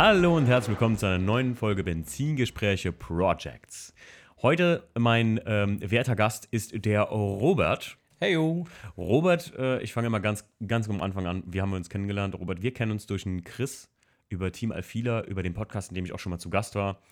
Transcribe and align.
Hallo 0.00 0.36
und 0.36 0.46
herzlich 0.46 0.76
willkommen 0.76 0.96
zu 0.96 1.06
einer 1.06 1.18
neuen 1.18 1.56
Folge 1.56 1.82
Benzingespräche 1.82 2.92
Projects. 2.92 3.92
Heute 4.40 4.88
mein 4.96 5.40
ähm, 5.44 5.80
werter 5.80 6.14
Gast 6.14 6.46
ist 6.52 6.84
der 6.84 7.02
Robert. 7.02 7.98
Heyo. 8.20 8.68
Robert, 8.96 9.52
äh, 9.58 9.82
ich 9.82 9.92
fange 9.92 10.08
mal 10.08 10.20
ganz, 10.20 10.48
ganz 10.64 10.88
am 10.88 11.02
Anfang 11.02 11.26
an. 11.26 11.42
Wir 11.46 11.62
haben 11.62 11.72
uns 11.72 11.90
kennengelernt. 11.90 12.36
Robert, 12.36 12.62
wir 12.62 12.72
kennen 12.72 12.92
uns 12.92 13.06
durch 13.06 13.26
einen 13.26 13.42
Chris 13.42 13.90
über 14.28 14.52
Team 14.52 14.70
Alfila, 14.70 15.24
über 15.24 15.42
den 15.42 15.52
Podcast, 15.52 15.90
in 15.90 15.96
dem 15.96 16.04
ich 16.04 16.12
auch 16.12 16.20
schon 16.20 16.30
mal 16.30 16.38
zu 16.38 16.48
Gast 16.48 16.76
war. 16.76 17.02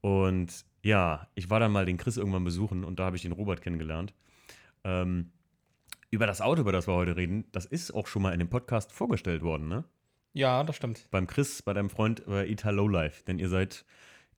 Und 0.00 0.64
ja, 0.82 1.28
ich 1.34 1.50
war 1.50 1.60
dann 1.60 1.72
mal 1.72 1.84
den 1.84 1.98
Chris 1.98 2.16
irgendwann 2.16 2.44
besuchen 2.44 2.84
und 2.84 2.98
da 2.98 3.04
habe 3.04 3.16
ich 3.16 3.22
den 3.22 3.32
Robert 3.32 3.60
kennengelernt. 3.60 4.14
Ähm, 4.84 5.32
über 6.08 6.26
das 6.26 6.40
Auto, 6.40 6.62
über 6.62 6.72
das 6.72 6.88
wir 6.88 6.94
heute 6.94 7.16
reden, 7.16 7.44
das 7.52 7.66
ist 7.66 7.90
auch 7.90 8.06
schon 8.06 8.22
mal 8.22 8.32
in 8.32 8.38
dem 8.38 8.48
Podcast 8.48 8.92
vorgestellt 8.92 9.42
worden, 9.42 9.68
ne? 9.68 9.84
Ja, 10.32 10.62
das 10.64 10.76
stimmt. 10.76 11.08
Beim 11.10 11.26
Chris, 11.26 11.62
bei 11.62 11.72
deinem 11.74 11.90
Freund 11.90 12.24
bei 12.26 12.46
Italo 12.46 12.86
Life, 12.86 13.24
denn 13.24 13.38
ihr 13.38 13.48
seid 13.48 13.84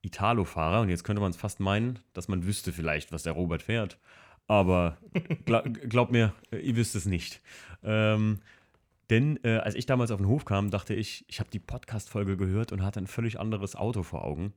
Italo-Fahrer 0.01 0.81
und 0.81 0.89
jetzt 0.89 1.03
könnte 1.03 1.21
man 1.21 1.31
es 1.31 1.37
fast 1.37 1.59
meinen, 1.59 1.99
dass 2.13 2.27
man 2.27 2.45
wüsste 2.45 2.73
vielleicht, 2.73 3.11
was 3.11 3.23
der 3.23 3.33
Robert 3.33 3.61
fährt. 3.61 3.97
Aber 4.47 4.97
glaub, 5.45 5.65
glaub 5.87 6.11
mir, 6.11 6.33
ihr 6.51 6.75
wisst 6.75 6.95
es 6.95 7.05
nicht. 7.05 7.41
Ähm, 7.83 8.39
denn 9.09 9.39
äh, 9.43 9.57
als 9.57 9.75
ich 9.75 9.85
damals 9.85 10.11
auf 10.11 10.19
den 10.19 10.27
Hof 10.27 10.45
kam, 10.45 10.71
dachte 10.71 10.93
ich, 10.93 11.25
ich 11.27 11.39
habe 11.39 11.49
die 11.49 11.59
Podcast-Folge 11.59 12.37
gehört 12.37 12.71
und 12.71 12.83
hatte 12.83 12.99
ein 12.99 13.07
völlig 13.07 13.39
anderes 13.39 13.75
Auto 13.75 14.03
vor 14.03 14.23
Augen. 14.25 14.53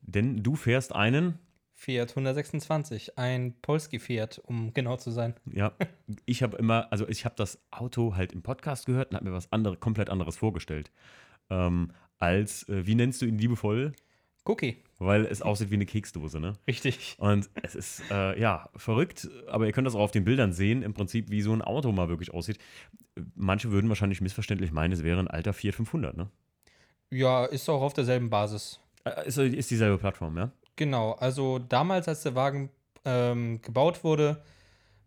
Denn 0.00 0.42
du 0.42 0.56
fährst 0.56 0.94
einen. 0.94 1.38
Fiat 1.80 2.10
126, 2.10 3.18
ein 3.18 3.54
Polski 3.62 4.00
Fiat, 4.00 4.42
um 4.44 4.74
genau 4.74 4.96
zu 4.96 5.12
sein. 5.12 5.34
Ja, 5.46 5.72
ich 6.26 6.42
habe 6.42 6.56
immer, 6.56 6.88
also 6.90 7.08
ich 7.08 7.24
habe 7.24 7.36
das 7.36 7.60
Auto 7.70 8.16
halt 8.16 8.32
im 8.32 8.42
Podcast 8.42 8.84
gehört 8.84 9.10
und 9.10 9.14
habe 9.14 9.26
mir 9.26 9.32
was 9.32 9.52
andere, 9.52 9.76
komplett 9.76 10.10
anderes 10.10 10.36
vorgestellt. 10.36 10.90
Ähm, 11.50 11.92
als, 12.18 12.68
äh, 12.68 12.84
wie 12.84 12.96
nennst 12.96 13.22
du 13.22 13.26
ihn 13.26 13.38
liebevoll? 13.38 13.92
Cookie. 14.44 14.78
Weil 14.98 15.24
es 15.26 15.40
aussieht 15.40 15.70
wie 15.70 15.76
eine 15.76 15.86
Keksdose, 15.86 16.40
ne? 16.40 16.54
Richtig. 16.66 17.14
Und 17.20 17.48
es 17.62 17.76
ist, 17.76 18.02
äh, 18.10 18.38
ja, 18.40 18.70
verrückt, 18.74 19.28
aber 19.46 19.66
ihr 19.66 19.72
könnt 19.72 19.86
das 19.86 19.94
auch 19.94 20.00
auf 20.00 20.10
den 20.10 20.24
Bildern 20.24 20.52
sehen, 20.52 20.82
im 20.82 20.94
Prinzip, 20.94 21.30
wie 21.30 21.42
so 21.42 21.52
ein 21.52 21.62
Auto 21.62 21.92
mal 21.92 22.08
wirklich 22.08 22.34
aussieht. 22.34 22.58
Manche 23.36 23.70
würden 23.70 23.88
wahrscheinlich 23.88 24.20
missverständlich 24.20 24.72
meinen, 24.72 24.92
es 24.92 25.04
wäre 25.04 25.20
ein 25.20 25.28
alter 25.28 25.52
Fiat 25.52 25.76
500, 25.76 26.16
ne? 26.16 26.28
Ja, 27.10 27.44
ist 27.44 27.68
auch 27.68 27.82
auf 27.82 27.92
derselben 27.92 28.30
Basis. 28.30 28.80
Äh, 29.04 29.28
ist, 29.28 29.38
ist 29.38 29.70
dieselbe 29.70 29.98
Plattform, 29.98 30.36
ja? 30.36 30.50
Genau, 30.78 31.14
also 31.14 31.58
damals, 31.58 32.06
als 32.06 32.22
der 32.22 32.36
Wagen 32.36 32.70
ähm, 33.04 33.60
gebaut 33.62 34.04
wurde, 34.04 34.40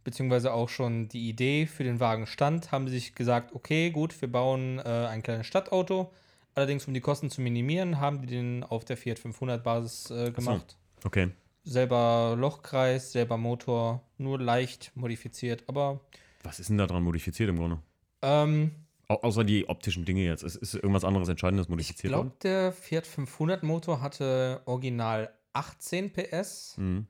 beziehungsweise 0.03 0.52
auch 0.52 0.67
schon 0.67 1.08
die 1.08 1.30
Idee 1.30 1.66
für 1.66 1.86
den 1.86 2.02
Wagen 2.02 2.28
stand, 2.28 2.73
haben 2.73 2.89
sie 2.89 2.95
sich 2.95 3.16
gesagt, 3.16 3.55
okay, 3.55 3.89
gut, 3.89 4.19
wir 4.22 4.30
bauen 4.30 4.80
äh, 4.80 4.81
ein 4.83 5.23
kleines 5.23 5.47
Stadtauto. 5.47 6.11
Allerdings, 6.55 6.88
um 6.88 6.94
die 6.94 7.00
Kosten 7.00 7.30
zu 7.30 7.39
minimieren, 7.39 8.02
haben 8.02 8.19
die 8.19 8.28
den 8.28 8.66
auf 8.66 8.83
der 8.83 8.97
Fiat 8.97 9.17
500 9.17 9.63
Basis 9.63 10.11
äh, 10.11 10.31
gemacht. 10.31 10.75
So, 11.00 11.08
okay. 11.08 11.30
Selber 11.63 12.35
Lochkreis, 12.38 13.13
selber 13.13 13.38
Motor, 13.38 14.02
nur 14.17 14.41
leicht 14.41 14.91
modifiziert, 14.95 15.63
aber. 15.67 16.02
Was 16.44 16.59
ist 16.59 16.69
denn 16.69 16.80
da 16.80 16.85
dran 16.85 17.03
modifiziert 17.03 17.47
im 17.47 17.56
Grunde? 17.56 17.80
Ähm, 18.22 18.72
Au 19.08 19.16
außer 19.22 19.45
die 19.45 19.69
optischen 19.69 20.03
Dinge 20.03 20.25
jetzt. 20.25 20.44
Ist, 20.44 20.58
ist 20.58 20.73
irgendwas 20.73 21.06
anderes 21.06 21.30
Entscheidendes 21.30 21.69
modifiziert 21.69 22.11
ich 22.11 22.19
glaube, 22.19 22.33
der 22.44 22.73
Fiat 22.73 23.08
500 23.08 23.63
Motor 23.63 24.02
hatte 24.02 24.61
original 24.66 25.31
18 25.53 26.11
PS. 26.13 26.75
Mhm. 26.77 27.07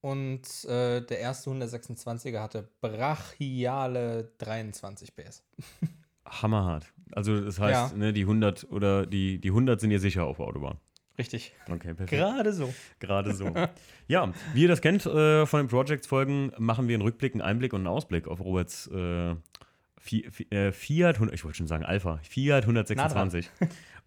Und 0.00 0.64
äh, 0.66 1.00
der 1.00 1.18
erste 1.20 1.50
126er 1.50 2.40
hatte 2.40 2.68
brachiale 2.80 4.32
23 4.38 5.14
PS. 5.16 5.42
Hammerhart. 6.26 6.86
Also 7.12 7.40
das 7.40 7.58
heißt, 7.58 7.92
Ja. 7.92 7.96
ne, 7.96 8.12
die 8.12 8.22
100 8.22 8.70
oder 8.70 9.06
die, 9.06 9.38
die 9.40 9.48
100 9.48 9.80
sind 9.80 9.90
ihr 9.90 10.00
sicher 10.00 10.24
auf 10.24 10.36
der 10.38 10.46
Autobahn. 10.46 10.78
Richtig. 11.16 11.52
Okay, 11.70 11.94
perfekt. 11.94 12.10
Gerade 12.10 12.52
so. 12.52 12.74
Gerade 12.98 13.34
so. 13.34 13.54
ja, 14.08 14.32
wie 14.52 14.62
ihr 14.62 14.68
das 14.68 14.80
kennt 14.80 15.06
äh, 15.06 15.46
von 15.46 15.60
den 15.60 15.68
Projects-Folgen, 15.68 16.52
machen 16.58 16.88
wir 16.88 16.94
einen 16.96 17.02
Rückblick, 17.02 17.34
einen 17.34 17.42
Einblick 17.42 17.72
und 17.72 17.80
einen 17.82 17.86
Ausblick 17.86 18.26
auf 18.26 18.40
Roberts 18.40 18.88
äh, 18.92 19.30
äh, 19.30 20.72
Fiat, 20.72 21.14
100 21.16 21.34
ich 21.34 21.44
wollte 21.44 21.58
schon 21.58 21.68
sagen 21.68 21.84
Alpha, 21.84 22.18
Fiat 22.28 22.64
126. 22.64 23.48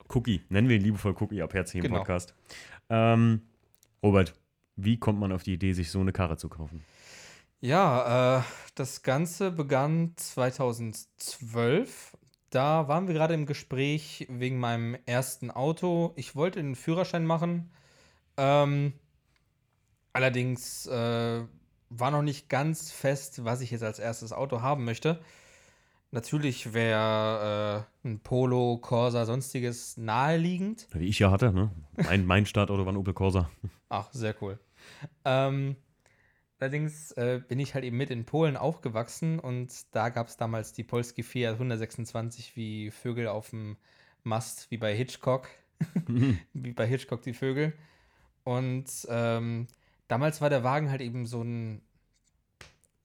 Cookie, 0.09 0.42
nennen 0.50 0.68
wir 0.69 0.75
ihn 0.75 0.84
liebevoll 0.84 1.16
Cookie 1.19 1.42
ab 1.42 1.54
Herz 1.54 1.72
hier 1.72 1.80
im 1.84 1.88
Genau. 1.88 2.00
Podcast. 2.00 2.34
Ähm, 2.90 3.42
Robert, 4.03 4.34
wie 4.75 5.00
kommt 5.00 5.19
man 5.19 5.31
auf 5.31 5.44
die 5.44 5.53
Idee, 5.53 5.74
sich 5.74 5.91
so 5.91 6.00
eine 6.00 6.13
Karre 6.13 6.38
zu 6.38 6.50
kaufen? 6.50 6.84
Ja, 7.59 8.40
äh, 8.40 8.44
das 8.75 9.02
Ganze 9.02 9.52
begann 9.52 10.13
2012. 10.16 12.16
Da 12.52 12.88
waren 12.88 13.07
wir 13.07 13.16
gerade 13.16 13.34
im 13.34 13.46
Gespräch 13.46 14.28
wegen 14.30 14.59
meinem 14.59 14.96
ersten 15.06 15.50
Auto. 15.50 16.13
Ich 16.16 16.36
wollte 16.36 16.62
den 16.62 16.75
Führerschein 16.75 17.25
machen. 17.25 17.72
Ähm, 18.38 18.94
allerdings 20.13 20.86
äh, 20.86 21.41
war 21.90 22.12
noch 22.12 22.22
nicht 22.22 22.50
ganz 22.50 22.91
fest, 22.91 23.44
was 23.44 23.62
ich 23.62 23.72
jetzt 23.72 23.84
als 23.84 24.00
erstes 24.00 24.31
Auto 24.31 24.62
haben 24.62 24.86
möchte. 24.86 25.19
Natürlich 26.12 26.74
wäre 26.74 27.86
äh, 28.03 28.07
ein 28.07 28.19
Polo, 28.19 28.78
Corsa, 28.78 29.25
sonstiges 29.25 29.97
naheliegend. 29.97 30.88
Wie 30.91 31.07
ich 31.07 31.19
ja 31.19 31.31
hatte, 31.31 31.52
ne? 31.52 31.72
Mein, 31.97 32.25
mein 32.25 32.46
Startauto 32.46 32.86
war 32.86 32.94
ein 32.94 32.97
Opel 32.97 33.13
Corsa. 33.13 33.50
Ach, 33.90 34.12
sehr 34.12 34.36
cool. 34.42 34.59
Ähm, 35.25 35.75
allerdings 36.59 37.12
äh, 37.14 37.42
bin 37.46 37.59
ich 37.59 37.74
halt 37.74 37.86
eben 37.86 37.98
mit 37.98 38.09
in 38.09 38.25
Polen 38.25 38.58
aufgewachsen 38.58 39.40
und 39.40 39.74
da 39.96 40.09
gab 40.09 40.28
es 40.28 40.38
damals 40.38 40.74
die 40.74 40.84
Polski 40.84 41.24
Fiat 41.24 41.53
126 41.53 42.56
wie 42.56 42.92
Vögel 42.92 43.28
auf 43.28 43.52
dem 43.52 43.78
Mast, 44.24 44.70
wie 44.72 44.78
bei 44.78 44.96
Hitchcock. 44.96 45.50
wie 46.53 46.74
bei 46.74 46.86
Hitchcock 46.86 47.22
die 47.22 47.34
Vögel. 47.34 47.74
Und 48.44 48.90
ähm, 49.09 49.68
damals 50.08 50.42
war 50.42 50.50
der 50.50 50.64
Wagen 50.64 50.90
halt 50.90 51.02
eben 51.02 51.25
so 51.25 51.44
ein 51.44 51.81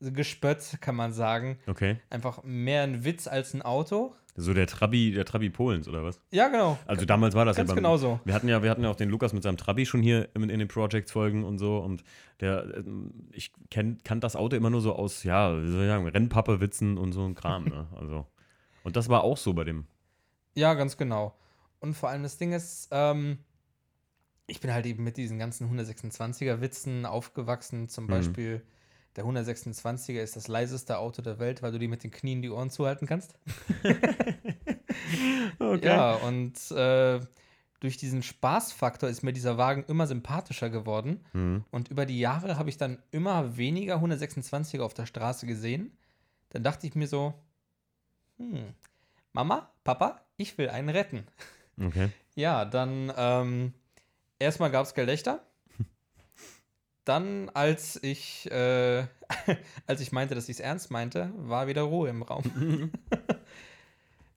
Gespött, 0.00 0.78
kann 0.80 0.96
man 0.96 1.12
sagen. 1.12 1.58
Okay. 1.66 2.00
Einfach 2.10 2.42
mehr 2.42 2.82
ein 2.82 3.04
Witz 3.04 3.28
als 3.28 3.54
ein 3.54 3.62
Auto. 3.62 4.14
So 4.34 4.54
der 4.54 4.66
Trabi, 4.66 5.12
der 5.12 5.26
Trabi 5.26 5.50
Polens, 5.50 5.88
oder 5.88 6.02
was? 6.04 6.18
Ja, 6.30 6.48
genau. 6.48 6.78
Also 6.86 7.04
damals 7.04 7.34
war 7.34 7.44
das 7.44 7.56
Ganz 7.56 7.68
ja 7.68 7.74
beim, 7.74 7.82
genau 7.84 7.98
so. 7.98 8.18
Wir 8.24 8.32
hatten 8.32 8.48
ja, 8.48 8.62
wir 8.62 8.70
hatten 8.70 8.82
ja 8.82 8.90
auch 8.90 8.96
den 8.96 9.10
Lukas 9.10 9.34
mit 9.34 9.42
seinem 9.42 9.58
Trabi 9.58 9.84
schon 9.84 10.00
hier 10.00 10.30
in, 10.34 10.48
in 10.48 10.58
den 10.58 10.68
Projects-Folgen 10.68 11.44
und 11.44 11.58
so. 11.58 11.76
Und 11.78 12.02
der, 12.40 12.78
ähm, 12.78 13.12
ich 13.32 13.52
kenn, 13.70 13.98
kann 14.04 14.20
das 14.20 14.34
Auto 14.34 14.56
immer 14.56 14.70
nur 14.70 14.80
so 14.80 14.94
aus, 14.94 15.22
ja, 15.24 15.54
wie 15.62 15.68
soll 15.70 15.82
ich 15.82 15.88
sagen, 15.88 16.06
Rennpappe-Witzen 16.08 16.96
und 16.96 17.12
so 17.12 17.24
ein 17.26 17.34
Kram, 17.34 17.64
ne? 17.64 17.88
Also. 17.94 18.26
Und 18.84 18.96
das 18.96 19.08
war 19.10 19.22
auch 19.22 19.36
so 19.36 19.52
bei 19.52 19.64
dem. 19.64 19.86
Ja, 20.54 20.72
ganz 20.74 20.96
genau. 20.96 21.36
Und 21.80 21.94
vor 21.94 22.08
allem 22.08 22.22
das 22.22 22.38
Ding 22.38 22.52
ist, 22.52 22.88
ähm, 22.90 23.38
ich 24.46 24.60
bin 24.60 24.72
halt 24.72 24.86
eben 24.86 25.04
mit 25.04 25.18
diesen 25.18 25.38
ganzen 25.38 25.68
126er 25.78 26.60
Witzen 26.62 27.04
aufgewachsen. 27.06 27.88
Zum 27.88 28.04
Mhm. 28.04 28.08
Beispiel, 28.08 28.62
der 29.16 29.24
126er 29.24 30.20
ist 30.20 30.36
das 30.36 30.48
leiseste 30.48 30.98
Auto 30.98 31.22
der 31.22 31.38
Welt, 31.38 31.62
weil 31.62 31.72
du 31.72 31.78
die 31.78 31.88
mit 31.88 32.02
den 32.02 32.10
Knien 32.10 32.42
die 32.42 32.50
Ohren 32.50 32.70
zuhalten 32.70 33.06
kannst. 33.06 33.34
Ja, 35.82 36.14
und 36.14 36.70
äh, 36.70 37.20
durch 37.80 37.96
diesen 37.96 38.22
Spaßfaktor 38.22 39.08
ist 39.08 39.22
mir 39.22 39.32
dieser 39.32 39.58
Wagen 39.58 39.84
immer 39.88 40.06
sympathischer 40.06 40.70
geworden. 40.70 41.24
Mhm. 41.32 41.64
Und 41.70 41.88
über 41.88 42.06
die 42.06 42.18
Jahre 42.18 42.58
habe 42.58 42.68
ich 42.68 42.76
dann 42.76 43.02
immer 43.10 43.56
weniger 43.56 43.96
126er 43.96 44.82
auf 44.82 44.94
der 44.94 45.06
Straße 45.06 45.46
gesehen. 45.46 45.96
Dann 46.50 46.62
dachte 46.62 46.86
ich 46.86 46.94
mir 46.94 47.06
so, 47.06 47.34
hm, 48.38 48.74
Mama, 49.32 49.70
Papa, 49.84 50.20
ich 50.36 50.56
will 50.58 50.68
einen 50.68 50.90
retten. 50.90 51.26
Okay. 51.80 52.10
Ja, 52.34 52.64
dann 52.64 53.12
ähm, 53.16 53.74
erstmal 54.38 54.70
gab 54.70 54.86
es 54.86 54.94
Gelächter. 54.94 55.44
Dann, 57.04 57.48
als 57.50 58.02
ich, 58.02 58.50
äh, 58.50 59.06
als 59.86 60.00
ich 60.00 60.12
meinte, 60.12 60.34
dass 60.34 60.48
ich 60.48 60.56
es 60.56 60.60
ernst 60.60 60.90
meinte, 60.90 61.32
war 61.36 61.66
wieder 61.66 61.82
Ruhe 61.82 62.08
im 62.08 62.22
Raum. 62.22 62.44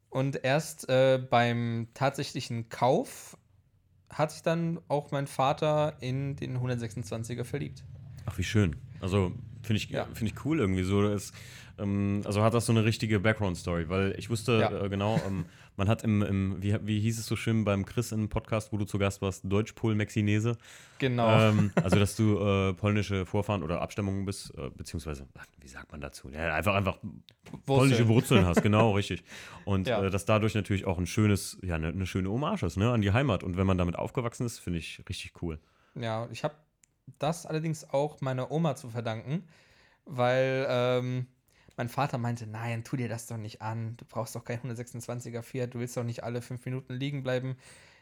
Und 0.10 0.44
erst 0.44 0.88
äh, 0.88 1.18
beim 1.18 1.88
tatsächlichen 1.94 2.70
Kauf 2.70 3.38
hat 4.10 4.32
sich 4.32 4.44
dann 4.44 4.80
auch 4.88 5.12
mein 5.12 5.28
Vater 5.28 5.98
in 6.00 6.38
den 6.38 6.58
126er 6.58 7.44
verliebt. 7.44 7.84
Ach, 8.26 8.38
wie 8.38 8.44
schön. 8.44 8.78
Also 9.02 9.34
finde 9.66 9.78
ich, 9.78 9.90
Ja. 9.90 10.06
finde 10.14 10.32
ich 10.34 10.46
cool 10.46 10.60
irgendwie 10.60 10.84
so. 10.84 11.02
Das, 11.02 11.32
ähm, 11.78 12.22
also 12.26 12.42
hat 12.44 12.54
das 12.54 12.66
so 12.66 12.72
eine 12.72 12.86
richtige 12.86 13.20
Background-Story, 13.20 13.90
weil 13.90 14.16
ich 14.18 14.30
wusste 14.30 14.60
Ja. 14.60 14.86
äh, 14.86 14.90
genau, 14.90 15.22
ähm, 15.28 15.46
man 15.78 15.90
hat 15.90 16.04
im, 16.04 16.22
im 16.22 16.64
wie, 16.64 16.78
wie 16.84 17.00
hieß 17.02 17.20
es 17.20 17.26
so 17.26 17.36
schön 17.36 17.66
beim 17.66 17.86
Chris 17.86 18.14
im 18.14 18.30
Podcast, 18.30 18.72
wo 18.72 18.78
du 18.78 18.86
zu 18.86 18.98
Gast 18.98 19.22
warst, 19.22 19.42
Deutsch-Pol-Mexinese. 19.44 20.58
Genau. 21.00 21.38
Ähm, 21.38 21.72
also, 21.84 22.00
dass 22.00 22.16
du 22.16 22.40
äh, 22.40 22.74
polnische 22.74 23.26
Vorfahren 23.26 23.62
oder 23.62 23.82
Abstammungen 23.82 24.26
bist, 24.26 24.54
äh, 24.58 24.70
beziehungsweise, 24.70 25.28
wie 25.60 25.68
sagt 25.68 25.92
man 25.92 26.00
dazu? 26.00 26.30
Ja, 26.30 26.54
einfach, 26.54 26.76
einfach 26.76 26.98
polnische 27.66 28.08
Wurzeln 28.08 28.46
hast, 28.46 28.62
genau, 28.62 28.92
richtig. 28.96 29.24
Und 29.66 29.88
Ja. 29.88 30.02
äh, 30.04 30.10
dass 30.10 30.26
dadurch 30.26 30.56
natürlich 30.56 30.86
auch 30.86 30.98
ein 30.98 31.08
schönes, 31.08 31.58
ja, 31.62 31.76
eine, 31.76 31.90
eine 31.90 32.06
schöne 32.06 32.30
Hommage 32.30 32.64
ist, 32.64 32.78
ne, 32.78 32.92
an 32.92 33.02
die 33.02 33.12
Heimat. 33.12 33.44
Und 33.44 33.58
wenn 33.58 33.68
man 33.68 33.78
damit 33.78 33.98
aufgewachsen 33.98 34.46
ist, 34.46 34.60
finde 34.60 34.80
ich 34.80 35.02
richtig 35.10 35.34
cool. 35.42 35.60
Ja, 35.96 36.28
ich 36.32 36.44
habe 36.44 36.56
das 37.20 37.46
allerdings 37.46 37.90
auch 37.90 38.22
meiner 38.22 38.52
Oma 38.52 38.76
zu 38.76 38.90
verdanken, 38.90 39.44
weil 40.06 40.66
ähm, 40.70 41.28
mein 41.78 41.90
Vater 41.90 42.18
meinte, 42.18 42.48
nein, 42.48 42.84
tu 42.84 42.96
dir 42.96 43.10
das 43.10 43.28
doch 43.28 43.38
nicht 43.38 43.62
an. 43.62 43.98
Du 43.98 44.06
brauchst 44.06 44.36
doch 44.36 44.44
kein 44.44 44.60
126er 44.60 45.42
Fiat, 45.42 45.74
du 45.74 45.80
willst 45.80 45.98
doch 45.98 46.04
nicht 46.04 46.24
alle 46.24 46.42
fünf 46.42 46.66
Minuten 46.66 46.94
liegen 46.94 47.24
bleiben. 47.24 47.58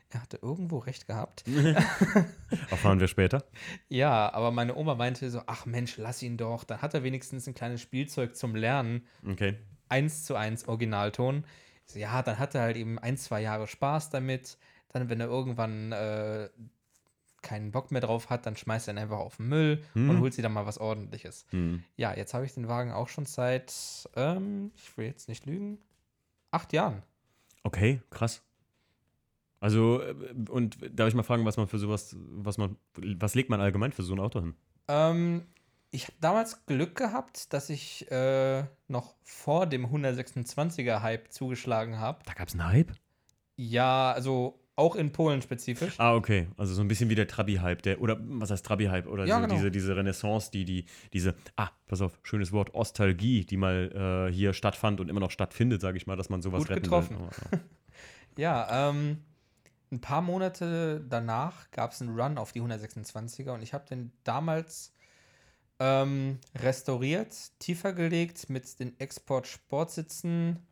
er 0.10 0.22
hatte 0.22 0.38
irgendwo 0.42 0.78
recht 0.78 1.08
gehabt. 1.08 1.44
Erfahren 2.70 3.00
wir 3.00 3.08
später. 3.08 3.44
Ja, 3.90 4.32
aber 4.34 4.52
meine 4.52 4.76
Oma 4.76 4.96
meinte 4.96 5.30
so, 5.32 5.42
ach 5.48 5.66
Mensch, 5.66 5.98
lass 5.98 6.22
ihn 6.22 6.38
doch. 6.38 6.64
Dann 6.64 6.82
hat 6.82 6.94
er 6.94 7.04
wenigstens 7.04 7.48
ein 7.48 7.56
kleines 7.56 7.82
Spielzeug 7.82 8.36
zum 8.36 8.56
Lernen. 8.56 9.08
Okay. 9.28 9.58
Eins 9.90 10.24
zu 10.24 10.36
eins 10.36 10.68
Originalton. 10.68 11.46
So, 11.86 12.00
ja, 12.00 12.22
dann 12.22 12.40
hat 12.40 12.56
er 12.56 12.62
halt 12.62 12.78
eben 12.78 13.00
ein, 13.00 13.18
zwei 13.18 13.42
Jahre 13.42 13.68
Spaß 13.68 14.12
damit. 14.12 14.58
Dann, 14.90 15.10
wenn 15.10 15.20
er 15.20 15.28
irgendwann 15.28 15.92
äh, 15.92 16.50
keinen 17.44 17.72
Bock 17.72 17.92
mehr 17.92 18.02
drauf 18.02 18.30
hat, 18.32 18.46
dann 18.46 18.56
schmeißt 18.58 18.88
er 18.88 18.96
ihn 18.96 18.98
einfach 18.98 19.20
auf 19.20 19.38
den 19.38 19.50
Müll 19.50 19.84
Hm. 19.94 20.10
und 20.10 20.20
holt 20.20 20.34
sich 20.34 20.42
dann 20.42 20.54
mal 20.54 20.66
was 20.66 20.80
ordentliches. 20.80 21.46
Hm. 21.52 21.84
Ja, 21.96 22.16
jetzt 22.16 22.34
habe 22.34 22.46
ich 22.46 22.54
den 22.54 22.68
Wagen 22.68 22.92
auch 22.92 23.10
schon 23.10 23.26
seit, 23.26 23.72
ähm, 24.16 24.72
ich 24.76 24.98
will 24.98 25.06
jetzt 25.06 25.30
nicht 25.30 25.46
lügen, 25.46 25.78
acht 26.52 26.74
Jahren. 26.74 27.04
Okay, 27.64 28.02
krass. 28.10 28.42
Also, 29.60 30.02
äh, 30.02 30.14
und 30.50 30.78
darf 30.92 31.08
ich 31.08 31.14
mal 31.14 31.24
fragen, 31.24 31.46
was 31.46 31.58
man 31.58 31.68
für 31.68 31.78
sowas, 31.80 32.16
was 32.18 32.58
man, 32.58 32.76
was 32.96 33.36
legt 33.36 33.50
man 33.50 33.62
allgemein 33.62 33.92
für 33.92 34.04
so 34.04 34.14
ein 34.14 34.20
Auto 34.20 34.42
hin? 34.42 34.56
Ähm, 34.90 35.46
ich 35.92 36.06
habe 36.08 36.18
damals 36.20 36.66
Glück 36.66 36.96
gehabt, 36.96 37.54
dass 37.54 37.70
ich 37.70 38.10
äh, 38.12 38.66
noch 38.88 39.16
vor 39.24 39.66
dem 39.68 39.86
126er-Hype 39.86 41.32
zugeschlagen 41.32 42.00
habe. 42.00 42.20
Da 42.26 42.34
gab 42.34 42.48
es 42.50 42.56
einen 42.56 42.68
Hype? 42.68 42.92
Ja, 43.56 44.12
also 44.12 44.60
auch 44.76 44.96
in 44.96 45.12
Polen 45.12 45.42
spezifisch. 45.42 46.00
Ah, 46.00 46.16
okay. 46.16 46.48
Also 46.58 46.74
so 46.74 46.82
ein 46.82 46.88
bisschen 46.88 47.10
wie 47.10 47.16
der 47.16 47.28
Trabi-Hype, 47.28 47.82
der, 47.84 48.02
oder 48.02 48.18
was 48.22 48.50
heißt 48.50 48.66
Trabi-Hype? 48.66 49.08
Oder 49.08 49.26
Ja, 49.26 49.38
diese, 49.38 49.48
genau. 49.48 49.56
diese, 49.60 49.72
diese 49.72 49.96
Renaissance, 49.96 50.50
die, 50.52 50.66
die, 50.66 50.86
diese, 51.14 51.36
ah, 51.56 51.70
pass 51.88 52.02
auf, 52.02 52.20
schönes 52.24 52.52
Wort, 52.52 52.74
Ostalgie, 52.74 53.46
die 53.46 53.58
mal 53.58 54.28
äh, 54.30 54.34
hier 54.34 54.54
stattfand 54.54 55.00
und 55.00 55.10
immer 55.10 55.20
noch 55.20 55.32
stattfindet, 55.32 55.82
sage 55.82 55.98
ich 55.98 56.08
mal, 56.08 56.16
dass 56.16 56.30
man 56.30 56.42
sowas 56.42 56.62
Gut 56.62 56.72
retten 56.72 56.84
getroffen. 56.84 57.20
will. 57.20 57.60
Ja, 58.36 58.90
ähm, 58.90 59.20
ein 59.92 60.02
paar 60.02 60.24
Monate 60.24 61.06
danach 61.08 61.70
gab 61.70 61.92
es 61.92 62.02
einen 62.02 62.20
Run 62.20 62.40
auf 62.40 62.52
die 62.52 62.62
126er 62.64 63.52
und 63.52 63.62
ich 63.62 63.76
habe 63.76 63.86
den 63.88 64.12
damals 64.24 64.92
ähm, 65.80 66.40
restauriert, 66.56 67.36
tiefer 67.60 67.94
gelegt 67.94 68.50
mit 68.50 68.80
den 68.80 69.00
Export-Sportsitzen 69.00 70.66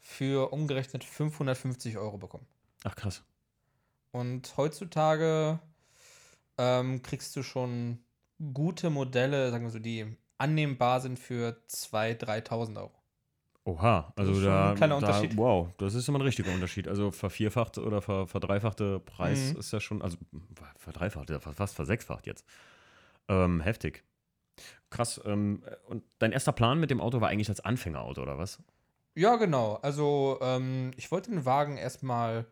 für 0.00 0.52
umgerechnet 0.52 1.04
550 1.04 1.96
Euro 1.98 2.18
bekommen. 2.18 2.46
Ach, 2.84 2.94
krass. 2.96 3.24
Und 4.12 4.56
heutzutage 4.56 5.60
ähm, 6.58 7.02
kriegst 7.02 7.36
du 7.36 7.42
schon 7.42 8.04
gute 8.54 8.90
Modelle, 8.90 9.50
sagen 9.50 9.64
wir 9.64 9.70
so, 9.70 9.78
die 9.78 10.16
annehmbar 10.38 11.00
sind 11.00 11.18
für 11.18 11.62
2.000, 11.68 12.22
3.000 12.22 12.78
Euro. 12.78 12.92
Oha, 13.64 14.12
also 14.16 14.32
Das 14.32 14.38
ist 14.38 14.44
schon 14.44 14.52
da, 14.52 14.72
ein 14.72 14.74
kleiner 14.74 14.96
da, 14.96 14.96
Unterschied. 14.96 15.36
wow, 15.36 15.68
das 15.76 15.94
ist 15.94 16.08
immer 16.08 16.18
ein 16.18 16.22
richtiger 16.22 16.50
Unterschied. 16.50 16.88
Also 16.88 17.10
vervierfacht 17.10 17.76
oder 17.78 18.00
ver, 18.00 18.26
verdreifachte 18.26 19.00
Preis 19.00 19.52
Mhm. 19.52 19.58
ist 19.58 19.70
ja 19.72 19.80
schon, 19.80 20.00
also 20.02 20.16
verdreifacht, 20.76 21.30
fast 21.54 21.76
versechsfacht 21.76 22.26
jetzt. 22.26 22.46
Ähm, 23.28 23.60
heftig. 23.60 24.04
Krass. 24.90 25.20
Ähm, 25.24 25.64
und 25.88 26.04
dein 26.20 26.32
erster 26.32 26.52
Plan 26.52 26.80
mit 26.80 26.90
dem 26.90 27.00
Auto 27.00 27.20
war 27.20 27.28
eigentlich 27.30 27.50
als 27.50 27.60
Anfängerauto, 27.60 28.22
oder 28.22 28.38
was? 28.38 28.60
Ja, 29.16 29.36
genau. 29.36 29.74
Also 29.82 30.38
ähm, 30.40 30.92
ich 30.96 31.10
wollte 31.10 31.30
den 31.30 31.44
Wagen 31.44 31.76
erstmal 31.76 32.46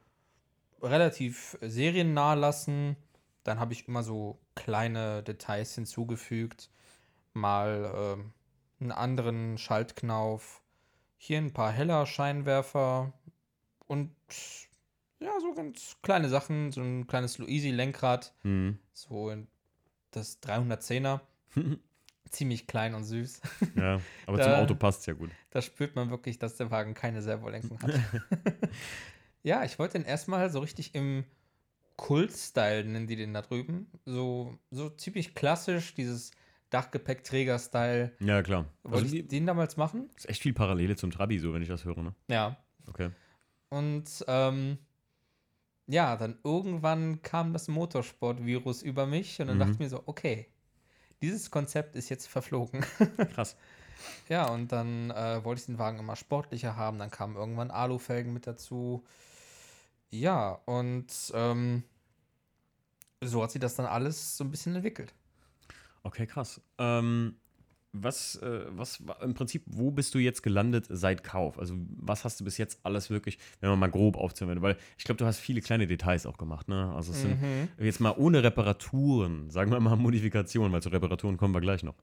relativ 0.83 1.57
seriennah 1.61 2.35
lassen. 2.35 2.97
Dann 3.45 3.59
habe 3.61 3.73
ich 3.73 3.89
immer 3.89 4.03
so 4.03 4.39
kleine 4.55 5.23
Details 5.23 5.75
hinzugefügt. 5.75 6.71
Mal 7.33 7.93
ähm, 8.19 8.33
einen 8.81 8.93
anderen 8.93 9.59
Schaltknauf. 9.59 10.63
Hier 11.17 11.39
ein 11.39 11.53
paar 11.53 11.73
heller 11.73 12.07
Scheinwerfer. 12.07 13.13
Und 13.87 14.11
ja, 15.21 15.33
so 15.41 15.55
ganz 15.55 15.97
kleine 16.03 16.29
Sachen. 16.29 16.73
So 16.73 16.81
ein 16.83 17.07
kleines 17.07 17.39
Luisi-Lenkrad. 17.39 18.33
Hm. 18.43 18.79
So 18.93 19.35
das 20.11 20.43
310er. 20.43 21.21
Ziemlich 22.31 22.67
klein 22.67 22.95
und 22.95 23.05
süß. 23.05 23.41
ja, 23.77 24.01
aber 24.27 24.37
Da- 24.37 24.45
zum 24.45 24.53
Auto 24.53 24.75
passt 24.75 25.07
ja 25.07 25.15
gut. 25.15 25.31
Da 25.51 25.63
spürt 25.63 25.97
man 25.97 26.11
wirklich, 26.11 26.39
dass 26.39 26.57
der 26.57 26.71
Wagen 26.71 26.93
keine 26.93 27.23
Servolenkung 27.23 27.81
hat. 27.81 27.91
ja, 29.49 29.65
ich 29.65 29.79
wollte 29.79 29.99
den 29.99 30.07
erstmal 30.07 30.51
so 30.51 30.61
richtig 30.61 30.95
im 30.95 31.25
Kult-Style, 31.97 32.85
nennen 32.85 33.07
die 33.07 33.17
den 33.17 33.35
da 33.35 33.43
drüben. 33.43 33.91
So, 34.05 34.57
so 34.71 34.89
ziemlich 34.91 35.35
klassisch, 35.35 35.95
dieses 35.95 36.31
Dachgepäckträger-Style. 36.71 38.13
Ja, 38.21 38.43
klar. 38.43 38.67
Wollte 38.85 39.05
Also, 39.05 39.17
ich 39.17 39.27
den 39.27 39.47
damals 39.47 39.77
machen? 39.77 40.11
ist 40.17 40.29
echt 40.29 40.43
viel 40.43 40.53
Parallele 40.53 40.97
zum 40.97 41.11
Trabi, 41.11 41.39
so 41.39 41.53
wenn 41.55 41.63
ich 41.63 41.69
das 41.69 41.85
höre, 41.85 42.03
ne? 42.03 42.15
Ja. 42.29 42.57
Okay. 42.89 43.11
Und 43.71 44.25
ähm, 44.29 44.79
ja, 45.87 46.17
dann 46.17 46.39
irgendwann 46.45 47.23
kam 47.23 47.53
das 47.53 47.69
Motorsport-Virus 47.69 48.83
über 48.83 49.07
mich 49.07 49.41
und 49.41 49.49
dann 49.49 49.57
Mhm. 49.57 49.61
dachte 49.61 49.73
ich 49.73 49.79
mir 49.79 49.89
so, 49.89 50.03
okay, 50.07 50.47
dieses 51.23 51.51
Konzept 51.51 51.97
ist 51.97 52.11
jetzt 52.11 52.29
verflogen. 52.29 52.85
Krass. 53.35 53.57
Ja, 54.29 54.49
und 54.51 54.71
dann 54.71 55.11
äh, 55.11 55.43
wollte 55.45 55.61
ich 55.61 55.67
den 55.67 55.79
Wagen 55.79 55.99
immer 55.99 56.15
sportlicher 56.17 56.77
haben. 56.77 56.99
Dann 56.99 57.11
kamen 57.11 57.35
irgendwann 57.35 57.71
Alufelgen 57.73 58.33
mit 58.33 58.47
dazu. 58.47 59.05
Ja, 60.11 60.61
und 60.65 61.07
ähm, 61.35 61.83
so 63.23 63.43
hat 63.43 63.51
sich 63.51 63.61
das 63.61 63.75
dann 63.75 63.87
alles 63.87 64.37
so 64.37 64.45
ein 64.45 64.51
bisschen 64.51 64.75
entwickelt. 64.75 65.13
Okay, 66.03 66.27
krass. 66.27 66.61
Ähm, 66.79 67.37
was, 67.93 68.37
äh, 68.37 68.67
was 68.71 69.03
im 69.23 69.35
Prinzip, 69.35 69.63
wo 69.67 69.91
bist 69.91 70.15
du 70.15 70.19
jetzt 70.19 70.43
gelandet 70.43 70.87
seit 70.89 71.25
Kauf? 71.25 71.59
Also, 71.59 71.75
was 71.97 72.25
hast 72.25 72.41
du 72.41 72.45
bis 72.45 72.59
jetzt 72.59 72.81
alles 72.85 73.11
wirklich, 73.11 73.39
wenn 73.61 73.71
man 73.71 73.79
mal 73.79 73.91
grob 73.91 74.17
aufzählen 74.17 74.49
würde? 74.51 74.63
Weil 74.63 74.77
ich 74.97 75.05
glaube, 75.05 75.19
du 75.19 75.27
hast 75.27 75.39
viele 75.39 75.61
kleine 75.61 75.87
Details 75.87 76.27
auch 76.27 76.39
gemacht, 76.39 76.69
ne? 76.69 76.93
Also, 76.95 77.13
es 77.13 77.23
sind 77.23 77.41
Mhm. 77.41 77.69
jetzt 77.79 78.01
mal 78.01 78.15
ohne 78.17 78.43
Reparaturen, 78.43 79.51
sagen 79.51 79.71
wir 79.71 79.81
mal 79.81 79.97
Modifikationen, 79.97 80.73
weil 80.73 80.83
zu 80.83 80.91
Reparaturen 80.91 81.37
kommen 81.37 81.55
wir 81.55 81.61
gleich 81.61 81.83
noch. 81.83 81.97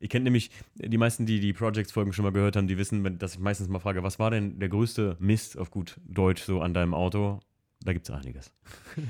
Ihr 0.00 0.08
kennt 0.08 0.24
nämlich, 0.24 0.50
die 0.74 0.98
meisten, 0.98 1.26
die 1.26 1.40
die 1.40 1.52
Projects-Folgen 1.52 2.12
schon 2.12 2.24
mal 2.24 2.32
gehört 2.32 2.56
haben, 2.56 2.68
die 2.68 2.78
wissen, 2.78 3.18
dass 3.18 3.34
ich 3.34 3.40
meistens 3.40 3.68
mal 3.68 3.80
frage, 3.80 4.02
was 4.02 4.18
war 4.18 4.30
denn 4.30 4.58
der 4.60 4.68
größte 4.68 5.16
Mist 5.18 5.58
auf 5.58 5.70
gut 5.70 6.00
Deutsch 6.04 6.42
so 6.42 6.60
an 6.60 6.72
deinem 6.72 6.94
Auto? 6.94 7.40
Da 7.80 7.92
gibt 7.92 8.08
es 8.08 8.14
einiges. 8.14 8.52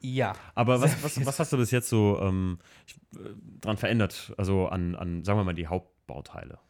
Ja. 0.00 0.36
Aber 0.54 0.80
was, 0.80 1.02
was, 1.02 1.26
was 1.26 1.40
hast 1.40 1.52
du 1.52 1.56
bis 1.56 1.72
jetzt 1.72 1.88
so 1.88 2.20
ähm, 2.22 2.58
äh, 3.14 3.30
dran 3.60 3.76
verändert? 3.76 4.32
Also 4.36 4.68
an, 4.68 4.94
an, 4.94 5.24
sagen 5.24 5.40
wir 5.40 5.44
mal, 5.44 5.54
die 5.54 5.66
Hauptbauteile. 5.66 6.60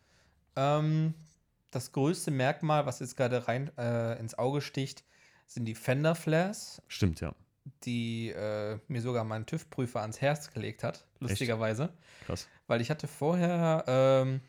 Ähm, 0.57 1.13
das 1.71 1.93
größte 1.93 2.31
Merkmal, 2.31 2.87
was 2.87 3.01
jetzt 3.01 3.17
gerade 3.17 3.47
rein 3.47 3.71
äh, 3.77 4.19
ins 4.19 4.37
Auge 4.39 4.61
sticht, 4.61 5.05
sind 5.47 5.67
die 5.67 5.75
Fender 5.75 6.15
Flares, 6.15 6.83
Stimmt, 6.89 7.21
ja. 7.21 7.35
die 7.85 8.31
äh, 8.31 8.79
mir 8.89 9.03
sogar 9.03 9.25
mein 9.25 9.47
TÜV-Prüfer 9.47 10.01
ans 10.01 10.21
Herz 10.21 10.51
gelegt 10.53 10.83
hat, 10.83 11.07
lustigerweise. 11.21 11.93
Krass. 12.27 12.49
Weil 12.69 12.81
ich 12.81 12.91
hatte 12.91 13.09
vorher 13.09 13.85
ähm, 13.89 14.41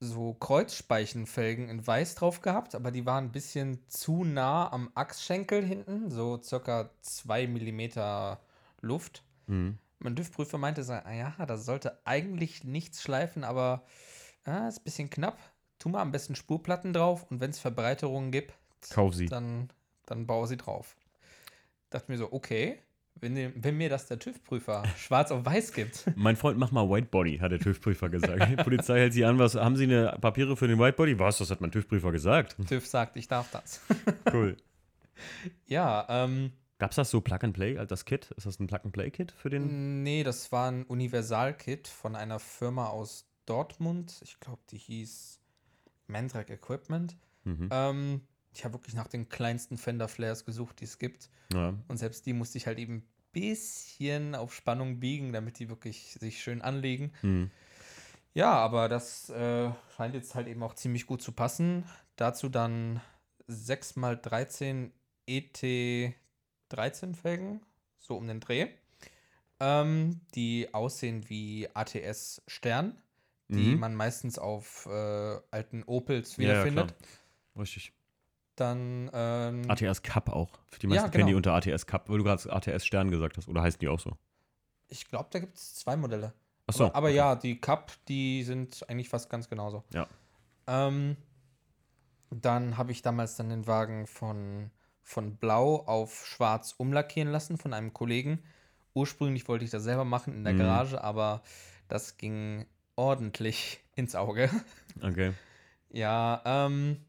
so 0.00 0.34
Kreuzspeichenfelgen 0.34 1.68
in 1.68 1.86
Weiß 1.86 2.16
drauf 2.16 2.42
gehabt, 2.42 2.74
aber 2.74 2.90
die 2.90 3.06
waren 3.06 3.24
ein 3.24 3.32
bisschen 3.32 3.88
zu 3.88 4.24
nah 4.24 4.70
am 4.70 4.90
Achsschenkel 4.94 5.64
hinten, 5.64 6.10
so 6.10 6.42
circa 6.42 6.90
2 7.00 7.46
mm 7.46 8.36
Luft. 8.82 9.22
Mhm. 9.46 9.78
Mein 10.00 10.16
TÜV-Prüfer 10.16 10.58
meinte 10.58 10.82
ah 11.06 11.12
ja, 11.12 11.34
das 11.46 11.64
sollte 11.64 11.98
eigentlich 12.04 12.64
nichts 12.64 13.02
schleifen, 13.02 13.44
aber 13.44 13.86
ah, 14.44 14.68
ist 14.68 14.80
ein 14.80 14.84
bisschen 14.84 15.08
knapp. 15.08 15.38
Tu 15.78 15.88
mal 15.88 16.02
am 16.02 16.12
besten 16.12 16.34
Spurplatten 16.34 16.92
drauf 16.92 17.26
und 17.30 17.40
wenn 17.40 17.50
es 17.50 17.58
Verbreiterungen 17.58 18.30
gibt, 18.30 18.54
Kauf 18.90 19.14
sie. 19.14 19.26
dann, 19.26 19.70
dann 20.06 20.26
baue 20.26 20.46
sie 20.46 20.56
drauf. 20.56 20.96
Dachte 21.90 22.10
mir 22.10 22.18
so, 22.18 22.32
okay, 22.32 22.82
wenn, 23.20 23.52
wenn 23.62 23.76
mir 23.76 23.88
das 23.88 24.06
der 24.06 24.18
TÜV-Prüfer 24.18 24.82
schwarz 24.98 25.30
auf 25.30 25.44
weiß 25.44 25.72
gibt, 25.72 26.04
Mein 26.16 26.36
Freund, 26.36 26.58
mach 26.58 26.72
mal 26.72 26.88
Whitebody, 26.88 27.38
hat 27.38 27.52
der 27.52 27.60
TÜV-Prüfer 27.60 28.08
gesagt. 28.08 28.50
Die 28.50 28.56
Polizei 28.56 28.98
hält 28.98 29.12
sie 29.12 29.24
an, 29.24 29.38
was, 29.38 29.54
haben 29.54 29.76
Sie 29.76 29.84
eine 29.84 30.16
Papiere 30.20 30.56
für 30.56 30.68
den 30.68 30.78
Whitebody? 30.78 31.18
Was, 31.18 31.38
das 31.38 31.50
hat 31.50 31.60
mein 31.60 31.70
TÜV-Prüfer 31.70 32.12
gesagt. 32.12 32.56
TÜV 32.68 32.86
sagt, 32.86 33.16
ich 33.16 33.28
darf 33.28 33.50
das. 33.50 33.80
Cool. 34.32 34.56
Ja, 35.66 36.06
ähm, 36.08 36.52
Gab 36.78 36.90
es 36.90 36.96
das 36.96 37.10
so 37.10 37.20
Plug-and-Play, 37.20 37.78
als 37.78 37.88
das 37.88 38.04
Kit? 38.04 38.32
Ist 38.36 38.46
das 38.46 38.58
ein 38.58 38.66
Plug-and-Play-Kit 38.66 39.32
für 39.32 39.48
den? 39.48 40.02
nee, 40.02 40.24
das 40.24 40.50
war 40.50 40.70
ein 40.70 40.82
Universal-Kit 40.84 41.86
von 41.86 42.16
einer 42.16 42.40
Firma 42.40 42.88
aus 42.88 43.26
Dortmund. 43.46 44.20
Ich 44.24 44.40
glaube, 44.40 44.60
die 44.70 44.78
hieß 44.78 45.40
Mandrake 46.08 46.52
Equipment. 46.52 47.16
Mhm. 47.44 47.68
Ähm, 47.70 48.20
ich 48.54 48.64
habe 48.64 48.74
wirklich 48.74 48.94
nach 48.94 49.08
den 49.08 49.28
kleinsten 49.28 49.76
Fender 49.78 50.08
Flares 50.08 50.44
gesucht, 50.44 50.80
die 50.80 50.84
es 50.84 50.98
gibt. 50.98 51.28
Ja. 51.52 51.74
Und 51.88 51.96
selbst 51.98 52.24
die 52.26 52.32
musste 52.32 52.58
ich 52.58 52.66
halt 52.66 52.78
eben 52.78 52.94
ein 52.98 53.08
bisschen 53.32 54.34
auf 54.34 54.54
Spannung 54.54 55.00
biegen, 55.00 55.32
damit 55.32 55.58
die 55.58 55.68
wirklich 55.68 56.16
sich 56.20 56.42
schön 56.42 56.62
anlegen. 56.62 57.12
Mhm. 57.22 57.50
Ja, 58.32 58.52
aber 58.52 58.88
das 58.88 59.28
äh, 59.30 59.70
scheint 59.96 60.14
jetzt 60.14 60.34
halt 60.34 60.48
eben 60.48 60.62
auch 60.62 60.74
ziemlich 60.74 61.06
gut 61.06 61.22
zu 61.22 61.32
passen. 61.32 61.84
Dazu 62.16 62.48
dann 62.48 63.00
6x13 63.48 64.90
ET13 65.28 67.14
Felgen, 67.14 67.60
so 67.98 68.16
um 68.16 68.26
den 68.26 68.40
Dreh, 68.40 68.68
ähm, 69.60 70.20
die 70.34 70.72
aussehen 70.74 71.28
wie 71.28 71.68
ATS 71.74 72.42
Stern, 72.46 73.00
die 73.48 73.74
Mhm. 73.74 73.80
man 73.80 73.94
meistens 73.94 74.38
auf 74.38 74.86
äh, 74.86 75.38
alten 75.50 75.82
Opels 75.84 76.36
Ja, 76.36 76.42
ja, 76.44 76.50
wiederfindet. 76.50 76.94
klar. 76.98 77.08
Richtig. 77.62 77.92
Dann, 78.56 79.10
ähm, 79.12 79.62
ATS 79.68 80.02
Cup 80.02 80.28
auch. 80.30 80.50
Für 80.70 80.78
die 80.80 80.86
Ja, 80.86 80.94
meisten 80.94 81.10
kennen 81.10 81.26
die 81.26 81.32
genau. 81.32 81.36
unter 81.38 81.54
ATS 81.54 81.86
Cup, 81.86 82.08
weil 82.08 82.18
du 82.18 82.24
gerade 82.24 82.52
ATS 82.52 82.86
Stern 82.86 83.10
gesagt 83.10 83.36
hast. 83.36 83.48
Oder 83.48 83.62
heißen 83.62 83.80
die 83.80 83.88
auch 83.88 84.00
so? 84.00 84.16
ich 84.88 85.08
glaube, 85.08 85.28
da 85.32 85.40
gibt 85.40 85.56
es 85.56 85.74
zwei 85.74 85.96
Modelle. 85.96 86.32
Achso. 86.68 86.84
Aber, 86.86 86.94
aber 86.96 87.08
ja, 87.10 87.34
die 87.34 87.60
Cup, 87.60 87.92
die 88.06 88.44
sind 88.44 88.88
eigentlich 88.88 89.08
fast 89.08 89.28
ganz 89.28 89.48
genauso. 89.48 89.82
Ja. 89.92 90.06
Ähm, 90.68 91.16
dann 92.30 92.76
habe 92.76 92.92
ich 92.92 93.02
damals 93.02 93.36
dann 93.36 93.48
den 93.48 93.66
Wagen 93.66 94.06
von, 94.06 94.70
von 95.02 95.36
blau 95.36 95.84
auf 95.86 96.26
schwarz 96.26 96.74
umlackieren 96.78 97.30
lassen 97.30 97.58
von 97.58 97.72
einem 97.72 97.92
Kollegen. 97.92 98.42
Ursprünglich 98.94 99.48
wollte 99.48 99.64
ich 99.64 99.70
das 99.72 99.82
selber 99.82 100.04
machen 100.04 100.32
in 100.34 100.44
der 100.44 100.52
Mhm. 100.54 100.58
Garage, 100.58 101.02
aber 101.02 101.42
das 101.88 102.16
ging 102.16 102.66
ordentlich 102.96 103.80
ins 103.96 104.14
Auge. 104.14 104.48
Okay. 105.02 105.32
Ja, 105.90 106.40
ähm, 106.44 107.04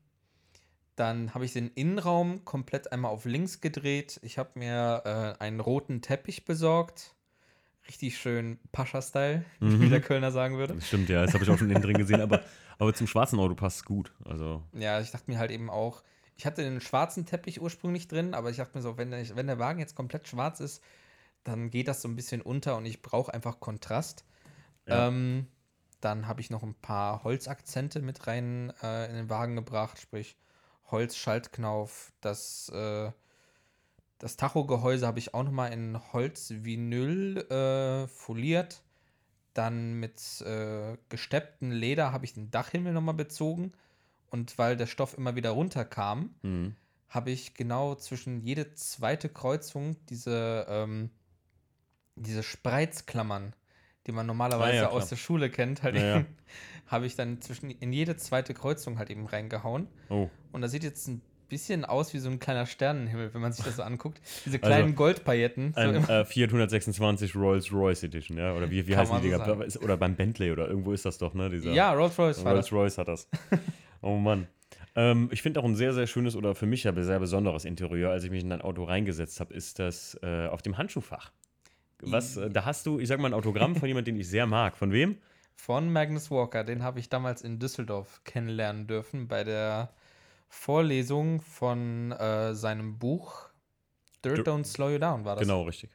dann 0.95 1.33
habe 1.33 1.45
ich 1.45 1.53
den 1.53 1.69
Innenraum 1.71 2.45
komplett 2.45 2.91
einmal 2.91 3.11
auf 3.11 3.25
links 3.25 3.59
gedreht. 3.61 4.19
Ich 4.23 4.37
habe 4.37 4.51
mir 4.55 5.01
äh, 5.39 5.43
einen 5.43 5.59
roten 5.59 6.01
Teppich 6.01 6.45
besorgt. 6.45 7.15
Richtig 7.87 8.17
schön 8.17 8.59
Pascha-Style, 8.71 9.43
Mhm. 9.59 9.81
wie 9.81 9.89
der 9.89 10.01
Kölner 10.01 10.31
sagen 10.31 10.57
würde. 10.57 10.75
Das 10.75 10.87
stimmt, 10.87 11.09
ja. 11.09 11.23
Das 11.23 11.33
habe 11.33 11.43
ich 11.43 11.49
auch 11.49 11.57
schon 11.57 11.69
innen 11.69 11.81
drin 11.81 11.97
gesehen. 11.97 12.21
Aber, 12.21 12.41
aber 12.79 12.93
zum 12.93 13.07
schwarzen 13.07 13.39
Auto 13.39 13.55
passt 13.55 13.77
es 13.77 13.85
gut. 13.85 14.13
Also, 14.23 14.63
Ja, 14.73 14.99
ich 15.01 15.11
dachte 15.11 15.29
mir 15.29 15.37
halt 15.37 15.51
eben 15.51 15.69
auch, 15.69 16.01
ich 16.37 16.45
hatte 16.45 16.63
den 16.63 16.81
schwarzen 16.81 17.25
Teppich 17.25 17.61
ursprünglich 17.61 18.07
drin, 18.07 18.33
aber 18.33 18.49
ich 18.49 18.57
dachte 18.57 18.77
mir 18.77 18.81
so, 18.81 18.97
wenn 18.97 19.11
der, 19.11 19.35
wenn 19.35 19.47
der 19.47 19.59
Wagen 19.59 19.79
jetzt 19.79 19.95
komplett 19.95 20.27
schwarz 20.27 20.59
ist, 20.59 20.81
dann 21.43 21.69
geht 21.69 21.87
das 21.87 22.01
so 22.01 22.07
ein 22.07 22.15
bisschen 22.15 22.41
unter 22.41 22.75
und 22.77 22.85
ich 22.85 23.01
brauche 23.01 23.33
einfach 23.33 23.59
Kontrast. 23.59 24.25
Ja. 24.87 25.07
Ähm, 25.07 25.47
dann 26.01 26.27
habe 26.27 26.41
ich 26.41 26.49
noch 26.49 26.63
ein 26.63 26.73
paar 26.75 27.23
Holzakzente 27.23 28.01
mit 28.01 28.27
rein 28.27 28.73
äh, 28.81 29.05
in 29.09 29.15
den 29.15 29.29
Wagen 29.29 29.55
gebracht, 29.55 29.99
sprich 29.99 30.35
Holzschaltknauf, 30.91 32.11
das, 32.21 32.69
äh, 32.69 33.11
das 34.19 34.37
Tachogehäuse 34.37 35.07
habe 35.07 35.19
ich 35.19 35.33
auch 35.33 35.43
nochmal 35.43 35.73
in 35.73 35.99
Holzvinyl 36.13 37.37
äh, 37.49 38.07
foliert. 38.07 38.81
Dann 39.53 39.93
mit 39.93 40.41
äh, 40.41 40.97
gestepptem 41.09 41.71
Leder 41.71 42.11
habe 42.11 42.25
ich 42.25 42.33
den 42.33 42.51
Dachhimmel 42.51 42.93
nochmal 42.93 43.15
bezogen. 43.15 43.71
Und 44.29 44.57
weil 44.57 44.75
der 44.75 44.87
Stoff 44.87 45.17
immer 45.17 45.35
wieder 45.35 45.51
runterkam, 45.51 46.35
mhm. 46.41 46.75
habe 47.09 47.31
ich 47.31 47.53
genau 47.53 47.95
zwischen 47.95 48.41
jede 48.41 48.73
zweite 48.73 49.29
Kreuzung 49.29 49.95
diese, 50.07 50.65
ähm, 50.67 51.09
diese 52.15 52.43
Spreizklammern, 52.43 53.53
die 54.07 54.11
man 54.11 54.25
normalerweise 54.25 54.79
Ah, 54.79 54.83
ja, 54.83 54.89
aus 54.89 55.09
der 55.09 55.15
Schule 55.15 55.49
kennt, 55.49 55.83
halt 55.83 55.95
Ja, 55.95 56.25
habe 56.87 57.05
ich 57.05 57.15
dann 57.15 57.41
zwischen 57.41 57.71
in 57.71 57.93
jede 57.93 58.15
zweite 58.17 58.53
Kreuzung 58.53 58.99
halt 58.99 59.09
eben 59.09 59.25
reingehauen. 59.25 59.87
Oh. 60.09 60.29
Und 60.51 60.61
das 60.61 60.71
sieht 60.71 60.83
jetzt 60.83 61.07
ein 61.07 61.21
bisschen 61.49 61.85
aus 61.85 62.13
wie 62.13 62.19
so 62.19 62.29
ein 62.29 62.39
kleiner 62.39 62.65
Sternenhimmel, 62.65 63.33
wenn 63.33 63.41
man 63.41 63.53
sich 63.53 63.65
das 63.65 63.75
so 63.75 63.83
anguckt. 63.83 64.19
Diese 64.45 64.57
Also, 64.57 64.67
kleinen 64.67 64.95
Goldpailletten. 64.95 65.73
So 65.73 65.79
Ein 65.79 65.95
äh, 65.95 66.25
Fiat 66.25 66.49
126 66.49 67.35
Rolls 67.35 67.71
Royce 67.71 68.03
Edition, 68.03 68.37
ja? 68.37 68.53
Oder 68.55 68.69
wie, 68.69 68.87
wie 68.87 68.95
heißen 68.95 69.21
die 69.21 69.31
so 69.69 69.79
Oder 69.81 69.97
beim 69.97 70.15
Bentley 70.15 70.51
oder 70.51 70.67
irgendwo 70.67 70.91
ist 70.91 71.05
das 71.05 71.17
doch, 71.17 71.33
ne? 71.33 71.49
Dieser 71.49 71.71
ja, 71.71 71.93
Rolls 71.93 72.17
Royce 72.17 72.43
war 72.43 72.55
das. 72.55 72.71
Rolls 72.71 72.83
Royce 72.83 72.97
hat 72.97 73.07
das. 73.07 73.27
Oh 74.01 74.17
Mann. 74.17 74.45
Ähm, 74.95 75.29
ich 75.31 75.41
finde 75.41 75.59
auch 75.59 75.65
ein 75.65 75.75
sehr, 75.75 75.91
sehr 75.93 76.05
schönes 76.05 76.35
oder 76.35 76.53
für 76.53 76.67
mich 76.67 76.83
ja 76.83 76.93
sehr 76.93 77.19
besonderes 77.19 77.65
Interieur, 77.65 78.11
als 78.11 78.23
ich 78.23 78.29
mich 78.29 78.43
in 78.43 78.51
dein 78.51 78.61
Auto 78.61 78.83
reingesetzt 78.83 79.39
habe, 79.39 79.51
ist 79.51 79.79
das 79.79 80.15
äh, 80.21 80.45
auf 80.47 80.61
dem 80.61 80.77
Handschuhfach. 80.77 81.31
Was, 82.01 82.37
äh, 82.37 82.49
da 82.49 82.65
hast 82.65 82.85
du, 82.85 82.99
ich 82.99 83.07
sag 83.07 83.19
mal, 83.19 83.29
ein 83.29 83.33
Autogramm 83.33 83.75
von 83.75 83.87
jemandem, 83.87 84.15
den 84.15 84.21
ich 84.21 84.29
sehr 84.29 84.45
mag. 84.45 84.75
Von 84.77 84.91
wem? 84.91 85.17
Von 85.55 85.91
Magnus 85.91 86.29
Walker. 86.29 86.63
Den 86.63 86.83
habe 86.83 86.99
ich 86.99 87.09
damals 87.09 87.41
in 87.41 87.59
Düsseldorf 87.59 88.21
kennenlernen 88.25 88.87
dürfen 88.87 89.27
bei 89.27 89.43
der 89.43 89.93
Vorlesung 90.49 91.41
von 91.41 92.11
äh, 92.11 92.53
seinem 92.53 92.97
Buch 92.99 93.49
Dirt 94.23 94.37
Dirt- 94.39 94.47
Don't 94.47 94.65
Slow 94.65 94.91
You 94.91 94.99
Down 94.99 95.25
war 95.25 95.35
das. 95.35 95.43
Genau, 95.43 95.63
richtig. 95.63 95.89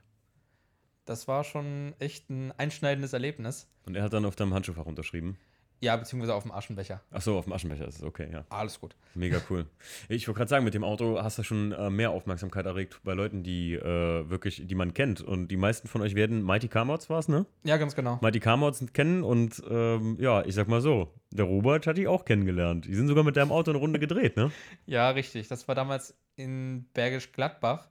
Das 1.05 1.27
war 1.29 1.45
schon 1.45 1.95
echt 1.99 2.31
ein 2.31 2.53
einschneidendes 2.53 3.13
Erlebnis. 3.13 3.69
Und 3.87 3.97
er 3.97 4.03
hat 4.03 4.13
dann 4.13 4.25
auf 4.25 4.37
deinem 4.37 4.55
Handschuhfach 4.55 4.87
unterschrieben. 4.87 5.39
Ja, 5.83 5.97
beziehungsweise 5.97 6.35
auf 6.35 6.43
dem 6.43 6.53
Aschenbecher. 6.53 7.01
Achso, 7.11 7.39
auf 7.39 7.45
dem 7.45 7.55
Aschenbecher 7.55 7.89
ist 7.89 7.97
es 7.97 8.03
okay, 8.03 8.29
ja. 8.31 8.45
Alles 8.51 8.79
gut. 8.81 8.95
Mega 9.15 9.41
cool. 9.49 9.65
Ich 10.11 10.29
wollte 10.29 10.37
gerade 10.39 10.49
sagen, 10.51 10.65
mit 10.65 10.75
dem 10.75 10.85
Auto 10.85 11.23
hast 11.23 11.39
du 11.39 11.43
schon 11.43 11.73
äh, 11.73 11.89
mehr 11.89 12.11
Aufmerksamkeit 12.11 12.67
erregt 12.67 13.01
bei 13.03 13.15
Leuten, 13.15 13.43
die 13.43 13.75
äh, 13.75 14.29
wirklich, 14.29 14.63
die 14.67 14.75
man 14.75 14.93
kennt. 14.93 15.23
Und 15.23 15.49
die 15.49 15.57
meisten 15.57 15.89
von 15.89 16.03
euch 16.03 16.15
werden 16.15 16.43
Mighty 16.43 16.69
Car 16.69 16.85
Mods 16.85 17.09
war 17.09 17.19
es, 17.19 17.29
ne? 17.29 17.47
Ja, 17.65 17.79
ganz 17.79 17.97
genau. 17.97 18.19
Mighty 18.21 18.41
Car 18.41 18.59
Mods 18.59 18.85
kennen 18.93 19.23
und 19.25 19.63
ähm, 19.71 20.19
ja, 20.21 20.45
ich 20.45 20.55
sag 20.55 20.69
mal 20.69 20.83
so, 20.83 21.15
der 21.31 21.47
Robert 21.47 21.87
hat 21.87 21.97
die 21.97 22.07
auch 22.09 22.27
kennengelernt. 22.27 22.85
Die 22.85 22.95
sind 22.95 23.09
sogar 23.09 23.25
mit 23.25 23.37
deinem 23.39 23.51
Auto 23.51 23.71
eine 23.71 23.79
Runde 23.79 23.99
gedreht, 23.99 24.37
ne? 24.37 24.51
Ja, 24.87 25.09
richtig. 25.11 25.49
Das 25.49 25.67
war 25.67 25.75
damals 25.75 26.15
in 26.37 26.87
Bergisch 26.93 27.33
Gladbach. 27.33 27.89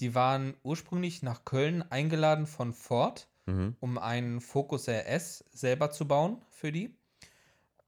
Die 0.00 0.14
waren 0.14 0.54
ursprünglich 0.62 1.22
nach 1.22 1.44
Köln 1.44 1.82
eingeladen 1.90 2.46
von 2.46 2.72
Ford, 2.72 3.28
Mhm. 3.46 3.76
um 3.80 3.96
einen 3.98 4.40
Focus 4.42 4.88
RS 4.88 5.44
selber 5.52 5.90
zu 5.90 6.06
bauen 6.06 6.38
für 6.50 6.70
die. 6.70 6.94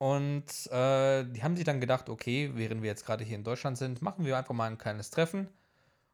Und 0.01 0.67
äh, 0.73 1.25
die 1.25 1.43
haben 1.43 1.57
sich 1.57 1.67
dann 1.67 1.79
gedacht, 1.79 2.09
okay, 2.09 2.53
während 2.55 2.81
wir 2.81 2.89
jetzt 2.89 3.05
gerade 3.05 3.23
hier 3.23 3.37
in 3.37 3.45
Deutschland 3.45 3.77
sind, 3.77 4.01
machen 4.01 4.25
wir 4.25 4.39
einfach 4.39 4.55
mal 4.55 4.65
ein 4.65 4.79
kleines 4.79 5.11
Treffen. 5.11 5.47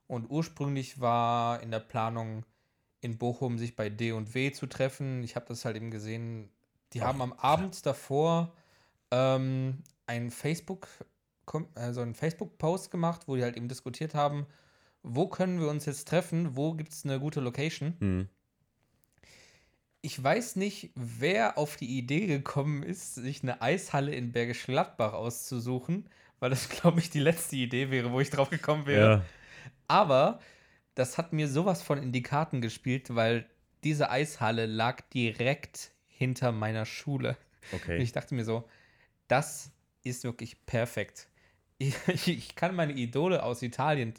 Und 0.08 0.28
ursprünglich 0.28 1.00
war 1.00 1.62
in 1.62 1.70
der 1.70 1.78
Planung 1.78 2.44
in 3.00 3.16
Bochum 3.16 3.58
sich 3.58 3.76
bei 3.76 3.88
D&W 3.88 4.50
zu 4.50 4.66
treffen. 4.66 5.22
Ich 5.22 5.36
habe 5.36 5.46
das 5.46 5.64
halt 5.64 5.76
eben 5.76 5.92
gesehen. 5.92 6.50
Die 6.94 7.02
haben 7.02 7.22
am 7.22 7.32
Abend 7.34 7.86
davor 7.86 8.52
ähm, 9.12 9.84
ein 10.06 10.32
Facebook, 10.32 10.88
also 11.76 12.00
einen 12.00 12.14
Facebook-Post 12.14 12.90
gemacht, 12.90 13.28
wo 13.28 13.36
die 13.36 13.44
halt 13.44 13.56
eben 13.56 13.68
diskutiert 13.68 14.16
haben, 14.16 14.48
wo 15.04 15.28
können 15.28 15.60
wir 15.60 15.68
uns 15.68 15.86
jetzt 15.86 16.08
treffen, 16.08 16.56
wo 16.56 16.74
gibt 16.74 16.92
es 16.92 17.04
eine 17.04 17.20
gute 17.20 17.38
Location. 17.38 17.94
Mhm. 18.00 18.28
Ich 20.02 20.22
weiß 20.22 20.56
nicht, 20.56 20.90
wer 20.94 21.58
auf 21.58 21.76
die 21.76 21.98
Idee 21.98 22.26
gekommen 22.26 22.82
ist, 22.82 23.14
sich 23.16 23.42
eine 23.42 23.60
Eishalle 23.60 24.14
in 24.14 24.32
Bergisch 24.32 24.66
Gladbach 24.66 25.12
auszusuchen, 25.14 26.08
weil 26.38 26.50
das, 26.50 26.68
glaube 26.68 27.00
ich, 27.00 27.10
die 27.10 27.20
letzte 27.20 27.56
Idee 27.56 27.90
wäre, 27.90 28.12
wo 28.12 28.20
ich 28.20 28.30
drauf 28.30 28.50
gekommen 28.50 28.86
wäre. 28.86 29.10
Ja. 29.10 29.24
Aber 29.88 30.40
das 30.94 31.18
hat 31.18 31.32
mir 31.32 31.48
sowas 31.48 31.82
von 31.82 31.98
in 32.02 32.12
die 32.12 32.22
Karten 32.22 32.60
gespielt, 32.60 33.14
weil 33.14 33.46
diese 33.84 34.10
Eishalle 34.10 34.66
lag 34.66 35.02
direkt 35.12 35.92
hinter 36.06 36.52
meiner 36.52 36.86
Schule. 36.86 37.36
Und 37.72 37.80
Okay. 37.82 37.98
ich 37.98 38.12
dachte 38.12 38.34
mir 38.34 38.44
so, 38.44 38.68
das 39.28 39.72
ist 40.04 40.24
wirklich 40.24 40.64
perfekt. 40.66 41.28
Ich, 41.78 41.96
ich 42.26 42.54
kann 42.54 42.74
meine 42.74 42.92
Idole 42.92 43.42
aus 43.42 43.62
Italien, 43.62 44.14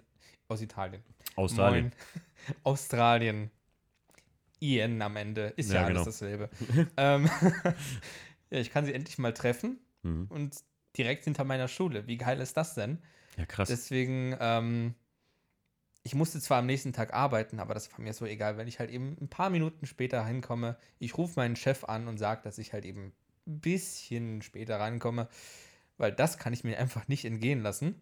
aus 0.47 0.61
Italien, 0.61 1.01
Australien. 1.35 1.85
Moin. 1.85 2.55
Australien, 2.63 3.51
IN 4.59 5.01
am 5.01 5.15
Ende, 5.15 5.47
ist 5.55 5.69
ja, 5.69 5.75
Ja, 5.75 5.81
alles 5.83 5.93
genau. 5.93 6.05
dasselbe. 6.05 6.49
ähm, 6.97 7.29
ja, 8.49 8.59
ich 8.59 8.71
kann 8.71 8.85
sie 8.85 8.93
endlich 8.93 9.17
mal 9.17 9.33
treffen 9.33 9.79
Mhm. 10.03 10.27
und 10.29 10.55
direkt 10.97 11.23
hinter 11.25 11.43
meiner 11.43 11.67
Schule. 11.67 12.07
Wie 12.07 12.17
geil 12.17 12.39
ist 12.39 12.55
das 12.57 12.75
denn? 12.75 12.99
Ja, 13.37 13.45
krass. 13.45 13.67
Deswegen, 13.69 14.35
ähm, 14.39 14.95
ich 16.03 16.15
musste 16.15 16.39
zwar 16.39 16.59
am 16.59 16.65
nächsten 16.65 16.93
Tag 16.93 17.13
arbeiten, 17.13 17.59
aber 17.59 17.73
das 17.73 17.91
war 17.91 17.99
mir 17.99 18.13
so 18.13 18.25
egal, 18.25 18.57
wenn 18.57 18.67
ich 18.67 18.79
halt 18.79 18.89
eben 18.89 19.17
ein 19.19 19.27
paar 19.27 19.49
Minuten 19.49 19.85
später 19.85 20.25
hinkomme. 20.25 20.77
Ich 20.99 21.17
rufe 21.17 21.33
meinen 21.39 21.55
Chef 21.55 21.83
an 21.83 22.07
und 22.07 22.17
sage, 22.17 22.41
dass 22.43 22.57
ich 22.59 22.71
halt 22.73 22.85
eben 22.85 23.13
ein 23.45 23.59
bisschen 23.59 24.41
später 24.41 24.79
reinkomme, 24.79 25.27
weil 25.97 26.11
das 26.13 26.37
kann 26.37 26.53
ich 26.53 26.63
mir 26.63 26.77
einfach 26.79 27.07
nicht 27.07 27.25
entgehen 27.25 27.61
lassen. 27.61 27.95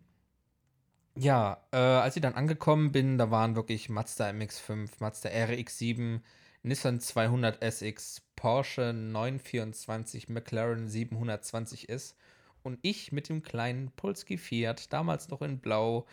Ja, 1.17 1.65
äh, 1.71 1.77
als 1.77 2.15
ich 2.17 2.21
dann 2.21 2.35
angekommen 2.35 2.91
bin, 2.91 3.17
da 3.17 3.31
waren 3.31 3.55
wirklich 3.55 3.87
Mazda 3.89 4.29
MX5, 4.29 4.99
Mazda 4.99 5.29
RX7, 5.29 6.19
Nissan 6.65 6.99
200 6.99 7.61
SX, 7.61 8.23
Porsche 8.35 8.91
924, 8.91 10.29
McLaren 10.29 10.89
720S 10.89 12.15
und 12.63 12.79
ich 12.81 13.11
mit 13.11 13.29
dem 13.29 13.43
kleinen 13.43 13.91
Polski 13.91 14.39
Fiat, 14.39 14.91
damals 14.91 15.29
noch 15.29 15.43
in 15.43 15.59
Blau, 15.59 16.07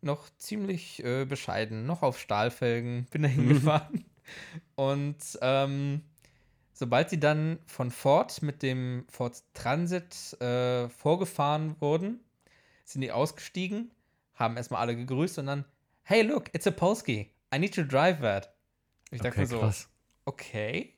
noch 0.00 0.30
ziemlich 0.36 1.02
äh, 1.02 1.24
bescheiden, 1.24 1.84
noch 1.84 2.04
auf 2.04 2.20
Stahlfelgen, 2.20 3.06
bin 3.10 3.22
da 3.22 3.28
hingefahren. 3.28 4.04
und 4.76 5.16
ähm, 5.42 6.02
sobald 6.72 7.10
sie 7.10 7.18
dann 7.18 7.58
von 7.66 7.90
Ford 7.90 8.40
mit 8.40 8.62
dem 8.62 9.04
Ford 9.08 9.42
Transit 9.52 10.40
äh, 10.40 10.88
vorgefahren 10.90 11.74
wurden, 11.80 12.20
sind 12.84 13.00
die 13.00 13.10
ausgestiegen, 13.10 13.90
haben 14.36 14.56
erstmal 14.56 14.80
alle 14.80 14.94
gegrüßt 14.94 15.40
und 15.40 15.46
dann, 15.46 15.64
hey, 16.04 16.22
look, 16.22 16.54
it's 16.54 16.68
a 16.68 16.70
Polski. 16.70 17.32
I 17.52 17.58
need 17.58 17.74
to 17.74 17.82
drive 17.82 18.20
that. 18.20 18.54
Ich 19.10 19.20
dachte 19.20 19.40
okay, 19.40 19.46
so, 19.46 19.58
krass. 19.60 19.88
okay, 20.24 20.94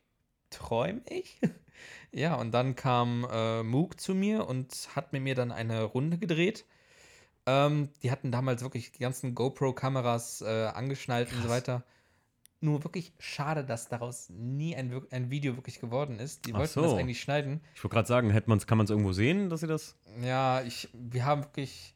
träum 0.49 1.01
ich? 1.09 1.39
ja, 2.11 2.35
und 2.35 2.51
dann 2.51 2.75
kam 2.75 3.25
äh, 3.31 3.63
Moog 3.63 3.99
zu 3.99 4.13
mir 4.13 4.47
und 4.47 4.89
hat 4.95 5.13
mit 5.13 5.21
mir 5.21 5.35
dann 5.35 5.51
eine 5.51 5.83
Runde 5.83 6.17
gedreht. 6.17 6.65
Ähm, 7.45 7.89
die 8.03 8.11
hatten 8.11 8.31
damals 8.31 8.61
wirklich 8.61 8.91
die 8.91 8.99
ganzen 8.99 9.33
GoPro-Kameras 9.33 10.41
äh, 10.41 10.67
angeschnallt 10.73 11.29
und 11.31 11.37
so 11.37 11.47
Krass. 11.47 11.51
weiter. 11.51 11.83
Nur 12.63 12.83
wirklich 12.83 13.13
schade, 13.17 13.65
dass 13.65 13.89
daraus 13.89 14.29
nie 14.29 14.75
ein, 14.75 15.01
ein 15.09 15.31
Video 15.31 15.55
wirklich 15.55 15.79
geworden 15.79 16.19
ist. 16.19 16.45
Die 16.45 16.53
Ach 16.53 16.59
wollten 16.59 16.81
das 16.81 16.91
so. 16.91 16.97
eigentlich 16.97 17.19
schneiden. 17.19 17.61
Ich 17.73 17.83
wollte 17.83 17.95
gerade 17.95 18.07
sagen, 18.07 18.29
hätte 18.29 18.49
man's, 18.49 18.67
kann 18.67 18.77
man 18.77 18.85
es 18.85 18.91
irgendwo 18.91 19.13
sehen, 19.13 19.49
dass 19.49 19.61
sie 19.61 19.67
das. 19.67 19.97
Ja, 20.21 20.61
ich, 20.61 20.89
wir 20.93 21.25
haben 21.25 21.43
wirklich 21.43 21.95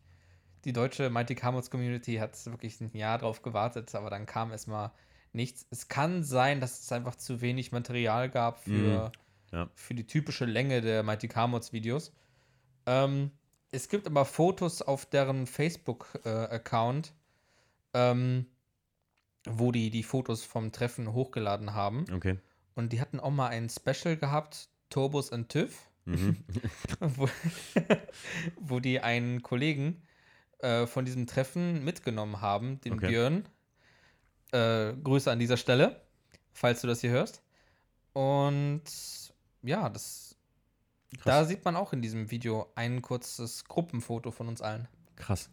die 0.64 0.74
deutsche 0.74 1.12
Mighty 1.12 1.36
Carmods 1.36 1.70
Community 1.70 2.16
hat 2.16 2.44
wirklich 2.48 2.82
ein 2.82 2.90
Jahr 2.94 3.20
drauf 3.20 3.44
gewartet, 3.44 3.94
aber 3.94 4.10
dann 4.10 4.26
kam 4.26 4.52
erstmal 4.52 4.92
nichts. 5.36 5.66
Es 5.70 5.88
kann 5.88 6.24
sein, 6.24 6.60
dass 6.62 6.80
es 6.82 6.92
einfach 6.92 7.16
zu 7.16 7.42
wenig 7.42 7.72
Material 7.72 8.30
gab 8.30 8.64
für, 8.64 9.12
Mhm, 9.52 9.58
ja. 9.58 9.70
für 9.76 9.94
die 9.94 10.08
typische 10.08 10.46
Länge 10.46 10.82
der 10.82 11.04
Mighty 11.04 11.28
Carmods 11.28 11.74
Videos. 11.74 12.12
Ähm, 12.86 13.32
es 13.72 13.90
gibt 13.90 14.08
aber 14.08 14.26
Fotos 14.26 14.82
auf 14.82 15.06
deren 15.06 15.48
Facebook-Account, 15.48 17.14
ähm, 17.94 18.46
wo 19.48 19.72
die 19.72 19.90
die 19.90 20.04
Fotos 20.04 20.44
vom 20.44 20.72
Treffen 20.72 21.14
hochgeladen 21.14 21.74
haben. 21.74 22.06
Okay. 22.14 22.40
Und 22.74 22.94
die 22.94 23.02
hatten 23.02 23.20
auch 23.20 23.32
mal 23.32 23.48
ein 23.50 23.70
Special 23.70 24.18
gehabt, 24.18 24.70
Turbos 24.90 25.30
und 25.30 25.50
TÜV, 25.50 25.78
Mhm. 26.08 26.38
wo, 27.00 27.28
wo 28.60 28.80
die 28.80 29.00
einen 29.00 29.42
Kollegen 29.42 30.04
äh, 30.60 30.86
von 30.86 31.04
diesem 31.04 31.26
Treffen 31.28 31.84
mitgenommen 31.84 32.42
haben, 32.42 32.80
den 32.82 32.94
Okay. 32.94 33.08
Björn. 33.08 33.46
Äh, 34.56 34.94
Grüße 35.04 35.30
an 35.30 35.40
dieser 35.40 35.58
Stelle, 35.58 36.02
falls 36.54 36.80
du 36.80 36.88
das 36.88 37.02
hier 37.02 37.10
hörst. 37.10 37.42
Und 38.14 38.84
ja, 39.64 39.90
das, 39.90 40.38
da 41.26 41.40
Krass. 41.40 41.48
sieht 41.50 41.66
man 41.66 41.76
auch 41.76 41.92
in 41.92 42.02
diesem 42.02 42.32
Video 42.32 42.72
ein 42.76 43.02
kurzes 43.02 43.66
Gruppenfoto 43.66 44.32
von 44.32 44.48
uns 44.48 44.62
allen. 44.62 44.88
Krass. 45.18 45.50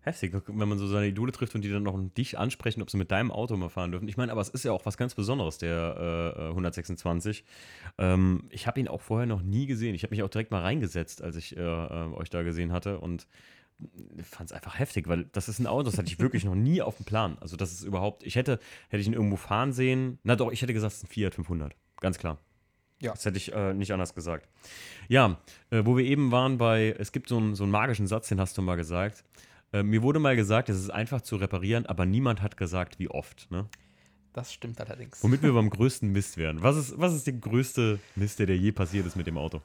Heftig, 0.00 0.32
wenn 0.46 0.68
man 0.68 0.78
so 0.78 0.86
seine 0.86 1.06
Idole 1.06 1.32
trifft 1.32 1.54
und 1.54 1.62
die 1.62 1.70
dann 1.70 1.82
noch 1.82 1.98
dich 2.16 2.38
ansprechen, 2.38 2.82
ob 2.82 2.90
sie 2.90 2.96
mit 2.98 3.10
deinem 3.10 3.30
Auto 3.30 3.56
mal 3.56 3.68
fahren 3.68 3.90
dürfen. 3.90 4.08
Ich 4.08 4.16
meine, 4.16 4.30
aber 4.30 4.40
es 4.40 4.48
ist 4.48 4.64
ja 4.64 4.72
auch 4.72 4.86
was 4.86 4.96
ganz 4.96 5.14
Besonderes, 5.14 5.58
der 5.58 6.34
äh, 6.36 6.48
126. 6.48 7.44
Ähm, 7.98 8.44
ich 8.50 8.66
habe 8.66 8.78
ihn 8.78 8.88
auch 8.88 9.00
vorher 9.00 9.26
noch 9.26 9.42
nie 9.42 9.66
gesehen. 9.66 9.94
Ich 9.94 10.02
habe 10.04 10.14
mich 10.14 10.22
auch 10.22 10.28
direkt 10.28 10.50
mal 10.50 10.62
reingesetzt, 10.62 11.22
als 11.22 11.36
ich 11.36 11.56
äh, 11.56 11.60
äh, 11.60 12.12
euch 12.14 12.30
da 12.30 12.42
gesehen 12.42 12.72
hatte 12.72 13.00
und 13.00 13.26
fand 14.22 14.50
es 14.50 14.52
einfach 14.52 14.78
heftig, 14.78 15.08
weil 15.08 15.24
das 15.26 15.48
ist 15.48 15.58
ein 15.58 15.66
Auto, 15.66 15.84
das 15.84 15.98
hatte 15.98 16.08
ich 16.08 16.18
wirklich 16.18 16.44
noch 16.44 16.54
nie 16.54 16.82
auf 16.82 16.96
dem 16.96 17.04
Plan. 17.04 17.36
Also 17.40 17.56
das 17.56 17.72
ist 17.72 17.84
überhaupt, 17.84 18.24
ich 18.24 18.36
hätte, 18.36 18.58
hätte 18.88 19.00
ich 19.00 19.06
ihn 19.06 19.12
irgendwo 19.12 19.36
fahren 19.36 19.72
sehen, 19.72 20.18
na 20.24 20.36
doch, 20.36 20.50
ich 20.50 20.62
hätte 20.62 20.74
gesagt, 20.74 20.92
es 20.92 20.98
ist 20.98 21.04
ein 21.04 21.12
Fiat 21.12 21.34
500, 21.34 21.74
ganz 22.00 22.18
klar. 22.18 22.38
Ja. 23.00 23.12
Das 23.12 23.24
hätte 23.24 23.36
ich 23.36 23.52
äh, 23.52 23.74
nicht 23.74 23.92
anders 23.92 24.14
gesagt. 24.14 24.48
Ja, 25.08 25.38
äh, 25.70 25.82
wo 25.84 25.96
wir 25.96 26.04
eben 26.04 26.32
waren 26.32 26.58
bei, 26.58 26.96
es 26.98 27.12
gibt 27.12 27.28
so 27.28 27.36
einen, 27.36 27.54
so 27.54 27.62
einen 27.62 27.70
magischen 27.70 28.08
Satz, 28.08 28.28
den 28.28 28.40
hast 28.40 28.58
du 28.58 28.62
mal 28.62 28.76
gesagt. 28.76 29.24
Äh, 29.72 29.84
mir 29.84 30.02
wurde 30.02 30.18
mal 30.18 30.34
gesagt, 30.34 30.68
es 30.68 30.78
ist 30.78 30.90
einfach 30.90 31.20
zu 31.20 31.36
reparieren, 31.36 31.86
aber 31.86 32.06
niemand 32.06 32.42
hat 32.42 32.56
gesagt, 32.56 32.98
wie 32.98 33.08
oft. 33.08 33.48
Ne? 33.52 33.68
Das 34.32 34.52
stimmt 34.52 34.80
allerdings. 34.80 35.22
Womit 35.22 35.42
wir 35.42 35.52
beim 35.54 35.70
größten 35.70 36.10
Mist 36.10 36.38
wären. 36.38 36.62
Was 36.62 36.76
ist, 36.76 36.98
was 36.98 37.14
ist 37.14 37.26
der 37.26 37.34
größte 37.34 38.00
Mist, 38.16 38.40
der 38.40 38.46
dir 38.46 38.56
je 38.56 38.72
passiert 38.72 39.06
ist 39.06 39.14
mit 39.14 39.28
dem 39.28 39.38
Auto? 39.38 39.62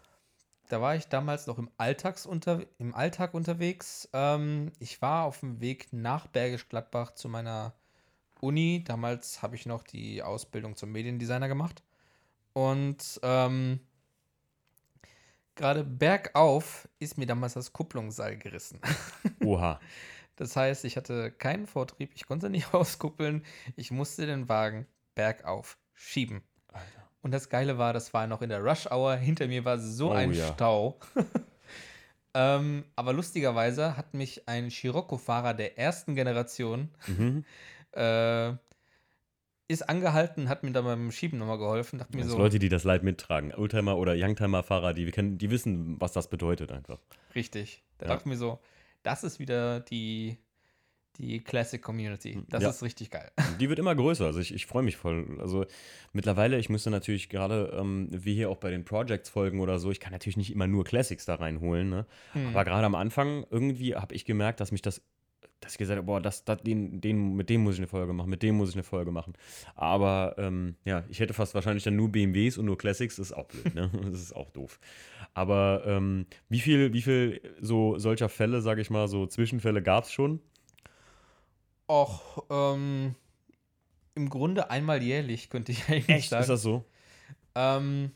Da 0.73 0.81
war 0.81 0.95
ich 0.95 1.07
damals 1.07 1.45
noch 1.45 1.59
im, 1.59 1.69
Alltagsunter 1.77 2.65
im 2.79 2.95
Alltag 2.95 3.35
unterwegs. 3.35 4.09
Ähm, 4.11 4.71
ich 4.79 5.03
war 5.03 5.25
auf 5.25 5.41
dem 5.41 5.61
Weg 5.61 5.93
nach 5.93 6.25
Bergisch 6.25 6.67
Gladbach 6.67 7.13
zu 7.13 7.29
meiner 7.29 7.75
Uni. 8.41 8.83
Damals 8.83 9.43
habe 9.43 9.55
ich 9.55 9.67
noch 9.67 9.83
die 9.83 10.23
Ausbildung 10.23 10.75
zum 10.75 10.91
Mediendesigner 10.91 11.47
gemacht. 11.47 11.83
Und 12.53 13.19
ähm, 13.21 13.81
gerade 15.53 15.83
bergauf 15.83 16.89
ist 16.97 17.19
mir 17.19 17.27
damals 17.27 17.53
das 17.53 17.71
Kupplungsseil 17.71 18.39
gerissen. 18.39 18.81
Oha. 19.45 19.79
Das 20.37 20.55
heißt, 20.55 20.85
ich 20.85 20.97
hatte 20.97 21.31
keinen 21.31 21.67
Vortrieb, 21.67 22.13
ich 22.15 22.25
konnte 22.25 22.49
nicht 22.49 22.73
auskuppeln, 22.73 23.45
ich 23.75 23.91
musste 23.91 24.25
den 24.25 24.49
Wagen 24.49 24.87
bergauf 25.13 25.77
schieben. 25.93 26.41
Und 27.23 27.31
das 27.31 27.49
Geile 27.49 27.77
war, 27.77 27.93
das 27.93 28.13
war 28.13 28.27
noch 28.27 28.41
in 28.43 28.49
der 28.49 28.61
Rush 28.63 28.85
Hour, 28.91 29.15
hinter 29.15 29.47
mir 29.47 29.65
war 29.65 29.79
so 29.79 30.11
Oh 30.11 30.13
ein 30.13 30.33
ja. 30.33 30.53
Stau. 30.53 30.99
ähm, 32.35 32.83
aber 32.95 33.13
lustigerweise 33.13 33.95
hat 33.97 34.13
mich 34.13 34.47
ein 34.47 34.69
Scirocco-Fahrer 34.69 35.53
der 35.53 35.77
ersten 35.79 36.15
Generation 36.15 36.89
Mhm. 37.07 37.45
äh, 37.93 38.53
ist 39.69 39.87
angehalten, 39.89 40.49
hat 40.49 40.63
mir 40.63 40.71
da 40.71 40.81
beim 40.81 41.09
Schieben 41.11 41.39
nochmal 41.39 41.57
geholfen. 41.57 41.97
Dachte 41.97 42.17
mir 42.17 42.25
so, 42.25 42.37
Leute, 42.37 42.59
die 42.59 42.69
das 42.69 42.83
Leid 42.83 43.01
mittragen. 43.03 43.53
Oldtimer 43.53 43.97
oder 43.97 44.13
Youngtimer-Fahrer, 44.15 44.93
die, 44.93 45.05
wir 45.05 45.13
kennen, 45.13 45.37
die 45.37 45.49
wissen, 45.49 45.99
was 46.01 46.11
das 46.11 46.29
bedeutet 46.29 46.71
einfach. 46.71 46.99
richtig. 47.33 47.83
Da 47.97 48.05
Ja. 48.05 48.11
dachte 48.11 48.23
ich 48.23 48.31
mir 48.31 48.37
so, 48.37 48.59
das 49.03 49.23
ist 49.23 49.39
wieder 49.39 49.79
die, 49.79 50.37
die 51.17 51.41
Classic 51.43 51.81
Community. 51.81 52.39
Das 52.49 52.63
Ja. 52.63 52.69
ist 52.69 52.81
richtig 52.83 53.11
geil. 53.11 53.31
Die 53.59 53.69
wird 53.69 53.79
immer 53.79 53.95
größer. 53.95 54.25
Also 54.25 54.39
ich, 54.39 54.53
ich 54.53 54.65
freue 54.65 54.83
mich 54.83 54.97
voll. 54.97 55.37
Also 55.39 55.65
mittlerweile, 56.11 56.57
ich 56.57 56.69
müsste 56.69 56.89
natürlich 56.89 57.29
gerade, 57.29 57.75
ähm, 57.79 58.07
wie 58.11 58.33
hier 58.33 58.49
auch 58.49 58.57
bei 58.57 58.71
den 58.71 58.83
Projects 58.83 59.29
folgen 59.29 59.59
oder 59.59 59.77
so, 59.79 59.91
ich 59.91 59.99
kann 59.99 60.11
natürlich 60.11 60.37
nicht 60.37 60.51
immer 60.51 60.67
nur 60.67 60.83
Classics 60.83 61.25
da 61.25 61.35
reinholen. 61.35 61.89
Ne? 61.89 62.05
Hm. 62.33 62.47
Aber 62.47 62.65
gerade 62.65 62.85
am 62.85 62.95
Anfang 62.95 63.45
irgendwie 63.51 63.95
habe 63.95 64.15
ich 64.15 64.25
gemerkt, 64.25 64.59
dass 64.59 64.71
mich 64.71 64.81
das, 64.81 65.01
dass 65.59 65.73
ich 65.73 65.77
gesagt 65.77 65.97
habe, 65.97 66.05
boah, 66.05 66.19
das, 66.19 66.43
das, 66.43 66.61
den, 66.63 66.99
den, 66.99 67.35
mit 67.35 67.49
dem 67.49 67.61
muss 67.61 67.75
ich 67.75 67.79
eine 67.79 67.87
Folge 67.87 68.11
machen, 68.11 68.29
mit 68.29 68.43
dem 68.43 68.55
muss 68.55 68.69
ich 68.69 68.75
eine 68.75 68.83
Folge 68.83 69.11
machen. 69.11 69.33
Aber 69.75 70.35
ähm, 70.37 70.75
ja, 70.83 71.03
ich 71.09 71.19
hätte 71.19 71.33
fast 71.33 71.55
wahrscheinlich 71.55 71.83
dann 71.83 71.95
nur 71.95 72.11
BMWs 72.11 72.57
und 72.57 72.65
nur 72.65 72.77
Classics, 72.77 73.15
das 73.15 73.27
ist 73.27 73.33
auch 73.33 73.45
blöd, 73.47 73.73
ne? 73.73 73.89
Das 74.11 74.19
ist 74.21 74.35
auch 74.35 74.49
doof. 74.49 74.79
Aber 75.35 75.83
ähm, 75.85 76.25
wie 76.49 76.59
viel, 76.59 76.91
wie 76.93 77.01
viel 77.01 77.39
so 77.61 77.97
solcher 77.97 78.27
Fälle, 78.29 78.61
sage 78.61 78.81
ich 78.81 78.89
mal, 78.89 79.07
so 79.07 79.25
Zwischenfälle 79.25 79.81
gab 79.81 80.03
es 80.03 80.11
schon? 80.11 80.41
Och, 81.87 82.45
ähm, 82.49 83.15
im 84.15 84.29
Grunde 84.29 84.69
einmal 84.69 85.01
jährlich, 85.01 85.49
könnte 85.49 85.71
ich 85.71 85.83
eigentlich 85.89 86.29
sagen. 86.29 86.41
Ist 86.41 86.49
das 86.49 86.61
so? 86.61 86.83
Ähm, 87.55 88.11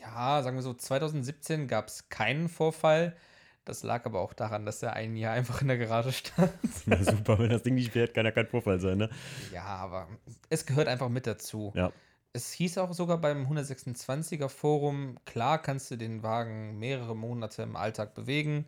ja, 0.00 0.42
sagen 0.42 0.56
wir 0.56 0.62
so, 0.62 0.74
2017 0.74 1.68
gab 1.68 1.88
es 1.88 2.08
keinen 2.08 2.48
Vorfall. 2.48 3.16
Das 3.64 3.84
lag 3.84 4.04
aber 4.06 4.20
auch 4.20 4.32
daran, 4.32 4.66
dass 4.66 4.82
er 4.82 4.94
ein 4.94 5.16
Jahr 5.16 5.34
einfach 5.34 5.62
in 5.62 5.68
der 5.68 5.78
Garage 5.78 6.12
stand. 6.12 6.52
Na 6.86 7.02
super, 7.02 7.38
wenn 7.38 7.50
das 7.50 7.62
Ding 7.62 7.74
nicht 7.74 7.92
fährt, 7.92 8.12
kann 8.12 8.24
ja 8.24 8.32
kein 8.32 8.48
Vorfall 8.48 8.80
sein, 8.80 8.98
ne? 8.98 9.10
ja, 9.52 9.64
aber 9.64 10.08
es 10.50 10.66
gehört 10.66 10.88
einfach 10.88 11.08
mit 11.08 11.26
dazu. 11.26 11.72
Ja. 11.76 11.92
Es 12.32 12.50
hieß 12.52 12.78
auch 12.78 12.92
sogar 12.94 13.18
beim 13.18 13.46
126er 13.46 14.48
Forum, 14.48 15.18
klar 15.26 15.60
kannst 15.60 15.90
du 15.90 15.96
den 15.96 16.22
Wagen 16.22 16.78
mehrere 16.78 17.14
Monate 17.14 17.62
im 17.62 17.76
Alltag 17.76 18.14
bewegen. 18.14 18.64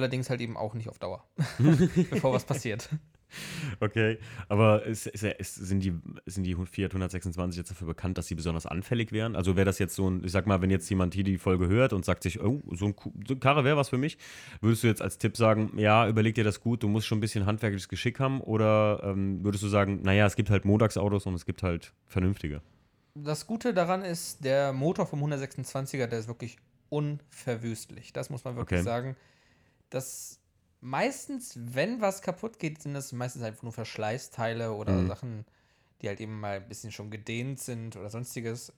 Allerdings 0.00 0.30
halt 0.30 0.40
eben 0.40 0.56
auch 0.56 0.72
nicht 0.72 0.88
auf 0.88 0.98
Dauer, 0.98 1.22
bevor 2.10 2.32
was 2.32 2.44
passiert. 2.44 2.88
Okay, 3.80 4.18
aber 4.48 4.84
ist, 4.86 5.06
ist, 5.06 5.22
ist, 5.22 5.54
sind, 5.54 5.80
die, 5.84 5.92
sind 6.24 6.44
die 6.44 6.54
Fiat 6.54 6.92
126 6.92 7.58
jetzt 7.58 7.70
dafür 7.70 7.86
bekannt, 7.86 8.16
dass 8.16 8.26
sie 8.26 8.34
besonders 8.34 8.64
anfällig 8.64 9.12
wären? 9.12 9.36
Also 9.36 9.56
wäre 9.56 9.66
das 9.66 9.78
jetzt 9.78 9.94
so 9.94 10.08
ein, 10.10 10.24
ich 10.24 10.32
sag 10.32 10.46
mal, 10.46 10.62
wenn 10.62 10.70
jetzt 10.70 10.88
jemand 10.88 11.12
hier 11.12 11.22
die 11.22 11.36
Folge 11.36 11.68
hört 11.68 11.92
und 11.92 12.04
sagt 12.04 12.22
sich, 12.22 12.40
oh, 12.40 12.62
so, 12.72 12.86
ein, 12.86 12.94
so 13.28 13.34
eine 13.34 13.38
Karre 13.38 13.62
wäre 13.62 13.76
was 13.76 13.90
für 13.90 13.98
mich, 13.98 14.16
würdest 14.62 14.82
du 14.82 14.86
jetzt 14.86 15.02
als 15.02 15.18
Tipp 15.18 15.36
sagen, 15.36 15.72
ja, 15.76 16.08
überleg 16.08 16.34
dir 16.34 16.44
das 16.44 16.60
gut, 16.60 16.82
du 16.82 16.88
musst 16.88 17.06
schon 17.06 17.18
ein 17.18 17.20
bisschen 17.20 17.44
handwerkliches 17.44 17.88
Geschick 17.90 18.18
haben 18.20 18.40
oder 18.40 19.02
ähm, 19.04 19.44
würdest 19.44 19.62
du 19.62 19.68
sagen, 19.68 20.00
naja, 20.02 20.24
es 20.24 20.34
gibt 20.34 20.48
halt 20.48 20.64
Montagsautos 20.64 21.26
und 21.26 21.34
es 21.34 21.44
gibt 21.44 21.62
halt 21.62 21.92
vernünftige? 22.06 22.62
Das 23.14 23.46
Gute 23.46 23.74
daran 23.74 24.02
ist, 24.02 24.44
der 24.44 24.72
Motor 24.72 25.06
vom 25.06 25.22
126er, 25.22 26.06
der 26.06 26.18
ist 26.18 26.26
wirklich 26.26 26.56
unverwüstlich. 26.88 28.12
Das 28.12 28.30
muss 28.30 28.44
man 28.44 28.56
wirklich 28.56 28.80
Okay. 28.80 28.84
sagen. 28.84 29.16
Das 29.90 30.40
meistens, 30.80 31.54
wenn 31.56 32.00
was 32.00 32.22
kaputt 32.22 32.58
geht, 32.58 32.82
sind 32.82 32.94
das 32.94 33.12
meistens 33.12 33.42
einfach 33.42 33.62
nur 33.62 33.72
Verschleißteile 33.72 34.72
oder 34.72 34.92
Mhm. 34.92 35.08
Sachen, 35.08 35.44
die 36.00 36.08
halt 36.08 36.20
eben 36.20 36.40
mal 36.40 36.56
ein 36.56 36.68
bisschen 36.68 36.92
schon 36.92 37.10
gedehnt 37.10 37.60
sind 37.60 37.96
oder 37.96 38.10
sonstiges. 38.10 38.72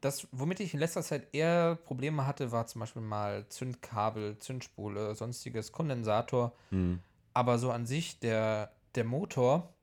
Das, 0.00 0.26
womit 0.32 0.60
ich 0.60 0.74
in 0.74 0.80
letzter 0.80 1.02
Zeit 1.02 1.28
eher 1.32 1.76
Probleme 1.76 2.26
hatte, 2.26 2.52
war 2.52 2.66
zum 2.66 2.80
Beispiel 2.80 3.02
mal 3.02 3.48
Zündkabel, 3.48 4.38
Zündspule, 4.38 5.14
sonstiges, 5.14 5.72
Kondensator. 5.72 6.54
Hm. 6.70 7.00
Aber 7.32 7.58
so 7.58 7.70
an 7.70 7.86
sich, 7.86 8.18
der, 8.20 8.72
der 8.94 9.04
Motor, 9.04 9.74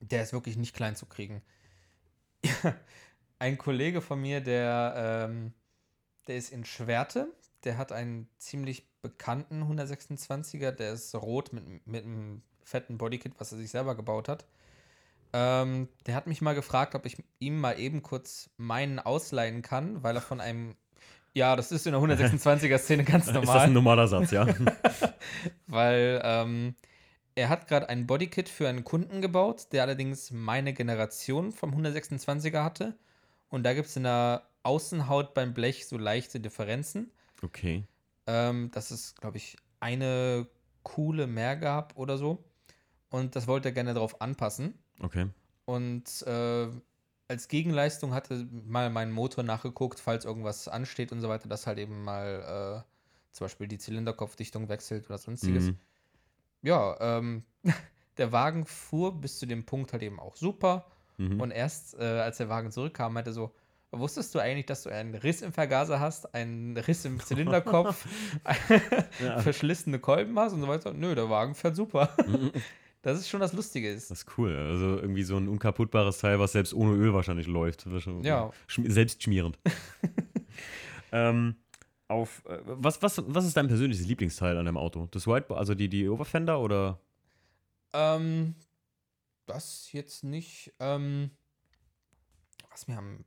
der 0.00 0.22
ist 0.22 0.32
wirklich 0.32 0.56
nicht 0.56 0.74
klein 0.74 0.96
zu 0.96 1.06
kriegen. 1.06 1.40
Ein 3.38 3.58
Kollege 3.58 4.00
von 4.00 4.20
mir, 4.20 4.40
der, 4.40 5.28
ähm, 5.28 5.52
der 6.26 6.36
ist 6.36 6.52
in 6.52 6.64
Schwerte, 6.64 7.32
der 7.64 7.78
hat 7.78 7.92
einen 7.92 8.28
ziemlich 8.38 8.91
bekannten 9.02 9.64
126er, 9.64 10.70
der 10.70 10.92
ist 10.92 11.14
rot 11.14 11.52
mit, 11.52 11.86
mit 11.86 12.04
einem 12.04 12.42
fetten 12.62 12.98
Bodykit, 12.98 13.34
was 13.38 13.52
er 13.52 13.58
sich 13.58 13.70
selber 13.70 13.96
gebaut 13.96 14.28
hat. 14.28 14.46
Ähm, 15.32 15.88
der 16.06 16.14
hat 16.14 16.26
mich 16.26 16.40
mal 16.40 16.54
gefragt, 16.54 16.94
ob 16.94 17.06
ich 17.06 17.16
ihm 17.38 17.60
mal 17.60 17.78
eben 17.78 18.02
kurz 18.02 18.50
meinen 18.56 18.98
ausleihen 18.98 19.62
kann, 19.62 20.02
weil 20.02 20.14
er 20.16 20.22
von 20.22 20.40
einem, 20.40 20.76
ja, 21.34 21.56
das 21.56 21.72
ist 21.72 21.86
in 21.86 21.92
der 21.92 22.02
126er-Szene 22.02 23.04
ganz 23.04 23.26
Ist 23.26 23.34
das 23.34 23.44
normal 23.44 23.60
ein 23.60 23.72
normaler 23.72 24.08
Satz, 24.08 24.30
ja? 24.30 24.46
weil 25.66 26.20
ähm, 26.22 26.74
er 27.34 27.48
hat 27.48 27.66
gerade 27.66 27.88
ein 27.88 28.06
Bodykit 28.06 28.48
für 28.48 28.68
einen 28.68 28.84
Kunden 28.84 29.22
gebaut, 29.22 29.68
der 29.72 29.82
allerdings 29.82 30.30
meine 30.30 30.74
Generation 30.74 31.50
vom 31.50 31.74
126er 31.74 32.62
hatte. 32.62 32.94
Und 33.48 33.64
da 33.64 33.72
gibt 33.74 33.88
es 33.88 33.96
in 33.96 34.04
der 34.04 34.46
Außenhaut 34.62 35.34
beim 35.34 35.54
Blech 35.54 35.86
so 35.86 35.96
leichte 35.96 36.40
Differenzen. 36.40 37.10
okay. 37.42 37.84
Ähm, 38.26 38.70
dass 38.70 38.90
es, 38.90 39.14
glaube 39.16 39.36
ich, 39.36 39.56
eine 39.80 40.46
coole 40.82 41.26
mehr 41.26 41.56
gab 41.56 41.96
oder 41.96 42.18
so. 42.18 42.44
Und 43.10 43.36
das 43.36 43.46
wollte 43.46 43.68
er 43.68 43.72
gerne 43.72 43.94
darauf 43.94 44.20
anpassen. 44.20 44.78
Okay. 45.00 45.28
Und 45.64 46.22
äh, 46.26 46.68
als 47.28 47.48
Gegenleistung 47.48 48.14
hatte 48.14 48.46
mal 48.50 48.90
mein 48.90 49.10
Motor 49.10 49.44
nachgeguckt, 49.44 50.00
falls 50.00 50.24
irgendwas 50.24 50.68
ansteht 50.68 51.12
und 51.12 51.20
so 51.20 51.28
weiter, 51.28 51.48
das 51.48 51.66
halt 51.66 51.78
eben 51.78 52.04
mal 52.04 52.84
äh, 52.84 52.92
zum 53.32 53.46
Beispiel 53.46 53.68
die 53.68 53.78
Zylinderkopfdichtung 53.78 54.68
wechselt 54.68 55.06
oder 55.06 55.18
sonstiges. 55.18 55.64
Mhm. 55.64 55.78
Ja, 56.62 56.96
ähm, 57.00 57.44
der 58.18 58.32
Wagen 58.32 58.66
fuhr 58.66 59.20
bis 59.20 59.38
zu 59.38 59.46
dem 59.46 59.64
Punkt 59.64 59.92
halt 59.92 60.02
eben 60.02 60.20
auch 60.20 60.36
super. 60.36 60.86
Mhm. 61.16 61.40
Und 61.40 61.50
erst 61.50 61.94
äh, 61.98 62.20
als 62.20 62.38
der 62.38 62.48
Wagen 62.48 62.70
zurückkam, 62.70 63.14
meinte 63.14 63.30
er 63.30 63.34
so, 63.34 63.54
wusstest 63.98 64.34
du 64.34 64.38
eigentlich, 64.38 64.66
dass 64.66 64.82
du 64.84 64.90
einen 64.90 65.14
Riss 65.14 65.42
im 65.42 65.52
Vergaser 65.52 66.00
hast, 66.00 66.34
einen 66.34 66.76
Riss 66.76 67.04
im 67.04 67.20
Zylinderkopf, 67.24 68.06
Ja. 69.20 69.38
verschlissene 69.40 69.98
Kolben 69.98 70.38
hast 70.38 70.52
und 70.54 70.60
so 70.62 70.68
weiter? 70.68 70.92
Nö, 70.92 71.14
der 71.14 71.28
Wagen 71.30 71.54
fährt 71.54 71.76
super. 71.76 72.10
Das 73.04 73.18
ist 73.18 73.28
schon 73.28 73.40
das 73.40 73.52
Lustige 73.52 73.90
ist. 73.90 74.12
Das 74.12 74.20
ist 74.20 74.38
cool. 74.38 74.56
Also 74.56 74.96
irgendwie 75.00 75.24
so 75.24 75.36
ein 75.36 75.48
unkaputtbares 75.48 76.18
Teil, 76.18 76.38
was 76.38 76.52
selbst 76.52 76.72
ohne 76.72 76.92
Öl 76.94 77.12
wahrscheinlich 77.12 77.48
läuft. 77.48 77.84
Ja. 78.22 78.52
Schm 78.68 78.88
selbstschmierend. 78.88 79.58
ähm, 81.10 81.56
auf, 82.06 82.44
äh, 82.46 82.60
was, 82.64 83.02
was, 83.02 83.20
was 83.26 83.44
ist 83.44 83.56
dein 83.56 83.66
persönliches 83.66 84.06
Lieblingsteil 84.06 84.56
an 84.56 84.66
dem 84.66 84.76
Auto? 84.76 85.08
Das 85.10 85.26
Whiteboard, 85.26 85.58
also 85.58 85.74
die, 85.74 85.88
die 85.88 86.08
Overfender 86.08 86.60
oder? 86.60 87.00
Ähm, 87.92 88.54
das 89.46 89.90
jetzt 89.90 90.22
nicht, 90.22 90.72
ähm, 90.78 91.32
was 92.70 92.86
mir 92.86 92.98
am 92.98 93.24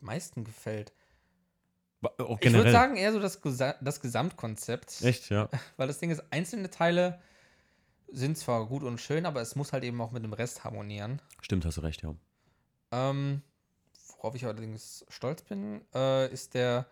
meisten 0.00 0.44
gefällt. 0.44 0.92
Auch 2.18 2.38
Ich 2.40 2.52
würde 2.52 2.70
sagen, 2.70 2.96
eher 2.96 3.12
so 3.12 3.18
das, 3.18 3.40
Gesa 3.40 3.74
das 3.80 4.00
Gesamtkonzept. 4.00 5.02
Echt, 5.02 5.30
ja. 5.30 5.48
Weil 5.76 5.88
das 5.88 5.98
Ding 5.98 6.10
ist, 6.10 6.22
einzelne 6.30 6.70
Teile 6.70 7.20
sind 8.08 8.38
zwar 8.38 8.66
gut 8.66 8.82
und 8.82 9.00
schön, 9.00 9.26
aber 9.26 9.40
es 9.40 9.56
muss 9.56 9.72
halt 9.72 9.82
eben 9.82 10.00
auch 10.00 10.12
mit 10.12 10.22
dem 10.22 10.32
Rest 10.32 10.64
harmonieren. 10.64 11.20
Stimmt, 11.40 11.64
hast 11.64 11.78
du 11.78 11.80
recht, 11.80 12.02
ja. 12.02 12.14
Ähm, 12.92 13.42
worauf 14.16 14.34
ich 14.34 14.44
allerdings 14.44 15.04
stolz 15.08 15.42
bin, 15.42 15.84
äh, 15.94 16.32
ist 16.32 16.54
der 16.54 16.86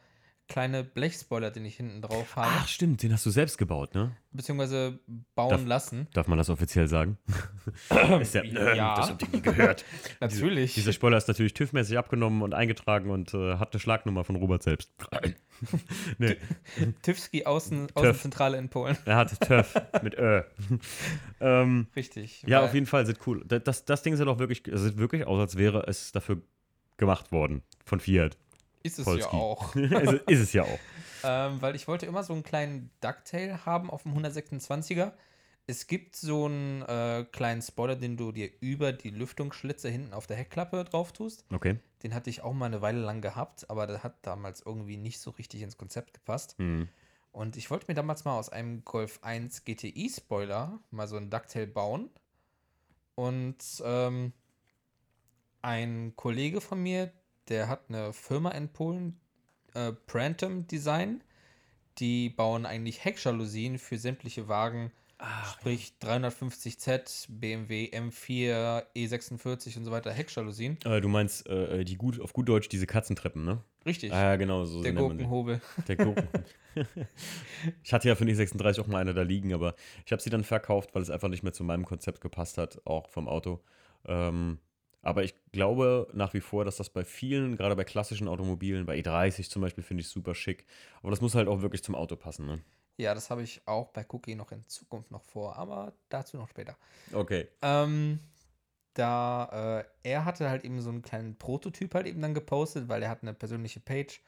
kleine 0.46 0.84
Blechspoiler, 0.84 1.50
den 1.50 1.64
ich 1.64 1.76
hinten 1.76 2.02
drauf 2.02 2.36
habe, 2.36 2.48
Ach, 2.50 2.68
stimmt, 2.68 3.02
den 3.02 3.12
hast 3.12 3.24
du 3.24 3.30
selbst 3.30 3.56
gebaut, 3.56 3.94
ne? 3.94 4.14
beziehungsweise 4.32 4.98
bauen 5.34 5.50
Darf- 5.50 5.64
lassen. 5.66 6.06
Darf 6.12 6.26
man 6.28 6.36
das 6.38 6.50
offiziell 6.50 6.86
sagen? 6.86 7.16
ist 8.20 8.34
der, 8.34 8.44
Ja. 8.76 8.94
das 8.96 9.10
habt 9.10 9.22
ihr 9.22 9.28
nie 9.28 9.40
gehört. 9.40 9.84
Natürlich. 10.20 10.74
Dieser 10.74 10.92
Spoiler 10.92 11.16
ist 11.16 11.28
natürlich 11.28 11.54
TÜV-mäßig 11.54 11.96
abgenommen 11.96 12.42
und 12.42 12.52
eingetragen 12.52 13.10
und 13.10 13.32
äh, 13.32 13.56
hat 13.56 13.72
eine 13.72 13.80
Schlagnummer 13.80 14.24
von 14.24 14.36
Robert 14.36 14.62
selbst. 14.62 14.92
nee, 16.18 16.36
TÜVSKI 17.02 17.46
Außen, 17.46 17.88
Außenzentrale 17.94 18.58
in 18.58 18.68
Polen. 18.68 18.96
er 19.06 19.16
hat 19.16 19.40
TÜV 19.40 19.74
mit 20.02 20.14
Ö. 20.18 20.42
ähm, 21.40 21.86
Richtig. 21.96 22.42
ja, 22.46 22.62
auf 22.64 22.74
jeden 22.74 22.86
Fall, 22.86 23.06
sieht 23.06 23.26
cool. 23.26 23.44
Da- 23.46 23.58
Das, 23.60 23.84
das 23.84 24.02
Ding 24.02 24.16
sieht 24.16 24.26
auch 24.26 24.38
wirklich, 24.38 24.62
sieht 24.70 24.98
wirklich 24.98 25.26
aus, 25.26 25.40
als 25.40 25.56
wäre 25.56 25.84
es 25.86 26.12
dafür 26.12 26.42
gemacht 26.96 27.32
worden 27.32 27.62
von 27.84 27.98
Fiat. 28.00 28.36
Ist 28.84 29.00
es 29.00 29.04
Polski. 29.04 29.34
ja 29.36 29.42
auch. 29.42 29.74
ist, 29.76 29.92
es- 29.92 30.20
ist 30.28 30.40
es 30.40 30.52
ja 30.52 30.62
auch. 30.62 30.78
ähm, 31.24 31.60
weil 31.60 31.74
ich 31.74 31.88
wollte 31.88 32.06
immer 32.06 32.22
so 32.22 32.32
einen 32.32 32.44
kleinen 32.44 32.90
Ducktail 33.00 33.58
haben 33.66 33.90
auf 33.90 34.04
dem 34.04 34.16
126er. 34.16 35.12
Es 35.66 35.86
gibt 35.86 36.14
so 36.14 36.44
einen 36.44 36.82
äh, 36.82 37.24
kleinen 37.32 37.62
Spoiler, 37.62 37.96
den 37.96 38.16
du 38.18 38.30
dir 38.32 38.50
über 38.60 38.92
die 38.92 39.08
Lüftungsschlitze 39.10 39.88
hinten 39.88 40.12
auf 40.12 40.26
der 40.26 40.36
Heckklappe 40.36 40.84
drauf 40.84 41.12
tust. 41.12 41.44
Okay. 41.52 41.78
Den 42.02 42.14
hatte 42.14 42.28
ich 42.28 42.42
auch 42.42 42.52
mal 42.52 42.66
eine 42.66 42.82
Weile 42.82 43.00
lang 43.00 43.22
gehabt, 43.22 43.68
aber 43.70 43.86
der 43.86 44.02
hat 44.02 44.14
damals 44.26 44.60
irgendwie 44.60 44.98
nicht 44.98 45.18
so 45.20 45.30
richtig 45.30 45.62
ins 45.62 45.78
Konzept 45.78 46.12
gepasst. 46.12 46.54
Hm. 46.58 46.86
Und 47.32 47.56
ich 47.56 47.70
wollte 47.70 47.86
mir 47.88 47.94
damals 47.94 48.26
mal 48.26 48.38
aus 48.38 48.50
einem 48.50 48.84
Golf 48.84 49.18
1 49.22 49.64
GTI 49.64 50.10
Spoiler 50.14 50.78
mal 50.90 51.08
so 51.08 51.16
einen 51.16 51.30
Ducktail 51.30 51.66
bauen. 51.66 52.10
Und 53.14 53.56
ähm, 53.84 54.34
ein 55.62 56.12
Kollege 56.16 56.60
von 56.60 56.82
mir, 56.82 57.10
der 57.48 57.68
hat 57.68 57.84
eine 57.88 58.12
Firma 58.12 58.50
in 58.50 58.68
Polen, 58.68 59.20
äh, 59.74 59.92
Prantum 59.92 60.66
Design. 60.66 61.22
Die 61.98 62.28
bauen 62.28 62.66
eigentlich 62.66 63.04
Heckjalousien 63.04 63.78
für 63.78 63.98
sämtliche 63.98 64.48
Wagen, 64.48 64.90
sprich 65.52 65.94
350Z, 66.02 67.26
BMW 67.28 67.88
M4, 67.92 68.84
E46 68.96 69.78
und 69.78 69.84
so 69.84 69.92
weiter, 69.92 70.12
Heckjalousien. 70.12 70.78
Äh, 70.84 71.00
du 71.00 71.08
meinst 71.08 71.46
äh, 71.46 71.84
die 71.84 71.96
gut, 71.96 72.20
auf 72.20 72.32
gut 72.32 72.48
Deutsch 72.48 72.68
diese 72.68 72.86
Katzentreppen, 72.86 73.44
ne? 73.44 73.62
Richtig. 73.86 74.12
Ah, 74.12 74.22
ja, 74.22 74.36
genau, 74.36 74.64
so 74.64 74.82
der. 74.82 74.92
Gurkenhobel. 74.92 75.60
Der 75.86 75.96
Gurken. 75.96 76.28
ich 77.84 77.92
hatte 77.92 78.08
ja 78.08 78.14
für 78.14 78.24
die 78.24 78.34
36 78.34 78.82
auch 78.82 78.88
mal 78.88 78.98
eine 78.98 79.14
da 79.14 79.22
liegen, 79.22 79.52
aber 79.52 79.74
ich 80.04 80.12
habe 80.12 80.22
sie 80.22 80.30
dann 80.30 80.42
verkauft, 80.42 80.94
weil 80.94 81.02
es 81.02 81.10
einfach 81.10 81.28
nicht 81.28 81.42
mehr 81.42 81.52
zu 81.52 81.64
meinem 81.64 81.84
Konzept 81.84 82.20
gepasst 82.20 82.58
hat, 82.58 82.80
auch 82.86 83.08
vom 83.08 83.28
Auto. 83.28 83.60
Ähm, 84.06 84.58
aber 85.04 85.22
ich 85.22 85.34
glaube 85.52 86.08
nach 86.12 86.34
wie 86.34 86.40
vor, 86.40 86.64
dass 86.64 86.76
das 86.76 86.90
bei 86.90 87.04
vielen, 87.04 87.56
gerade 87.56 87.76
bei 87.76 87.84
klassischen 87.84 88.26
Automobilen, 88.26 88.86
bei 88.86 88.98
E30 88.98 89.50
zum 89.50 89.62
Beispiel, 89.62 89.84
finde 89.84 90.00
ich 90.00 90.08
super 90.08 90.34
schick. 90.34 90.66
Aber 91.02 91.10
das 91.10 91.20
muss 91.20 91.34
halt 91.34 91.48
auch 91.48 91.62
wirklich 91.62 91.84
zum 91.84 91.94
Auto 91.94 92.16
passen, 92.16 92.46
ne? 92.46 92.62
Ja, 92.96 93.14
das 93.14 93.28
habe 93.28 93.42
ich 93.42 93.60
auch 93.66 93.90
bei 93.90 94.06
Cookie 94.08 94.36
noch 94.36 94.52
in 94.52 94.66
Zukunft 94.68 95.10
noch 95.10 95.22
vor, 95.22 95.56
aber 95.56 95.92
dazu 96.08 96.36
noch 96.36 96.48
später. 96.48 96.76
Okay. 97.12 97.48
Ähm, 97.60 98.20
da, 98.94 99.80
äh, 99.80 100.08
er 100.08 100.24
hatte 100.24 100.48
halt 100.48 100.64
eben 100.64 100.80
so 100.80 100.90
einen 100.90 101.02
kleinen 101.02 101.36
Prototyp 101.36 101.92
halt 101.94 102.06
eben 102.06 102.22
dann 102.22 102.34
gepostet, 102.34 102.88
weil 102.88 103.02
er 103.02 103.10
hat 103.10 103.22
eine 103.22 103.34
persönliche 103.34 103.80
Page, 103.80 104.22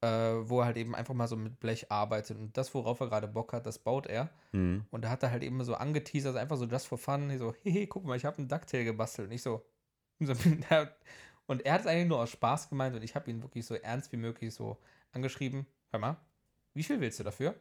äh, 0.00 0.06
wo 0.06 0.60
er 0.60 0.66
halt 0.66 0.76
eben 0.76 0.94
einfach 0.94 1.14
mal 1.14 1.26
so 1.26 1.36
mit 1.36 1.58
Blech 1.58 1.90
arbeitet 1.90 2.38
und 2.38 2.56
das, 2.56 2.72
worauf 2.72 3.00
er 3.00 3.08
gerade 3.08 3.26
Bock 3.26 3.52
hat, 3.52 3.66
das 3.66 3.80
baut 3.80 4.06
er. 4.06 4.30
Mhm. 4.52 4.84
Und 4.90 5.04
da 5.04 5.10
hat 5.10 5.24
er 5.24 5.32
halt 5.32 5.42
eben 5.42 5.62
so 5.64 5.74
angeteasert, 5.74 6.36
einfach 6.36 6.56
so 6.56 6.66
just 6.66 6.86
for 6.86 6.98
fun, 6.98 7.36
so, 7.36 7.52
hehe, 7.62 7.88
guck 7.88 8.04
mal, 8.04 8.16
ich 8.16 8.24
habe 8.24 8.38
einen 8.38 8.48
Ducktail 8.48 8.84
gebastelt. 8.84 9.28
Und 9.28 9.34
ich 9.34 9.42
so 9.42 9.64
und 11.46 11.64
er 11.64 11.72
hat 11.72 11.80
es 11.80 11.86
eigentlich 11.86 12.08
nur 12.08 12.20
aus 12.20 12.30
Spaß 12.30 12.68
gemeint 12.68 12.96
und 12.96 13.02
ich 13.02 13.14
habe 13.14 13.30
ihn 13.30 13.42
wirklich 13.42 13.64
so 13.64 13.74
ernst 13.74 14.12
wie 14.12 14.16
möglich 14.16 14.54
so 14.54 14.78
angeschrieben, 15.12 15.66
hör 15.90 16.00
mal, 16.00 16.16
wie 16.74 16.82
viel 16.82 17.00
willst 17.00 17.20
du 17.20 17.24
dafür? 17.24 17.54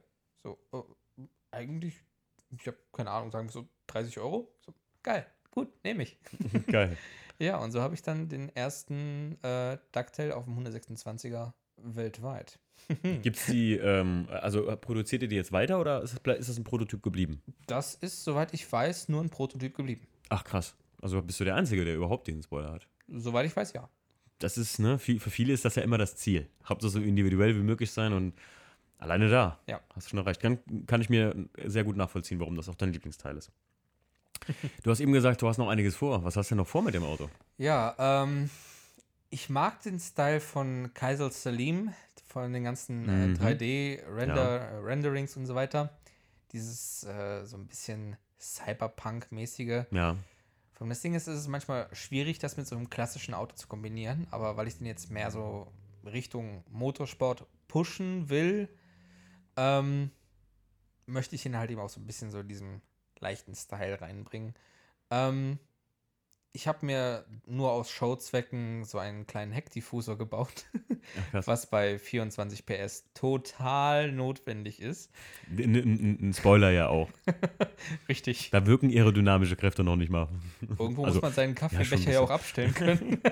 So, 0.43 0.57
äh, 0.73 1.23
eigentlich, 1.51 2.03
ich 2.49 2.67
habe 2.67 2.77
keine 2.91 3.11
Ahnung, 3.11 3.31
sagen 3.31 3.47
wir 3.47 3.51
so 3.51 3.67
30 3.87 4.17
Euro. 4.19 4.51
So, 4.65 4.73
geil, 5.03 5.25
gut, 5.51 5.69
nehme 5.83 6.03
ich. 6.03 6.17
Geil. 6.67 6.97
Ja, 7.39 7.57
und 7.57 7.71
so 7.71 7.81
habe 7.81 7.93
ich 7.93 8.01
dann 8.01 8.29
den 8.29 8.49
ersten 8.55 9.37
äh, 9.43 9.77
Ducktail 9.91 10.31
auf 10.31 10.45
dem 10.45 10.57
126er 10.57 11.53
weltweit. 11.77 12.59
Gibt 13.21 13.37
es 13.37 13.45
die, 13.45 13.75
ähm, 13.75 14.27
also 14.29 14.67
äh, 14.67 14.77
produziert 14.77 15.21
ihr 15.21 15.27
die 15.27 15.35
jetzt 15.35 15.51
weiter 15.51 15.79
oder 15.79 16.01
ist 16.01 16.19
das, 16.23 16.37
ist 16.39 16.49
das 16.49 16.57
ein 16.57 16.63
Prototyp 16.63 17.03
geblieben? 17.03 17.43
Das 17.67 17.95
ist, 17.95 18.23
soweit 18.23 18.53
ich 18.53 18.71
weiß, 18.71 19.09
nur 19.09 19.21
ein 19.21 19.29
Prototyp 19.29 19.75
geblieben. 19.75 20.07
Ach 20.29 20.43
krass. 20.43 20.75
Also 21.01 21.21
bist 21.21 21.39
du 21.39 21.43
der 21.43 21.55
Einzige, 21.55 21.85
der 21.85 21.95
überhaupt 21.95 22.27
diesen 22.27 22.43
Spoiler 22.43 22.71
hat. 22.73 22.87
Soweit 23.07 23.45
ich 23.45 23.55
weiß, 23.55 23.73
ja. 23.73 23.87
das 24.39 24.57
ist, 24.57 24.79
ne, 24.79 24.97
für 24.99 25.19
viele 25.29 25.53
ist 25.53 25.65
das 25.65 25.75
ja 25.75 25.83
immer 25.83 25.97
das 25.97 26.15
Ziel. 26.15 26.47
Hauptsache 26.67 26.91
so 26.91 26.99
individuell 26.99 27.55
wie 27.55 27.63
möglich 27.63 27.91
sein 27.91 28.13
und 28.13 28.33
alleine 28.97 29.29
da. 29.29 29.59
Ja. 29.67 29.79
Hast 29.95 30.07
du 30.07 30.09
schon 30.11 30.19
erreicht. 30.19 30.41
Kann, 30.41 30.59
kann 30.87 31.01
ich 31.01 31.09
mir 31.09 31.35
sehr 31.65 31.83
gut 31.83 31.97
nachvollziehen, 31.97 32.39
warum 32.39 32.55
das 32.55 32.67
auch 32.69 32.75
dein 32.75 32.91
Lieblingsteil 32.93 33.37
ist. 33.37 33.51
Du 34.83 34.91
hast 34.91 34.99
eben 34.99 35.11
gesagt, 35.11 35.41
du 35.41 35.47
hast 35.47 35.57
noch 35.57 35.67
einiges 35.69 35.95
vor. 35.95 36.23
Was 36.23 36.35
hast 36.37 36.49
du 36.49 36.53
denn 36.53 36.57
noch 36.59 36.67
vor 36.67 36.81
mit 36.81 36.93
dem 36.93 37.03
Auto? 37.03 37.29
Ja, 37.57 37.95
ähm, 37.97 38.49
ich 39.29 39.49
mag 39.49 39.81
den 39.81 39.99
Style 39.99 40.39
von 40.39 40.91
Kaisel 40.93 41.31
Salim, 41.31 41.91
von 42.27 42.53
den 42.53 42.63
ganzen 42.63 43.09
äh, 43.09 43.27
Mhm. 43.27 43.33
3D-Renderings 43.35 45.35
und 45.37 45.45
so 45.47 45.55
weiter. 45.55 45.89
Dieses 46.53 47.03
äh, 47.03 47.45
so 47.45 47.57
ein 47.57 47.67
bisschen 47.67 48.15
Cyberpunk-mäßige. 48.39 49.85
Ja. 49.91 50.15
Das 50.79 51.01
Ding 51.01 51.15
ist, 51.15 51.27
ist 51.27 51.39
es 51.39 51.47
manchmal 51.47 51.89
schwierig, 51.93 52.39
das 52.39 52.57
mit 52.57 52.67
so 52.67 52.75
einem 52.75 52.89
klassischen 52.89 53.33
Auto 53.33 53.55
zu 53.55 53.67
kombinieren, 53.67 54.27
aber 54.31 54.57
weil 54.57 54.67
ich 54.67 54.77
den 54.77 54.85
jetzt 54.85 55.09
mehr 55.09 55.31
so 55.31 55.71
Richtung 56.05 56.63
Motorsport 56.69 57.45
pushen 57.67 58.29
will, 58.29 58.69
ähm, 59.55 60.11
möchte 61.07 61.35
ich 61.35 61.45
ihn 61.45 61.57
halt 61.57 61.71
eben 61.71 61.81
auch 61.81 61.89
so 61.89 61.99
ein 61.99 62.05
bisschen 62.05 62.29
so 62.31 62.43
diesen 62.43 62.81
leichten 63.19 63.55
Style 63.55 63.99
reinbringen. 63.99 64.53
Ähm, 65.09 65.57
ich 66.57 66.67
habe 66.67 66.83
mir 66.87 67.23
nur 67.45 67.71
aus 67.71 67.91
Showzwecken 67.91 68.83
so 68.83 68.97
einen 68.97 69.27
kleinen 69.27 69.51
Heckdiffusor 69.51 70.17
gebaut, 70.17 70.65
Ach, 71.31 71.45
was 71.45 71.69
bei 71.69 71.99
24 71.99 72.65
PS 72.65 73.05
total 73.13 74.11
notwendig 74.11 74.81
ist. 74.81 75.11
Ein, 75.55 76.33
Spoiler 76.35 76.71
ja 76.71 76.87
auch. 76.87 77.09
Richtig. 78.09 78.49
Da 78.49 78.65
wirken 78.65 78.89
aerodynamische 78.89 79.55
Kräfte 79.55 79.83
noch 79.83 79.97
nicht 79.97 80.09
mal. 80.09 80.29
Irgendwo 80.79 81.05
Also, 81.05 81.17
muss 81.17 81.21
man 81.21 81.33
seinen 81.33 81.53
Kaffeebecher 81.53 82.11
ja, 82.11 82.21
auch 82.21 82.23
bisschen. 82.23 82.33
abstellen 82.33 82.73
können. 82.73 83.21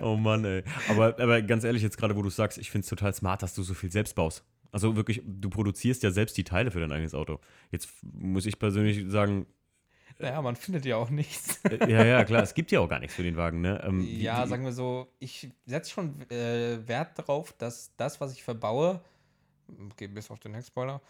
Oh 0.00 0.16
Mann, 0.16 0.44
ey. 0.44 0.64
Aber, 0.88 1.16
aber 1.20 1.40
ganz 1.40 1.62
ehrlich, 1.62 1.80
jetzt 1.80 1.96
gerade, 1.96 2.16
wo 2.16 2.22
du 2.22 2.28
sagst, 2.28 2.58
ich 2.58 2.72
finde 2.72 2.82
es 2.82 2.88
total 2.90 3.14
smart, 3.14 3.40
dass 3.40 3.54
du 3.54 3.62
so 3.62 3.72
viel 3.72 3.90
selbst 3.92 4.16
baust. 4.16 4.44
Also 4.72 4.96
wirklich, 4.96 5.22
du 5.24 5.48
produzierst 5.48 6.02
ja 6.02 6.10
selbst 6.10 6.36
die 6.36 6.42
Teile 6.42 6.72
für 6.72 6.80
dein 6.80 6.90
eigenes 6.90 7.14
Auto. 7.14 7.38
Jetzt 7.70 7.88
muss 8.02 8.44
ich 8.44 8.58
persönlich 8.58 9.04
sagen, 9.08 9.46
naja, 10.18 10.40
man 10.42 10.56
findet 10.56 10.84
ja 10.84 10.96
auch 10.96 11.10
nichts. 11.10 11.64
äh, 11.70 11.90
ja, 11.90 12.04
ja, 12.04 12.24
klar, 12.24 12.42
es 12.42 12.54
gibt 12.54 12.70
ja 12.72 12.80
auch 12.80 12.88
gar 12.88 12.98
nichts 13.00 13.14
für 13.16 13.22
den 13.22 13.36
Wagen, 13.36 13.60
ne? 13.60 13.82
Ähm, 13.84 14.00
ja, 14.00 14.44
wie- 14.44 14.48
sagen 14.48 14.64
wir 14.64 14.72
so, 14.72 15.08
ich 15.18 15.50
setze 15.66 15.90
schon 15.90 16.20
äh, 16.30 16.86
Wert 16.86 17.18
darauf, 17.18 17.52
dass 17.54 17.92
das, 17.96 18.20
was 18.20 18.32
ich 18.32 18.42
verbaue, 18.42 19.00
okay, 19.90 20.06
bis 20.08 20.30
auf 20.30 20.38
den 20.40 20.54
Heckspoiler, 20.54 21.00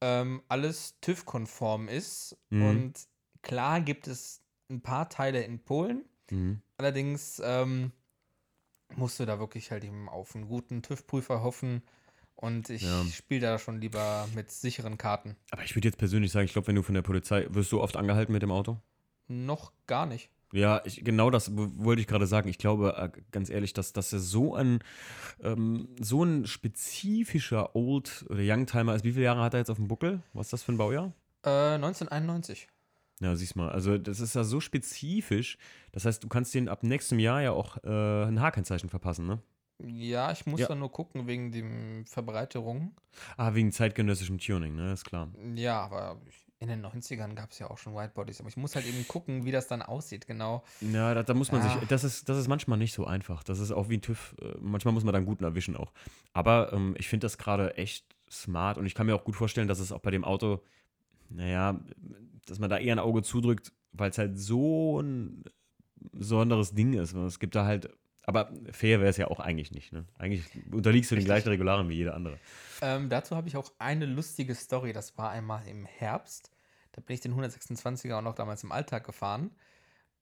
ähm, 0.00 0.42
alles 0.48 0.98
TÜV-konform 1.00 1.88
ist. 1.88 2.36
Mhm. 2.50 2.62
Und 2.66 2.92
klar 3.42 3.80
gibt 3.80 4.06
es 4.06 4.40
ein 4.70 4.80
paar 4.80 5.08
Teile 5.08 5.42
in 5.42 5.58
Polen, 5.58 6.04
Mhm. 6.30 6.60
allerdings 6.78 7.42
ähm, 7.44 7.90
musst 8.96 9.18
du 9.20 9.26
da 9.26 9.38
wirklich 9.38 9.70
halt 9.70 9.84
eben 9.84 10.08
auf 10.08 10.34
einen 10.34 10.46
guten 10.46 10.82
TÜV-Prüfer 10.82 11.42
hoffen. 11.42 11.82
Und 12.40 12.70
ich 12.70 12.82
Ja. 12.82 13.04
spiele 13.12 13.42
da 13.42 13.58
schon 13.58 13.80
lieber 13.80 14.26
mit 14.34 14.50
sicheren 14.50 14.96
Karten. 14.96 15.36
Aber 15.50 15.62
ich 15.62 15.76
würde 15.76 15.88
jetzt 15.88 15.98
persönlich 15.98 16.32
sagen, 16.32 16.46
ich 16.46 16.52
glaube, 16.52 16.68
wenn 16.68 16.74
du 16.76 16.82
von 16.82 16.94
der 16.94 17.02
Polizei, 17.02 17.46
wirst 17.50 17.70
du 17.70 17.80
oft 17.82 17.96
angehalten 17.96 18.32
mit 18.32 18.40
dem 18.42 18.50
Auto? 18.50 18.78
Noch 19.28 19.72
gar 19.86 20.06
nicht. 20.06 20.30
Ja, 20.52 20.80
ich, 20.84 21.04
genau 21.04 21.30
das 21.30 21.52
wollte 21.54 22.00
ich 22.00 22.08
gerade 22.08 22.26
sagen. 22.26 22.48
Ich 22.48 22.58
glaube, 22.58 22.96
äh, 22.96 23.20
ganz 23.30 23.50
ehrlich, 23.50 23.72
dass 23.72 23.92
das 23.92 24.10
so 24.10 24.54
ein 24.56 24.80
ähm, 25.42 25.88
so 26.00 26.24
ein 26.24 26.46
spezifischer 26.46 27.76
Old- 27.76 28.24
oder 28.28 28.40
Youngtimer 28.42 28.94
ist. 28.94 29.04
Wie 29.04 29.12
viele 29.12 29.24
Jahre 29.26 29.42
hat 29.42 29.54
er 29.54 29.60
jetzt 29.60 29.70
auf 29.70 29.76
dem 29.76 29.86
Buckel? 29.88 30.22
Was 30.32 30.46
ist 30.46 30.52
das 30.54 30.62
für 30.64 30.72
ein 30.72 30.78
Baujahr? 30.78 31.12
Äh, 31.44 31.74
1991. 31.74 32.66
Ja, 33.20 33.36
siehst 33.36 33.54
mal. 33.54 33.68
Also 33.70 33.98
das 33.98 34.18
ist 34.18 34.34
ja 34.34 34.44
so 34.44 34.60
spezifisch. 34.60 35.58
Das 35.92 36.04
heißt, 36.06 36.24
du 36.24 36.28
kannst 36.28 36.54
den 36.54 36.68
ab 36.68 36.82
nächstem 36.82 37.18
Jahr 37.18 37.42
ja 37.42 37.52
auch 37.52 37.76
äh, 37.84 38.24
ein 38.24 38.40
H-Kennzeichen 38.40 38.88
verpassen, 38.88 39.26
ne? 39.26 39.40
Ja, 39.86 40.30
ich 40.32 40.46
muss 40.46 40.60
Ja. 40.60 40.68
da 40.68 40.74
nur 40.74 40.90
gucken 40.92 41.26
wegen 41.26 41.52
dem 41.52 42.04
Verbreiterung. 42.06 42.94
Ah, 43.36 43.54
wegen 43.54 43.72
zeitgenössischem 43.72 44.38
Tuning, 44.38 44.74
ne? 44.76 44.92
Ist 44.92 45.04
klar. 45.04 45.28
Ja, 45.54 45.80
aber 45.80 46.20
in 46.58 46.68
den 46.68 46.84
90ern 46.84 47.34
gab 47.34 47.52
es 47.52 47.58
ja 47.58 47.70
auch 47.70 47.78
schon 47.78 47.94
Whitebodies. 47.94 48.40
Aber 48.40 48.50
ich 48.50 48.56
muss 48.58 48.74
halt 48.74 48.86
eben 48.86 49.08
gucken, 49.08 49.44
wie 49.46 49.50
das 49.52 49.66
dann 49.68 49.80
aussieht, 49.80 50.26
genau. 50.26 50.62
Ja, 50.82 51.14
da, 51.14 51.22
da 51.22 51.32
muss 51.32 51.50
man 51.52 51.62
Ah. 51.62 51.68
sich, 51.78 51.88
das 51.88 52.04
ist, 52.04 52.28
das 52.28 52.36
ist 52.36 52.48
manchmal 52.48 52.76
nicht 52.78 52.92
so 52.92 53.06
einfach. 53.06 53.42
Das 53.42 53.58
ist 53.58 53.70
auch 53.72 53.88
wie 53.88 53.96
ein 53.96 54.02
TÜV, 54.02 54.34
äh, 54.42 54.54
manchmal 54.60 54.92
muss 54.92 55.04
man 55.04 55.12
da 55.12 55.16
einen 55.16 55.26
guten 55.26 55.44
erwischen 55.44 55.76
auch. 55.76 55.92
Aber 56.34 56.72
ähm, 56.74 56.94
ich 56.98 57.08
finde 57.08 57.24
das 57.24 57.38
gerade 57.38 57.76
echt 57.78 58.04
smart 58.30 58.76
und 58.76 58.84
ich 58.86 58.94
kann 58.94 59.06
mir 59.06 59.14
auch 59.14 59.24
gut 59.24 59.36
vorstellen, 59.36 59.68
dass 59.68 59.78
es 59.78 59.90
auch 59.92 60.00
bei 60.00 60.10
dem 60.10 60.24
Auto, 60.24 60.62
naja, 61.30 61.80
dass 62.46 62.58
man 62.58 62.68
da 62.68 62.76
eher 62.78 62.94
ein 62.94 62.98
Auge 62.98 63.22
zudrückt, 63.22 63.72
weil 63.92 64.10
es 64.10 64.18
halt 64.18 64.38
so 64.38 65.00
ein 65.00 65.44
besonderes 66.12 66.74
Ding 66.74 66.92
ist. 66.94 67.14
Es 67.14 67.38
gibt 67.38 67.54
da 67.54 67.64
halt, 67.64 67.88
aber 68.22 68.52
fair 68.70 69.00
wäre 69.00 69.10
es 69.10 69.16
ja 69.16 69.28
auch 69.28 69.40
eigentlich 69.40 69.72
nicht. 69.72 69.92
Ne? 69.92 70.04
Eigentlich 70.18 70.44
unterliegst 70.70 71.10
du 71.10 71.14
den 71.14 71.20
Richtig. 71.20 71.26
gleichen 71.26 71.48
Regularen 71.48 71.88
wie 71.88 71.94
jeder 71.94 72.14
andere. 72.14 72.38
Ähm, 72.82 73.08
dazu 73.08 73.36
habe 73.36 73.48
ich 73.48 73.56
auch 73.56 73.72
eine 73.78 74.06
lustige 74.06 74.54
Story. 74.54 74.92
Das 74.92 75.16
war 75.18 75.30
einmal 75.30 75.66
im 75.66 75.84
Herbst. 75.84 76.50
Da 76.92 77.00
bin 77.00 77.14
ich 77.14 77.20
den 77.20 77.34
126er 77.34 78.18
auch 78.18 78.22
noch 78.22 78.34
damals 78.34 78.62
im 78.62 78.72
Alltag 78.72 79.04
gefahren. 79.04 79.50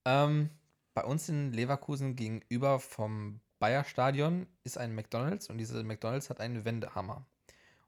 Ähm, 0.05 0.51
bei 0.95 1.05
uns 1.05 1.29
in 1.29 1.53
Leverkusen 1.53 2.17
gegenüber 2.17 2.81
vom 2.81 3.41
Bayer-Stadion 3.59 4.47
ist 4.65 4.79
ein 4.79 4.95
McDonalds 4.95 5.49
und 5.51 5.59
diese 5.59 5.83
McDonalds 5.83 6.31
hat 6.31 6.41
einen 6.41 6.65
Wendehammer. 6.65 7.27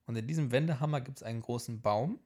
Und 0.07 0.17
in 0.17 0.27
diesem 0.27 0.51
Wendehammer 0.51 1.01
gibt 1.01 1.19
es 1.19 1.23
einen 1.23 1.41
großen 1.41 1.81
Baum. 1.81 2.19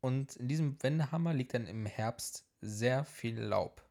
Und 0.00 0.36
in 0.36 0.48
diesem 0.48 0.82
Wendehammer 0.82 1.32
liegt 1.32 1.54
dann 1.54 1.66
im 1.66 1.86
Herbst 1.86 2.46
sehr 2.60 3.04
viel 3.04 3.40
Laub. 3.40 3.84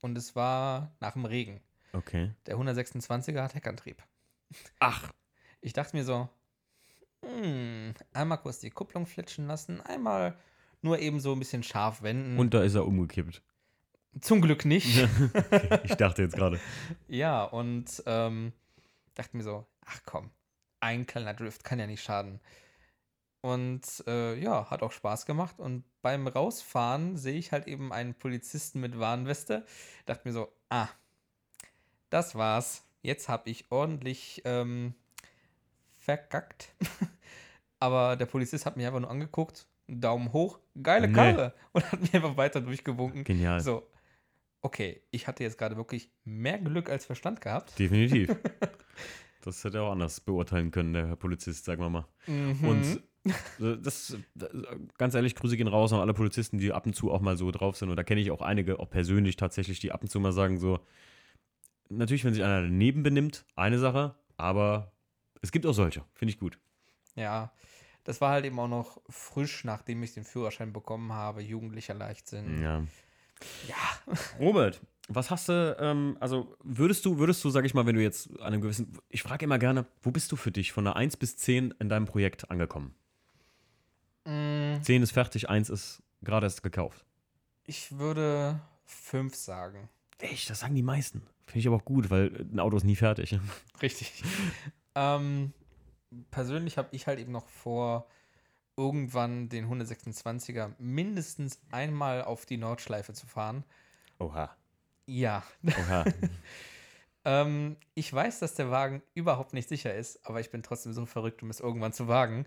Und 0.00 0.18
es 0.18 0.34
war 0.36 0.94
nach 1.00 1.12
dem 1.12 1.24
Regen. 1.24 1.60
Okay. 1.94 2.32
Der 2.46 2.56
126er 2.56 3.42
hat 3.42 3.54
Heckantrieb. 3.54 4.02
Ach, 4.80 5.12
Ich 5.60 5.72
dachte 5.72 5.96
mir 5.96 6.04
so, 6.04 6.28
hm, 7.24 7.94
einmal 8.12 8.38
kurz 8.38 8.58
die 8.60 8.70
Kupplung 8.70 9.06
flitschen 9.06 9.46
lassen, 9.46 9.80
einmal 9.80 10.36
nur 10.82 10.98
eben 10.98 11.20
so 11.20 11.32
ein 11.32 11.38
bisschen 11.38 11.62
scharf 11.62 12.02
wenden. 12.02 12.38
und 12.38 12.52
da 12.52 12.62
ist 12.62 12.74
er 12.74 12.86
umgekippt. 12.86 13.42
zum 14.20 14.42
Glück 14.42 14.64
nicht. 14.64 15.08
ich 15.84 15.94
dachte 15.94 16.22
jetzt 16.22 16.36
gerade. 16.36 16.60
ja, 17.08 17.44
und 17.44 18.02
ähm, 18.06 18.52
dachte 19.14 19.36
mir 19.36 19.42
so, 19.42 19.66
ach 19.86 20.00
komm, 20.04 20.30
ein 20.80 21.06
kleiner 21.06 21.32
Drift 21.34 21.64
kann 21.64 21.78
ja 21.78 21.86
nicht 21.86 22.02
schaden. 22.02 22.40
Und 23.40 23.82
äh, 24.06 24.38
ja, 24.38 24.70
hat 24.70 24.82
auch 24.82 24.92
Spaß 24.92 25.26
gemacht. 25.26 25.58
Und 25.60 25.84
beim 26.00 26.26
Rausfahren 26.26 27.16
sehe 27.18 27.38
ich 27.38 27.52
halt 27.52 27.66
eben 27.66 27.92
einen 27.92 28.14
Polizisten 28.14 28.80
mit 28.80 28.98
Warnweste. 28.98 29.66
Dachte 30.06 30.26
mir 30.28 30.32
so, 30.32 30.48
ah, 30.70 30.88
das 32.14 32.36
war's. 32.36 32.86
Jetzt 33.02 33.28
habe 33.28 33.50
ich 33.50 33.70
ordentlich 33.70 34.40
ähm, 34.44 34.94
verkackt. 35.98 36.72
Aber 37.80 38.16
der 38.16 38.26
Polizist 38.26 38.64
hat 38.64 38.76
mich 38.76 38.86
einfach 38.86 39.00
nur 39.00 39.10
angeguckt, 39.10 39.66
Daumen 39.88 40.32
hoch, 40.32 40.60
geile 40.80 41.08
Nee. 41.08 41.14
Karre 41.14 41.54
und 41.72 41.90
hat 41.90 42.00
mir 42.00 42.14
einfach 42.14 42.36
weiter 42.36 42.60
durchgewunken. 42.60 43.24
Genial. 43.24 43.60
So, 43.60 43.90
okay, 44.62 45.02
ich 45.10 45.26
hatte 45.26 45.42
jetzt 45.42 45.58
gerade 45.58 45.76
wirklich 45.76 46.08
mehr 46.24 46.58
Glück 46.58 46.88
als 46.88 47.04
Verstand 47.04 47.40
gehabt. 47.40 47.76
Definitiv. 47.78 48.34
Das 49.42 49.62
hätte 49.64 49.78
er 49.78 49.82
auch 49.82 49.92
anders 49.92 50.20
beurteilen 50.20 50.70
können, 50.70 50.94
der 50.94 51.08
Herr 51.08 51.16
Polizist, 51.16 51.64
sagen 51.64 51.82
wir 51.82 51.90
mal. 51.90 52.06
Mhm. 52.28 52.64
Und 52.64 53.02
äh, 53.24 53.76
das, 53.82 54.16
das, 54.36 54.50
ganz 54.96 55.14
ehrlich, 55.14 55.34
Grüße 55.34 55.56
gehen 55.56 55.66
raus 55.66 55.92
an 55.92 55.98
alle 55.98 56.14
Polizisten, 56.14 56.58
die 56.58 56.72
ab 56.72 56.86
und 56.86 56.94
zu 56.94 57.10
auch 57.10 57.20
mal 57.20 57.36
so 57.36 57.50
drauf 57.50 57.76
sind. 57.76 57.90
Und 57.90 57.96
da 57.96 58.04
kenne 58.04 58.20
ich 58.20 58.30
auch 58.30 58.40
einige, 58.40 58.78
auch 58.78 58.88
persönlich 58.88 59.34
tatsächlich, 59.36 59.80
die 59.80 59.90
ab 59.90 60.02
und 60.02 60.08
zu 60.08 60.20
mal 60.20 60.32
sagen 60.32 60.58
so, 60.58 60.78
natürlich, 61.88 62.24
wenn 62.24 62.34
sich 62.34 62.42
einer 62.42 62.62
daneben 62.62 63.02
benimmt, 63.02 63.44
eine 63.56 63.78
Sache, 63.78 64.14
aber 64.36 64.92
es 65.42 65.52
gibt 65.52 65.66
auch 65.66 65.72
solche, 65.72 66.04
finde 66.14 66.32
ich 66.32 66.38
gut. 66.38 66.58
ja, 67.16 67.52
das 68.04 68.20
war 68.20 68.32
halt 68.32 68.44
eben 68.44 68.58
auch 68.58 68.68
noch 68.68 69.00
frisch, 69.08 69.64
nachdem 69.64 70.02
ich 70.02 70.12
den 70.12 70.24
Führerschein 70.24 70.74
bekommen 70.74 71.12
habe, 71.14 71.40
jugendlicher 71.40 71.94
Leichtsinn. 71.94 72.60
Ja. 72.60 72.84
Ja, 73.66 74.14
Robert, 74.38 74.82
was 75.08 75.30
hast 75.30 75.48
du, 75.48 75.76
ähm, 75.80 76.16
also 76.20 76.54
würdest 76.62 77.04
du, 77.06 77.18
würdest 77.18 77.42
du, 77.44 77.50
sag 77.50 77.64
ich 77.64 77.72
mal, 77.72 77.86
wenn 77.86 77.94
du 77.96 78.02
jetzt 78.02 78.30
an 78.40 78.48
einem 78.48 78.60
gewissen, 78.60 78.98
ich 79.08 79.22
frage 79.22 79.46
immer 79.46 79.58
gerne, 79.58 79.86
wo 80.02 80.10
bist 80.10 80.30
du 80.32 80.36
für 80.36 80.50
dich 80.52 80.72
von 80.72 80.86
einer 80.86 80.96
1 80.96 81.16
bis 81.16 81.36
10 81.38 81.74
in 81.78 81.88
deinem 81.88 82.04
Projekt 82.04 82.50
angekommen? 82.50 82.94
Mm, 84.24 84.82
10 84.82 85.02
ist 85.02 85.12
fertig, 85.12 85.48
1 85.48 85.70
ist 85.70 86.02
gerade 86.22 86.46
erst 86.46 86.62
gekauft. 86.62 87.04
ich 87.64 87.98
würde 87.98 88.60
fünf 88.84 89.34
sagen. 89.34 89.88
Echt, 90.18 90.48
das 90.50 90.60
sagen 90.60 90.74
die 90.74 90.82
meisten. 90.82 91.22
Finde 91.46 91.58
ich 91.60 91.66
aber 91.66 91.76
auch 91.76 91.84
gut, 91.84 92.10
weil 92.10 92.46
ein 92.52 92.60
Auto 92.60 92.76
ist 92.76 92.84
nie 92.84 92.96
fertig. 92.96 93.38
Richtig. 93.82 94.22
ähm, 94.94 95.52
persönlich 96.30 96.78
habe 96.78 96.88
ich 96.92 97.06
halt 97.06 97.18
eben 97.18 97.32
noch 97.32 97.48
vor, 97.48 98.08
irgendwann 98.76 99.48
den 99.48 99.66
126er 99.66 100.72
mindestens 100.78 101.60
einmal 101.70 102.22
auf 102.22 102.44
die 102.46 102.56
Nordschleife 102.56 103.12
zu 103.12 103.26
fahren. 103.26 103.64
Oha. 104.18 104.56
Ja, 105.06 105.44
Oha. 105.64 106.04
Ähm, 107.26 107.76
ich 107.94 108.12
weiß, 108.12 108.40
dass 108.40 108.54
der 108.54 108.70
Wagen 108.70 109.02
überhaupt 109.14 109.54
nicht 109.54 109.68
sicher 109.68 109.94
ist, 109.94 110.26
aber 110.26 110.40
ich 110.40 110.50
bin 110.50 110.62
trotzdem 110.62 110.92
so 110.92 111.06
verrückt, 111.06 111.42
um 111.42 111.50
es 111.50 111.60
irgendwann 111.60 111.92
zu 111.92 112.06
wagen. 112.06 112.44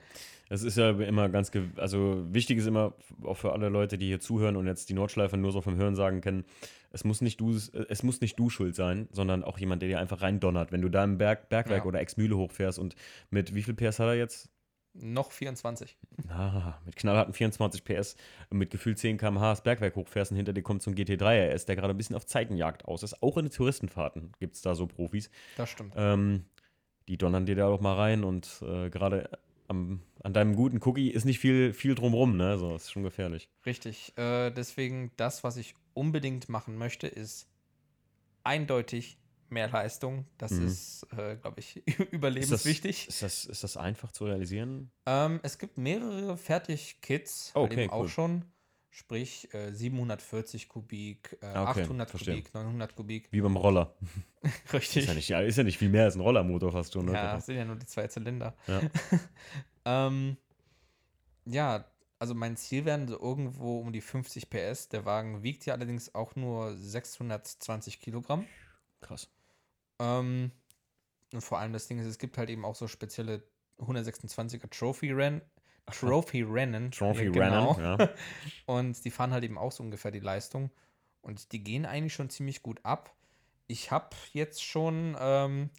Es 0.49 0.61
ist 0.63 0.77
ja 0.77 0.91
immer 0.91 1.29
ganz, 1.29 1.51
also 1.77 2.23
wichtig 2.29 2.59
ist 2.59 2.67
immer, 2.67 2.93
auch 3.23 3.37
für 3.37 3.53
alle 3.53 3.69
Leute, 3.69 3.97
die 3.97 4.07
hier 4.07 4.19
zuhören 4.19 4.55
und 4.55 4.67
jetzt 4.67 4.89
die 4.89 4.93
Nordschleife 4.93 5.35
nur 5.35 5.51
so 5.51 5.61
vom 5.61 5.75
Hörensagen 5.77 6.21
kennen, 6.21 6.45
es 6.91 7.03
muss 7.03 7.21
nicht 7.21 7.41
du, 7.41 7.51
es 7.89 8.03
muss 8.03 8.21
nicht 8.21 8.39
du 8.39 8.49
schuld 8.49 8.75
sein, 8.75 9.07
sondern 9.11 9.43
auch 9.43 9.57
jemand, 9.57 9.81
der 9.81 9.89
dir 9.89 9.99
einfach 9.99 10.21
reindonnert. 10.21 10.71
Wenn 10.71 10.81
du 10.81 10.89
da 10.89 11.03
im 11.03 11.17
Berg, 11.17 11.49
Bergwerk 11.49 11.83
Ja. 11.83 11.85
oder 11.87 11.99
Ex-Mühle 11.99 12.37
hochfährst 12.37 12.79
und 12.79 12.95
mit 13.29 13.55
wie 13.55 13.63
viel 13.63 13.73
PS 13.73 13.99
hat 13.99 14.07
er 14.07 14.15
jetzt? 14.15 14.49
Noch 14.99 15.31
24. 15.31 15.97
Ah, 16.29 16.79
mit 16.85 16.95
knallharten 16.95 17.33
24 17.33 17.83
PS 17.83 18.15
und 18.49 18.57
mit 18.57 18.71
gefühlt 18.71 18.97
10 18.97 19.17
km/h 19.17 19.51
das 19.51 19.63
Bergwerk 19.63 19.95
hochfährst 19.95 20.31
und 20.31 20.37
hinter 20.37 20.53
dir 20.53 20.63
kommt 20.63 20.81
so 20.81 20.91
ein 20.91 20.95
GT3 20.95 21.53
RS, 21.53 21.65
der 21.65 21.75
gerade 21.75 21.93
ein 21.93 21.97
bisschen 21.97 22.15
auf 22.15 22.25
Zeitenjagd 22.25 22.85
aus 22.85 23.03
ist. 23.03 23.21
Auch 23.21 23.37
in 23.37 23.45
den 23.45 23.51
Touristenfahrten 23.51 24.31
gibt 24.39 24.55
es 24.55 24.61
da 24.61 24.75
so 24.75 24.87
Profis. 24.87 25.29
Das 25.55 25.69
stimmt. 25.69 25.93
Ähm, 25.95 26.45
die 27.07 27.17
donnern 27.17 27.45
dir 27.45 27.55
da 27.55 27.67
auch 27.67 27.79
mal 27.79 27.95
rein 27.95 28.23
und 28.23 28.61
äh, 28.61 28.89
gerade 28.89 29.29
an 29.69 29.99
deinem 30.23 30.55
guten 30.55 30.79
Cookie 30.83 31.09
ist 31.09 31.25
nicht 31.25 31.39
viel, 31.39 31.73
viel 31.73 31.93
drumrum, 31.93 32.37
ne? 32.37 32.51
Also, 32.51 32.75
ist 32.75 32.91
schon 32.91 33.03
gefährlich. 33.03 33.49
Richtig. 33.65 34.17
Äh, 34.17 34.51
deswegen, 34.51 35.11
das, 35.17 35.43
was 35.43 35.57
ich 35.57 35.75
unbedingt 35.93 36.47
machen 36.47 36.77
möchte, 36.77 37.07
ist 37.07 37.49
eindeutig 38.43 39.17
mehr 39.51 39.69
Leistung. 39.69 40.25
Das 40.37 40.51
Mhm. 40.51 40.67
ist, 40.67 41.05
äh, 41.17 41.35
glaube 41.37 41.59
ich, 41.59 41.77
Ist 41.87 41.99
das, 41.99 42.07
überlebenswichtig. 42.11 43.07
ist, 43.07 43.21
das, 43.23 43.45
ist 43.45 43.63
das 43.63 43.77
einfach 43.77 44.11
zu 44.11 44.25
realisieren? 44.25 44.91
Ähm, 45.05 45.39
es 45.43 45.57
gibt 45.57 45.77
mehrere 45.77 46.37
Fertig-Kits, 46.37 47.51
Oh, 47.55 47.61
okay, 47.61 47.83
eben 47.83 47.91
auch 47.91 48.01
cool. 48.01 48.09
schon. 48.09 48.45
Sprich, 48.89 49.53
äh, 49.53 49.71
740 49.73 50.69
Kubik, 50.69 51.37
äh, 51.41 51.45
Ah, 51.45 51.69
okay, 51.69 51.83
800 51.83 52.09
verstehe. 52.09 52.35
Kubik, 52.37 52.53
900 52.55 52.95
Kubik. 52.95 53.27
Wie 53.31 53.41
beim 53.41 53.55
Roller. 53.55 53.93
Richtig. 54.73 54.97
Ist 55.03 55.07
ja 55.07 55.13
nicht, 55.13 55.29
ja, 55.29 55.41
ist 55.41 55.57
ja 55.57 55.63
nicht 55.63 55.77
viel 55.77 55.89
mehr 55.89 56.05
als 56.05 56.15
ein 56.15 56.21
Rollermotor 56.21 56.71
fast 56.71 56.93
schon. 56.93 57.05
Ne? 57.05 57.13
Ja, 57.13 57.35
das 57.35 57.45
sind 57.45 57.57
ja 57.57 57.65
nur 57.65 57.75
die 57.75 57.85
zwei 57.85 58.07
Zylinder. 58.07 58.55
Ja. 58.65 58.81
ähm, 60.07 60.37
ja, 61.45 61.85
also 62.17 62.33
mein 62.33 62.57
Ziel 62.57 62.85
wären 62.85 63.07
so 63.07 63.19
irgendwo 63.19 63.79
um 63.81 63.93
die 63.93 64.01
50 64.01 64.49
PS. 64.49 64.89
Der 64.89 65.05
Wagen 65.05 65.43
wiegt 65.43 65.65
ja 65.67 65.75
allerdings 65.75 66.15
auch 66.15 66.35
nur 66.35 66.75
620 66.75 67.99
Kilogramm. 68.01 68.45
Krass. 69.01 69.29
Ähm, 69.99 70.51
und 71.33 71.41
vor 71.41 71.59
allem 71.59 71.73
das 71.73 71.87
Ding 71.87 71.99
ist, 71.99 72.05
es 72.05 72.17
gibt 72.17 72.37
halt 72.37 72.49
eben 72.49 72.65
auch 72.65 72.75
so 72.75 72.87
spezielle 72.87 73.43
126er 73.79 74.69
Trophy-Rennen. 74.69 75.41
Trophy-Rennen. 75.91 76.91
Trophy 76.91 77.25
ja, 77.25 77.31
genau. 77.31 77.71
Rennen, 77.73 77.99
ja. 77.99 78.09
Und 78.65 79.03
die 79.05 79.11
fahren 79.11 79.31
halt 79.31 79.43
eben 79.43 79.57
auch 79.57 79.71
so 79.71 79.83
ungefähr 79.83 80.11
die 80.11 80.19
Leistung. 80.19 80.69
Und 81.21 81.51
die 81.51 81.63
gehen 81.63 81.85
eigentlich 81.85 82.13
schon 82.13 82.29
ziemlich 82.29 82.61
gut 82.63 82.79
ab. 82.83 83.13
Ich 83.67 83.91
habe 83.91 84.15
jetzt 84.33 84.63
schon 84.63 85.15
ähm, 85.19 85.69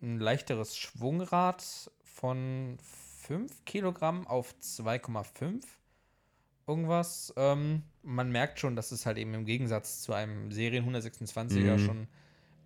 ein 0.00 0.18
leichteres 0.18 0.76
Schwungrad 0.76 1.62
von 2.02 2.78
5 3.26 3.64
Kilogramm 3.64 4.26
auf 4.26 4.54
2,5 4.62 5.62
irgendwas. 6.66 7.32
Ähm, 7.36 7.82
man 8.02 8.30
merkt 8.30 8.60
schon, 8.60 8.76
dass 8.76 8.92
es 8.92 9.04
halt 9.06 9.18
eben 9.18 9.34
im 9.34 9.44
Gegensatz 9.44 10.02
zu 10.02 10.12
einem 10.12 10.50
Serien 10.52 10.84
126er 10.86 11.76
Mhm. 11.76 11.78
schon 11.78 12.08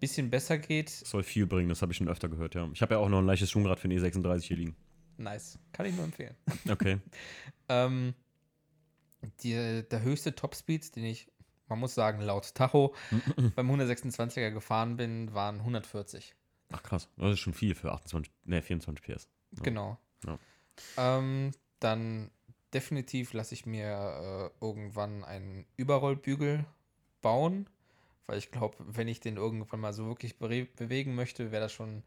bisschen 0.05 0.29
besser 0.29 0.59
geht. 0.59 1.01
Das 1.01 1.11
soll 1.11 1.23
viel 1.23 1.47
bringen, 1.47 1.71
das 1.71 1.81
habe 1.81 1.93
ich 1.93 1.97
schon 1.97 2.09
öfter 2.09 2.29
gehört, 2.29 2.55
ja. 2.55 2.69
Ich 2.75 2.83
habe 2.83 2.95
ja 2.95 3.01
auch 3.01 3.09
noch 3.09 3.21
ein 3.21 3.27
leichtes 3.27 3.51
Schwungrad 3.51 3.81
für 3.81 3.89
den 3.89 3.99
E36 3.99 4.43
hier 4.43 4.57
liegen. 4.59 4.77
Nice. 5.17 5.59
Kann 5.73 5.87
ich 5.87 5.95
nur 5.95 6.05
empfehlen. 6.05 6.37
Okay. 6.69 6.99
ähm, 7.71 8.13
die, 9.43 9.83
der 9.91 10.03
höchste 10.03 10.35
Topspeed, 10.35 10.95
den 10.97 11.05
ich, 11.05 11.33
man 11.69 11.79
muss 11.79 11.95
sagen, 11.95 12.21
laut 12.21 12.55
Tacho 12.55 12.95
beim 13.57 13.71
126er 13.71 14.51
gefahren 14.51 14.97
bin, 14.97 15.33
waren 15.33 15.61
140. 15.61 16.35
Ach 16.73 16.83
krass, 16.83 17.09
das 17.17 17.33
ist 17.33 17.41
schon 17.41 17.55
viel 17.55 17.75
für 17.75 17.93
28, 17.93 18.31
ne, 18.45 18.61
24 18.61 19.03
PS. 19.03 19.29
Ja. 19.53 19.63
Genau. 19.63 19.99
Ja. 20.27 20.39
Ähm, 20.99 21.53
dann 21.81 22.31
definitiv 22.75 23.33
lasse 23.33 23.55
ich 23.55 23.65
mir 23.65 24.51
äh, 24.61 24.65
irgendwann 24.65 25.25
einen 25.25 25.65
Überrollbügel 25.77 26.67
bauen, 27.23 27.71
weil 28.27 28.39
ich 28.39 28.51
glaube, 28.51 28.77
wenn 28.81 29.09
ich 29.09 29.21
den 29.21 29.37
irgendwann 29.37 29.81
mal 29.81 29.93
so 29.93 30.07
wirklich 30.07 30.39
be 30.39 30.67
bewegen 30.77 31.15
möchte, 31.15 31.53
wäre 31.53 31.63
das 31.63 31.73
schon 31.73 32.03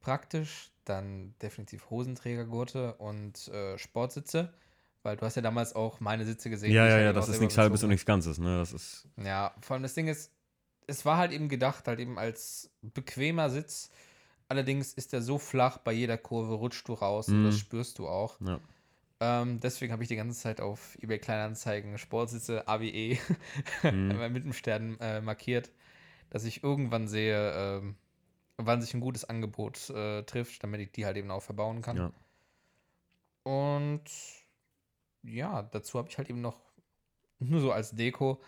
praktisch. 0.00 0.70
Dann 0.84 1.34
definitiv 1.42 1.90
Hosenträgergurte 1.90 2.94
und 2.94 3.48
äh, 3.48 3.76
Sportsitze, 3.76 4.52
weil 5.02 5.16
du 5.16 5.26
hast 5.26 5.34
ja 5.34 5.42
damals 5.42 5.74
auch 5.74 5.98
meine 5.98 6.24
Sitze 6.24 6.48
gesehen. 6.48 6.72
Ja, 6.72 6.86
ja, 6.86 7.00
ja, 7.00 7.12
das 7.12 7.28
ist 7.28 7.40
nichts 7.40 7.58
Halbes 7.58 7.82
und 7.82 7.88
nichts 7.88 8.06
Ganzes, 8.06 8.38
ne? 8.38 8.58
Das 8.58 8.72
ist. 8.72 9.08
Ja, 9.16 9.52
vor 9.60 9.74
allem 9.74 9.82
das 9.82 9.94
Ding 9.94 10.06
ist, 10.06 10.30
es 10.86 11.04
war 11.04 11.16
halt 11.16 11.32
eben 11.32 11.48
gedacht, 11.48 11.88
halt 11.88 11.98
eben 11.98 12.18
als 12.18 12.70
bequemer 12.82 13.50
Sitz. 13.50 13.90
Allerdings 14.48 14.94
ist 14.94 15.12
er 15.12 15.22
so 15.22 15.38
flach, 15.38 15.78
bei 15.78 15.92
jeder 15.92 16.18
Kurve 16.18 16.54
rutscht 16.54 16.86
du 16.88 16.92
raus 16.92 17.26
mhm. 17.26 17.38
und 17.38 17.44
das 17.46 17.58
spürst 17.58 17.98
du 17.98 18.06
auch. 18.06 18.40
Ja. 18.40 18.60
Ähm, 19.20 19.60
deswegen 19.60 19.92
habe 19.92 20.02
ich 20.02 20.08
die 20.08 20.16
ganze 20.16 20.38
Zeit 20.38 20.60
auf 20.60 20.96
eBay 21.00 21.18
Kleinanzeigen 21.18 21.96
Sportsitze 21.96 22.68
AWE 22.68 23.18
mhm. 23.82 24.16
mit 24.32 24.44
dem 24.44 24.52
Stern 24.52 24.98
äh, 25.00 25.20
markiert, 25.20 25.70
dass 26.28 26.44
ich 26.44 26.62
irgendwann 26.62 27.08
sehe, 27.08 27.78
äh, 27.78 27.82
wann 28.58 28.82
sich 28.82 28.92
ein 28.92 29.00
gutes 29.00 29.24
Angebot 29.24 29.88
äh, 29.90 30.22
trifft, 30.24 30.62
damit 30.62 30.80
ich 30.80 30.92
die 30.92 31.06
halt 31.06 31.16
eben 31.16 31.30
auch 31.30 31.42
verbauen 31.42 31.80
kann. 31.80 31.96
Ja. 31.96 32.12
Und 33.42 34.04
ja, 35.22 35.62
dazu 35.62 35.98
habe 35.98 36.08
ich 36.08 36.18
halt 36.18 36.28
eben 36.28 36.40
noch 36.40 36.60
nur 37.38 37.60
so 37.60 37.72
als 37.72 37.92
Deko 37.92 38.40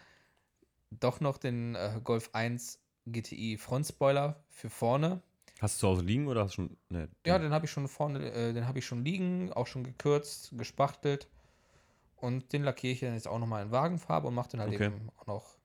doch 0.90 1.20
noch 1.20 1.38
den 1.38 1.74
äh, 1.74 2.00
Golf 2.02 2.30
1 2.32 2.80
GTI 3.06 3.56
Frontspoiler 3.58 4.42
für 4.48 4.70
vorne. 4.70 5.22
Hast 5.60 5.76
du 5.76 5.80
zu 5.80 5.88
Hause 5.88 6.02
liegen 6.02 6.28
oder 6.28 6.44
hast 6.44 6.52
du 6.52 6.62
schon. 6.62 6.76
Nee, 6.88 7.06
ja, 7.26 7.38
den 7.38 7.52
habe 7.52 7.66
ich 7.66 7.70
schon 7.70 7.88
vorne, 7.88 8.30
äh, 8.32 8.52
den 8.52 8.66
habe 8.66 8.78
ich 8.78 8.86
schon 8.86 9.04
liegen, 9.04 9.52
auch 9.52 9.66
schon 9.66 9.82
gekürzt, 9.82 10.56
gespachtelt. 10.56 11.28
Und 12.16 12.52
den 12.52 12.64
lackiere 12.64 12.92
ich 12.92 13.00
dann 13.00 13.14
jetzt 13.14 13.28
auch 13.28 13.38
nochmal 13.38 13.64
in 13.64 13.70
Wagenfarbe 13.70 14.28
und 14.28 14.34
mache 14.34 14.50
den 14.50 14.60
halt 14.60 14.74
okay. 14.74 14.86
eben 14.86 15.08
auch 15.18 15.26
noch, 15.26 15.56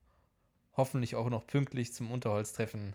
hoffentlich 0.76 1.16
auch 1.16 1.28
noch 1.28 1.46
pünktlich 1.46 1.92
zum 1.92 2.10
Unterholztreffen. 2.10 2.94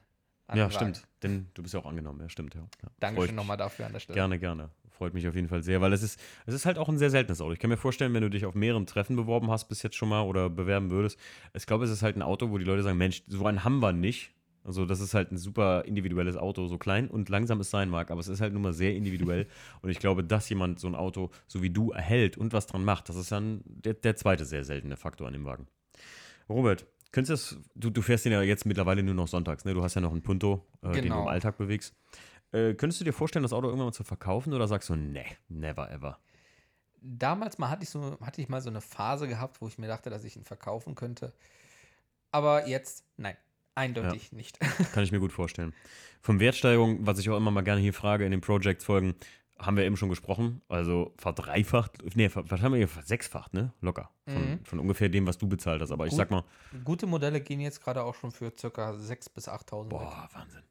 Ja, 0.54 0.72
stimmt. 0.72 1.08
Denn 1.22 1.48
du 1.54 1.62
bist 1.62 1.74
ja 1.74 1.80
auch 1.82 1.86
angenommen, 1.86 2.22
ja, 2.22 2.30
stimmt, 2.30 2.56
ja. 2.56 2.62
ja. 2.62 2.90
Dankeschön 3.00 3.36
nochmal 3.36 3.58
dafür 3.58 3.86
an 3.86 3.94
der 3.94 4.00
Stelle. 4.00 4.16
Gerne, 4.16 4.40
gerne. 4.40 4.70
Freut 4.90 5.14
mich 5.14 5.28
auf 5.28 5.36
jeden 5.36 5.48
Fall 5.48 5.62
sehr, 5.64 5.80
weil 5.80 5.94
es 5.94 6.04
ist, 6.04 6.20
es 6.46 6.54
ist 6.54 6.66
halt 6.66 6.78
auch 6.78 6.90
ein 6.90 6.98
sehr 6.98 7.10
seltenes 7.10 7.40
Auto. 7.40 7.54
Ich 7.54 7.60
kann 7.60 7.70
mir 7.70 7.78
vorstellen, 7.78 8.14
wenn 8.14 8.22
du 8.22 8.30
dich 8.30 8.46
auf 8.46 8.56
mehreren 8.56 8.86
Treffen 8.86 9.16
beworben 9.16 9.50
hast 9.52 9.68
bis 9.68 9.84
jetzt 9.84 9.96
schon 9.96 10.10
mal 10.10 10.24
oder 10.24 10.50
bewerben 10.50 10.90
würdest, 10.90 11.18
ich 11.54 11.66
glaube, 11.66 11.86
es 11.86 11.92
ist 11.92 12.02
halt 12.02 12.18
ein 12.18 12.22
Auto, 12.22 12.50
wo 12.50 12.58
die 12.58 12.66
Leute 12.66 12.84
sagen, 12.84 12.98
Mensch, 12.98 13.24
so 13.28 13.46
einen 13.46 13.64
haben 13.64 13.80
wir 13.80 13.94
nicht. 13.94 14.34
Also 14.64 14.86
das 14.86 15.00
ist 15.00 15.14
halt 15.14 15.32
ein 15.32 15.38
super 15.38 15.86
individuelles 15.86 16.36
Auto, 16.36 16.68
so 16.68 16.78
klein 16.78 17.10
und 17.10 17.30
langsam 17.30 17.60
es 17.60 17.70
sein 17.70 17.90
mag, 17.90 18.12
aber 18.12 18.20
es 18.20 18.28
ist 18.28 18.42
halt 18.42 18.54
nun 18.54 18.62
mal 18.62 18.74
sehr 18.74 18.96
individuell. 18.96 19.48
und 19.82 19.90
ich 19.90 20.00
glaube, 20.00 20.24
dass 20.24 20.50
jemand 20.50 20.80
so 20.80 20.88
ein 20.88 20.96
Auto 20.96 21.32
so 21.48 21.62
wie 21.62 21.70
du 21.70 21.92
erhält 21.92 22.38
und 22.38 22.54
was 22.54 22.68
dran 22.68 22.84
macht, 22.84 23.10
das 23.10 23.16
ist 23.16 23.32
dann 23.32 23.62
der, 23.66 23.94
der 23.94 24.16
zweite 24.16 24.46
sehr 24.46 24.64
seltene 24.64 24.98
Faktor 24.98 25.28
an 25.28 25.34
dem 25.34 25.46
Wagen. 25.46 25.68
Robert, 26.50 26.86
könntest 27.12 27.58
du, 27.76 27.90
du 27.90 28.02
fährst 28.02 28.26
den 28.26 28.32
ja 28.32 28.42
jetzt 28.42 28.66
mittlerweile 28.66 29.04
nur 29.04 29.14
noch 29.14 29.28
sonntags, 29.28 29.66
ne? 29.66 29.74
Du 29.74 29.84
hast 29.84 29.96
ja 29.96 30.02
noch 30.02 30.12
einen 30.12 30.24
Punto, 30.24 30.66
äh, 30.82 30.88
genau. 30.88 30.92
den 30.92 30.94
du 30.94 31.00
im 31.00 31.14
genau. 31.14 31.28
Alltag 31.28 31.58
bewegst. 31.58 31.96
Äh, 32.52 32.74
könntest 32.74 33.00
du 33.00 33.06
dir 33.06 33.14
vorstellen, 33.14 33.44
das 33.44 33.54
Auto 33.54 33.68
irgendwann 33.68 33.88
mal 33.88 33.94
zu 33.94 34.04
verkaufen 34.04 34.54
oder 34.54 34.68
sagst 34.68 34.90
du, 34.90 34.96
ne, 34.96 35.24
never 35.48 35.92
ever? 35.92 36.20
Damals 37.02 37.58
mal 37.58 37.70
hatte 37.70 37.84
ich, 37.84 37.90
so, 37.90 38.18
hatte 38.22 38.42
ich 38.42 38.50
mal 38.50 38.62
so 38.62 38.70
eine 38.70 38.82
Phase 38.82 39.28
gehabt, 39.28 39.62
wo 39.62 39.68
ich 39.68 39.78
mir 39.78 39.88
dachte, 39.88 40.10
dass 40.10 40.24
ich 40.24 40.36
ihn 40.36 40.44
verkaufen 40.44 40.96
könnte. 40.96 41.34
Aber 42.32 42.68
jetzt, 42.68 43.06
nein. 43.18 43.38
Eindeutig 43.80 44.32
ja, 44.32 44.38
nicht. 44.38 44.60
Kann 44.94 45.04
ich 45.04 45.12
mir 45.12 45.20
gut 45.20 45.32
vorstellen. 45.32 45.74
Vom 46.22 46.40
Wertsteigerung, 46.42 47.06
was 47.08 47.18
ich 47.18 47.30
auch 47.30 47.38
immer 47.38 47.50
mal 47.50 47.62
gerne 47.62 47.80
hier 47.80 47.94
frage 47.94 48.26
in 48.26 48.32
den 48.32 48.42
Project-Folgen, 48.42 49.16
haben 49.58 49.78
wir 49.78 49.86
eben 49.86 49.96
schon 49.96 50.10
gesprochen. 50.10 50.62
Also 50.68 51.14
verdreifacht, 51.18 52.04
nee, 52.16 52.30
was 52.34 52.62
haben 52.62 52.74
wir 52.74 52.78
hier? 52.78 53.04
Sechsfacht, 53.04 53.54
ne? 53.54 53.74
Locker. 53.80 54.10
Von, 54.26 54.52
mhm. 54.52 54.66
von, 54.66 54.80
ungefähr 54.80 55.08
dem, 55.08 55.28
was 55.28 55.38
du 55.38 55.48
bezahlt 55.48 55.82
hast. 55.82 55.92
Aber 55.92 56.04
Gut, 56.06 56.12
ich 56.12 56.18
sag 56.18 56.30
mal. 56.30 56.44
Gute 56.84 57.08
Modelle 57.08 57.40
gehen 57.40 57.62
jetzt 57.62 57.82
gerade 57.82 58.04
auch 58.04 58.16
schon 58.16 58.32
für 58.32 58.52
ca. 58.52 58.92
6.000 58.92 59.34
bis 59.34 59.48
8.000. 59.48 59.86
Boah, 59.86 60.02
weg. 60.02 60.30
Wahnsinn. 60.34 60.64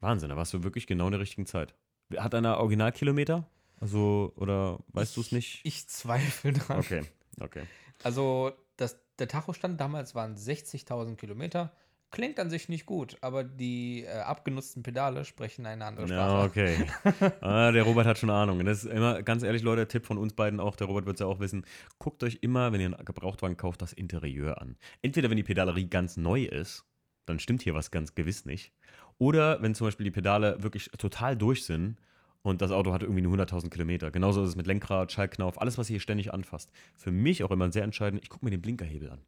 Wahnsinn, 0.00 0.28
da 0.28 0.36
warst 0.36 0.52
du 0.54 0.64
wirklich 0.64 0.86
genau 0.86 1.06
in 1.06 1.12
der 1.12 1.20
richtigen 1.20 1.46
Zeit. 1.46 1.74
Hat 2.16 2.34
einer 2.34 2.58
Originalkilometer? 2.58 3.48
Also, 3.80 4.32
oder 4.36 4.78
weißt 4.88 5.16
du 5.16 5.20
es 5.20 5.32
nicht? 5.32 5.60
Ich 5.64 5.88
zweifle 5.88 6.52
dran. 6.52 6.78
Okay, 6.78 7.02
okay. 7.40 7.62
Also, 8.02 8.52
das, 8.76 8.98
der 9.18 9.28
Tachostand 9.28 9.80
damals 9.80 10.14
waren 10.14 10.36
60.000 10.36 11.16
Kilometer. 11.16 11.72
Klingt 12.10 12.38
an 12.38 12.48
sich 12.48 12.68
nicht 12.68 12.86
gut, 12.86 13.16
aber 13.22 13.42
die 13.42 14.04
äh, 14.04 14.20
abgenutzten 14.20 14.84
Pedale 14.84 15.24
sprechen 15.24 15.66
eine 15.66 15.84
andere 15.84 16.06
Sprache. 16.06 16.16
Ja, 16.16 16.44
okay. 16.44 17.32
ah, 17.40 17.72
der 17.72 17.82
Robert 17.82 18.06
hat 18.06 18.18
schon 18.18 18.30
Ahnung. 18.30 18.60
Und 18.60 18.66
das 18.66 18.84
ist 18.84 18.92
immer, 18.92 19.22
ganz 19.22 19.42
ehrlich, 19.42 19.62
Leute, 19.62 19.88
Tipp 19.88 20.06
von 20.06 20.16
uns 20.16 20.32
beiden 20.32 20.60
auch, 20.60 20.76
der 20.76 20.86
Robert 20.86 21.06
wird 21.06 21.16
es 21.16 21.20
ja 21.20 21.26
auch 21.26 21.40
wissen, 21.40 21.66
guckt 21.98 22.22
euch 22.22 22.38
immer, 22.40 22.72
wenn 22.72 22.80
ihr 22.80 22.86
einen 22.86 23.04
Gebrauchtwagen 23.04 23.56
kauft, 23.56 23.82
das 23.82 23.92
Interieur 23.92 24.62
an. 24.62 24.76
Entweder, 25.02 25.28
wenn 25.28 25.36
die 25.36 25.42
Pedalerie 25.42 25.88
ganz 25.88 26.16
neu 26.16 26.44
ist, 26.44 26.84
dann 27.26 27.40
stimmt 27.40 27.62
hier 27.62 27.74
was 27.74 27.90
ganz 27.90 28.14
gewiss 28.14 28.44
nicht. 28.44 28.72
Oder 29.18 29.60
wenn 29.62 29.74
zum 29.74 29.86
Beispiel 29.86 30.04
die 30.04 30.10
Pedale 30.10 30.62
wirklich 30.62 30.90
total 30.98 31.36
durch 31.36 31.64
sind 31.64 31.96
und 32.42 32.60
das 32.60 32.70
Auto 32.70 32.92
hat 32.92 33.02
irgendwie 33.02 33.22
nur 33.22 33.36
100.000 33.36 33.70
Kilometer. 33.70 34.10
Genauso 34.10 34.42
ist 34.42 34.50
es 34.50 34.56
mit 34.56 34.66
Lenkrad, 34.66 35.10
Schaltknauf, 35.10 35.60
alles, 35.60 35.78
was 35.78 35.88
ihr 35.88 35.94
hier 35.94 36.00
ständig 36.00 36.32
anfasst. 36.32 36.70
Für 36.94 37.10
mich 37.10 37.42
auch 37.42 37.50
immer 37.50 37.72
sehr 37.72 37.84
entscheidend, 37.84 38.22
ich 38.22 38.28
gucke 38.28 38.44
mir 38.44 38.50
den 38.50 38.62
Blinkerhebel 38.62 39.10
an. 39.10 39.20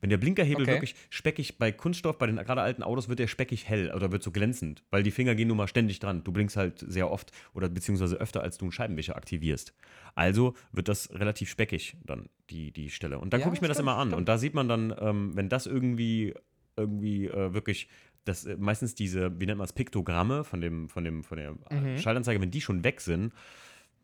Wenn 0.00 0.10
der 0.10 0.18
Blinkerhebel 0.18 0.62
okay. 0.62 0.72
wirklich 0.72 0.94
speckig 1.10 1.58
bei 1.58 1.72
Kunststoff, 1.72 2.18
bei 2.18 2.26
den 2.26 2.36
gerade 2.36 2.62
alten 2.62 2.82
Autos 2.82 3.08
wird 3.08 3.18
der 3.18 3.26
speckig 3.26 3.68
hell 3.68 3.92
oder 3.94 4.12
wird 4.12 4.22
so 4.22 4.30
glänzend, 4.30 4.84
weil 4.90 5.02
die 5.02 5.10
Finger 5.10 5.34
gehen 5.34 5.48
nun 5.48 5.56
mal 5.56 5.68
ständig 5.68 5.98
dran. 5.98 6.24
Du 6.24 6.32
blinkst 6.32 6.56
halt 6.56 6.84
sehr 6.86 7.10
oft 7.10 7.32
oder 7.54 7.68
beziehungsweise 7.68 8.16
öfter, 8.16 8.42
als 8.42 8.58
du 8.58 8.66
einen 8.66 8.72
Scheibenwischer 8.72 9.16
aktivierst. 9.16 9.74
Also 10.14 10.54
wird 10.72 10.88
das 10.88 11.10
relativ 11.12 11.50
speckig 11.50 11.96
dann, 12.04 12.28
die, 12.50 12.72
die 12.72 12.90
Stelle. 12.90 13.18
Und 13.18 13.32
dann 13.32 13.40
ja, 13.40 13.44
gucke 13.44 13.56
ich 13.56 13.62
mir 13.62 13.68
das 13.68 13.78
immer 13.78 13.96
an. 13.96 14.14
Und 14.14 14.28
da 14.28 14.38
sieht 14.38 14.54
man 14.54 14.68
dann, 14.68 14.94
ähm, 14.98 15.32
wenn 15.34 15.48
das 15.48 15.66
irgendwie, 15.66 16.34
irgendwie 16.76 17.26
äh, 17.26 17.52
wirklich 17.54 17.88
das 18.26 18.44
äh, 18.44 18.56
meistens 18.58 18.94
diese, 18.94 19.40
wie 19.40 19.46
nennt 19.46 19.58
man 19.58 19.64
es, 19.64 19.72
Piktogramme 19.72 20.44
von 20.44 20.60
dem, 20.60 20.88
von 20.88 21.04
dem, 21.04 21.24
von 21.24 21.38
der 21.38 21.52
mhm. 21.70 21.98
Schaltanzeige, 21.98 22.40
wenn 22.40 22.50
die 22.50 22.60
schon 22.60 22.84
weg 22.84 23.00
sind, 23.00 23.32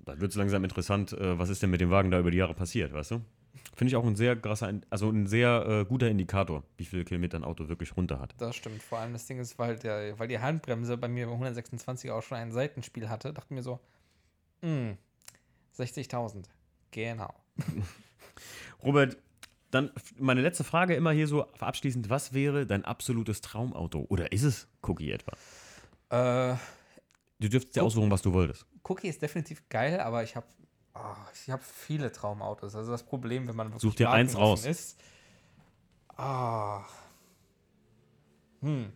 dann 0.04 0.20
wird 0.20 0.32
es 0.32 0.36
langsam 0.36 0.64
interessant, 0.64 1.12
äh, 1.12 1.38
was 1.38 1.48
ist 1.48 1.62
denn 1.62 1.70
mit 1.70 1.80
dem 1.80 1.90
Wagen 1.90 2.10
da 2.10 2.18
über 2.18 2.30
die 2.30 2.38
Jahre 2.38 2.54
passiert, 2.54 2.92
weißt 2.92 3.12
du? 3.12 3.20
Finde 3.74 3.90
ich 3.90 3.96
auch 3.96 4.04
ein 4.04 4.16
sehr 4.16 4.36
krasser, 4.36 4.72
also 4.90 5.10
ein 5.10 5.26
sehr 5.26 5.66
äh, 5.66 5.84
guter 5.84 6.08
Indikator, 6.08 6.62
wie 6.76 6.84
viele 6.84 7.04
Kilometer 7.04 7.38
ein 7.38 7.44
Auto 7.44 7.68
wirklich 7.68 7.96
runter 7.96 8.20
hat. 8.20 8.34
Das 8.38 8.56
stimmt. 8.56 8.82
Vor 8.82 8.98
allem 8.98 9.12
das 9.12 9.26
Ding 9.26 9.38
ist, 9.38 9.58
weil, 9.58 9.78
der, 9.78 10.18
weil 10.18 10.28
die 10.28 10.38
Handbremse 10.38 10.96
bei 10.96 11.08
mir 11.08 11.26
bei 11.26 11.32
126 11.32 12.10
auch 12.10 12.22
schon 12.22 12.38
ein 12.38 12.52
Seitenspiel 12.52 13.08
hatte, 13.08 13.32
dachte 13.32 13.52
mir 13.52 13.62
so, 13.62 13.80
60.000. 14.62 16.34
Hm, 16.34 16.42
genau. 16.90 17.34
Robert, 18.82 19.16
dann 19.70 19.90
meine 20.18 20.42
letzte 20.42 20.64
Frage 20.64 20.94
immer 20.94 21.12
hier 21.12 21.26
so 21.26 21.50
abschließend: 21.58 22.10
Was 22.10 22.32
wäre 22.32 22.66
dein 22.66 22.84
absolutes 22.84 23.40
Traumauto? 23.40 24.06
Oder 24.08 24.32
ist 24.32 24.42
es 24.42 24.68
Cookie 24.82 25.10
etwa? 25.10 25.32
Äh, 26.10 26.56
du 27.40 27.48
dürftest 27.48 27.76
dir 27.76 27.82
aussuchen, 27.82 28.10
was 28.10 28.22
du 28.22 28.32
wolltest. 28.32 28.66
Cookie 28.84 29.08
ist 29.08 29.22
definitiv 29.22 29.68
geil, 29.68 29.98
aber 30.00 30.22
ich 30.22 30.36
habe 30.36 30.46
Oh, 30.94 31.00
ich 31.32 31.50
habe 31.50 31.62
viele 31.62 32.12
Traumautos. 32.12 32.74
Also 32.74 32.90
das 32.92 33.02
Problem, 33.02 33.48
wenn 33.48 33.56
man 33.56 33.68
wirklich 33.68 33.82
Such 33.82 33.94
dir 33.96 34.10
eins 34.10 34.36
raus. 34.36 34.66
ist. 34.66 35.00
Ah. 36.16 36.84
Hm. 38.60 38.92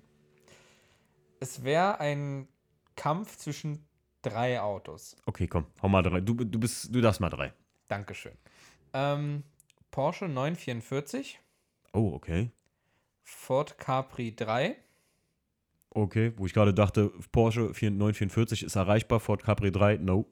Es 1.40 1.64
wäre 1.64 2.01
ein 2.01 2.49
Kampf 2.97 3.36
zwischen 3.36 3.86
drei 4.22 4.61
Autos. 4.61 5.16
Okay, 5.26 5.47
komm, 5.47 5.66
hau 5.82 5.88
mal 5.88 6.03
drei. 6.03 6.20
Du, 6.20 6.34
du, 6.34 6.59
bist, 6.59 6.94
du 6.94 7.01
darfst 7.01 7.20
mal 7.20 7.30
drei. 7.30 7.53
Dankeschön. 7.88 8.36
Ähm, 8.92 9.42
Porsche 9.90 10.28
944. 10.28 11.40
Oh, 11.92 12.12
okay. 12.14 12.51
Ford 13.22 13.78
Capri 13.78 14.34
3. 14.34 14.76
Okay, 15.97 16.34
wo 16.36 16.44
ich 16.44 16.53
gerade 16.53 16.74
dachte, 16.74 17.11
Porsche 17.32 17.72
944 17.72 18.64
ist 18.64 18.76
erreichbar, 18.76 19.18
Ford 19.18 19.42
Capri 19.42 19.72
3, 19.72 19.97
no. 19.97 20.26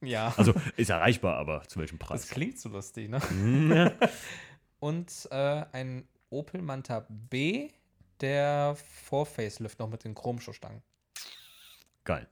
Ja. 0.00 0.32
Also 0.36 0.54
ist 0.76 0.90
erreichbar, 0.90 1.38
aber 1.38 1.62
zu 1.62 1.80
welchem 1.80 1.98
Preis? 1.98 2.20
Das 2.20 2.30
klingt 2.30 2.56
so 2.56 2.68
lustig, 2.68 3.10
ne? 3.10 3.20
Mhm, 3.32 3.72
ja. 3.72 3.92
Und 4.78 5.26
äh, 5.32 5.64
ein 5.72 6.06
Opel 6.30 6.62
Manta 6.62 7.04
B, 7.08 7.70
der 8.20 8.76
Vor-Facelift 8.76 9.80
noch 9.80 9.88
mit 9.88 10.04
den 10.04 10.14
Chromschuhstangen. 10.14 10.82
Geil. 12.04 12.28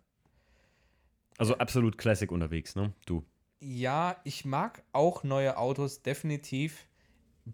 Also 1.38 1.58
absolut 1.58 1.98
Classic 1.98 2.30
unterwegs, 2.30 2.76
ne? 2.76 2.92
Du. 3.04 3.24
Ja, 3.58 4.20
ich 4.22 4.44
mag 4.44 4.84
auch 4.92 5.24
neue 5.24 5.58
Autos, 5.58 6.02
definitiv. 6.02 6.86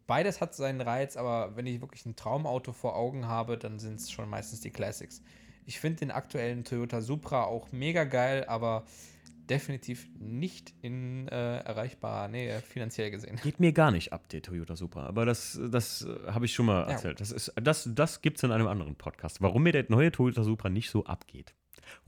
Beides 0.07 0.41
hat 0.41 0.55
seinen 0.55 0.80
Reiz, 0.80 1.16
aber 1.16 1.57
wenn 1.57 1.66
ich 1.66 1.80
wirklich 1.80 2.05
ein 2.07 2.16
Traumauto 2.16 2.72
vor 2.72 2.97
Augen 2.97 3.26
habe, 3.28 3.57
dann 3.59 3.78
sind 3.78 4.01
es 4.01 4.11
schon 4.11 4.28
meistens 4.28 4.61
die 4.61 4.70
Classics. 4.70 5.22
Ich 5.64 5.80
finde 5.80 6.01
den 6.01 6.11
aktuellen 6.11 6.64
Toyota 6.64 7.01
Supra 7.01 7.45
auch 7.45 7.72
mega 7.72 8.05
geil, 8.05 8.45
aber 8.47 8.84
definitiv 9.49 10.09
nicht 10.18 10.74
in 10.82 11.28
äh, 11.28 11.59
erreichbarer 11.59 12.28
Nähe 12.28 12.61
finanziell 12.62 13.11
gesehen. 13.12 13.39
Geht 13.43 13.61
mir 13.61 13.72
gar 13.72 13.91
nicht 13.93 14.12
ab, 14.12 14.28
der 14.30 14.43
Toyota 14.43 14.74
Supra. 14.76 15.07
Aber 15.07 15.24
das, 15.24 15.59
das 15.70 16.03
äh, 16.03 16.32
habe 16.32 16.47
ich 16.47 16.53
schon 16.55 16.66
mal 16.66 16.82
Ja. 16.82 16.93
erzählt. 16.93 17.20
Das, 17.20 17.30
ist- 17.30 17.53
das, 17.61 17.89
das 17.95 18.22
gibt 18.22 18.39
es 18.39 18.43
in 18.43 18.51
einem 18.51 18.66
anderen 18.66 18.97
Podcast. 18.97 19.41
Warum 19.43 19.62
mir 19.62 19.72
der 19.72 19.87
neue 19.89 20.11
Toyota 20.11 20.43
Supra 20.43 20.68
nicht 20.68 20.91
so 20.91 21.05
abgeht. 21.05 21.55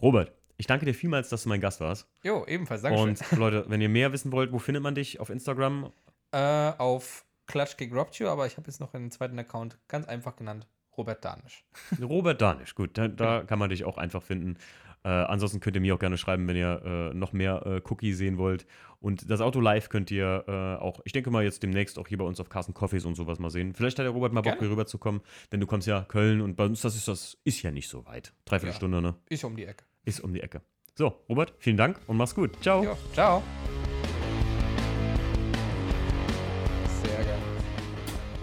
Robert, 0.03 0.33
ich 0.57 0.67
danke 0.67 0.85
dir 0.85 0.95
vielmals, 0.95 1.29
dass 1.29 1.45
du 1.45 1.49
mein 1.49 1.61
Gast 1.61 1.81
warst. 1.81 2.09
Jo, 2.25 2.45
ebenfalls, 2.47 2.83
Dankeschön. 2.83 3.11
Und 3.11 3.39
Leute, 3.39 3.65
wenn 3.69 3.81
ihr 3.81 3.89
mehr 3.89 4.13
wissen 4.13 4.33
wollt, 4.33 4.53
wo 4.53 4.59
findet 4.59 4.83
man 4.83 4.97
dich? 4.97 5.21
Auf 5.21 5.31
Instagram? 5.31 5.93
Äh, 6.33 6.39
auf 6.79 7.25
Klatschkick 7.49 7.93
Robtue, 7.93 8.31
aber 8.31 8.47
ich 8.47 8.57
habe 8.57 8.69
jetzt 8.69 8.79
noch 8.81 8.95
einen 8.95 9.11
zweiten 9.11 9.39
Account 9.39 9.79
ganz 9.89 10.07
einfach 10.07 10.37
genannt, 10.37 10.69
Robert 10.97 11.25
Danisch. 11.25 11.65
Robert 12.01 12.41
Danisch, 12.41 12.75
gut, 12.77 12.97
da, 12.97 13.09
da 13.09 13.43
kann 13.43 13.59
man 13.59 13.71
dich 13.71 13.85
auch 13.85 13.99
einfach 13.99 14.23
finden. 14.23 14.57
Äh, 15.05 15.09
ansonsten 15.11 15.61
könnt 15.61 15.77
ihr 15.77 15.81
mir 15.81 15.95
auch 15.95 15.99
gerne 16.01 16.19
schreiben, 16.19 16.49
wenn 16.49 16.57
ihr 16.57 16.83
äh, 17.13 17.15
noch 17.15 17.33
mehr 17.33 17.65
äh, 17.67 17.81
Cookie 17.89 18.13
sehen 18.13 18.37
wollt. 18.37 18.67
Und 19.01 19.31
das 19.31 19.41
Auto 19.41 19.61
live 19.61 19.89
könnt 19.91 20.11
ihr 20.11 20.45
äh, 20.49 20.83
auch, 20.83 21.01
ich 21.05 21.13
denke 21.13 21.31
mal, 21.31 21.45
jetzt 21.45 21.63
demnächst 21.63 21.99
auch 22.01 22.09
hier 22.09 22.19
bei 22.19 22.25
uns 22.25 22.41
auf 22.41 22.49
Carsten 22.49 22.75
Coffees 22.75 23.05
und 23.05 23.15
sowas 23.15 23.39
mal 23.39 23.49
sehen. 23.51 23.75
Vielleicht 23.75 23.99
hat 23.99 24.05
der 24.05 24.11
Robert 24.11 24.33
mal 24.33 24.41
Bock, 24.41 24.59
hier 24.59 24.69
rüberzukommen, 24.71 25.21
denn 25.53 25.61
du 25.61 25.67
kommst 25.67 25.87
ja 25.87 26.03
Köln 26.03 26.41
und 26.41 26.57
bei 26.57 26.65
uns, 26.65 26.81
das 26.81 26.97
ist 26.97 27.07
das 27.07 27.39
ist 27.45 27.63
ja 27.63 27.71
nicht 27.71 27.89
so 27.89 28.05
weit. 28.07 28.33
Dreiviertel 28.45 28.73
Ja. 28.73 28.77
Stunde, 28.77 29.01
ne? 29.01 29.15
Ist 29.29 29.45
um 29.45 29.57
die 29.57 29.67
Ecke. 29.67 29.85
Ist 30.05 30.19
um 30.21 30.35
die 30.35 30.41
Ecke. 30.41 30.63
So, 30.97 31.25
Robert, 31.29 31.55
vielen 31.59 31.77
Dank 31.77 32.01
und 32.09 32.17
mach's 32.17 32.35
gut. 32.35 32.61
Ciao. 32.61 32.83
Jo, 32.83 32.97
ciao. 33.13 33.41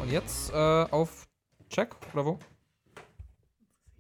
Und 0.06 0.12
jetzt 0.12 0.52
äh, 0.52 0.54
auf 0.54 1.28
Check 1.68 1.96
oder 2.14 2.26
wo? 2.28 2.40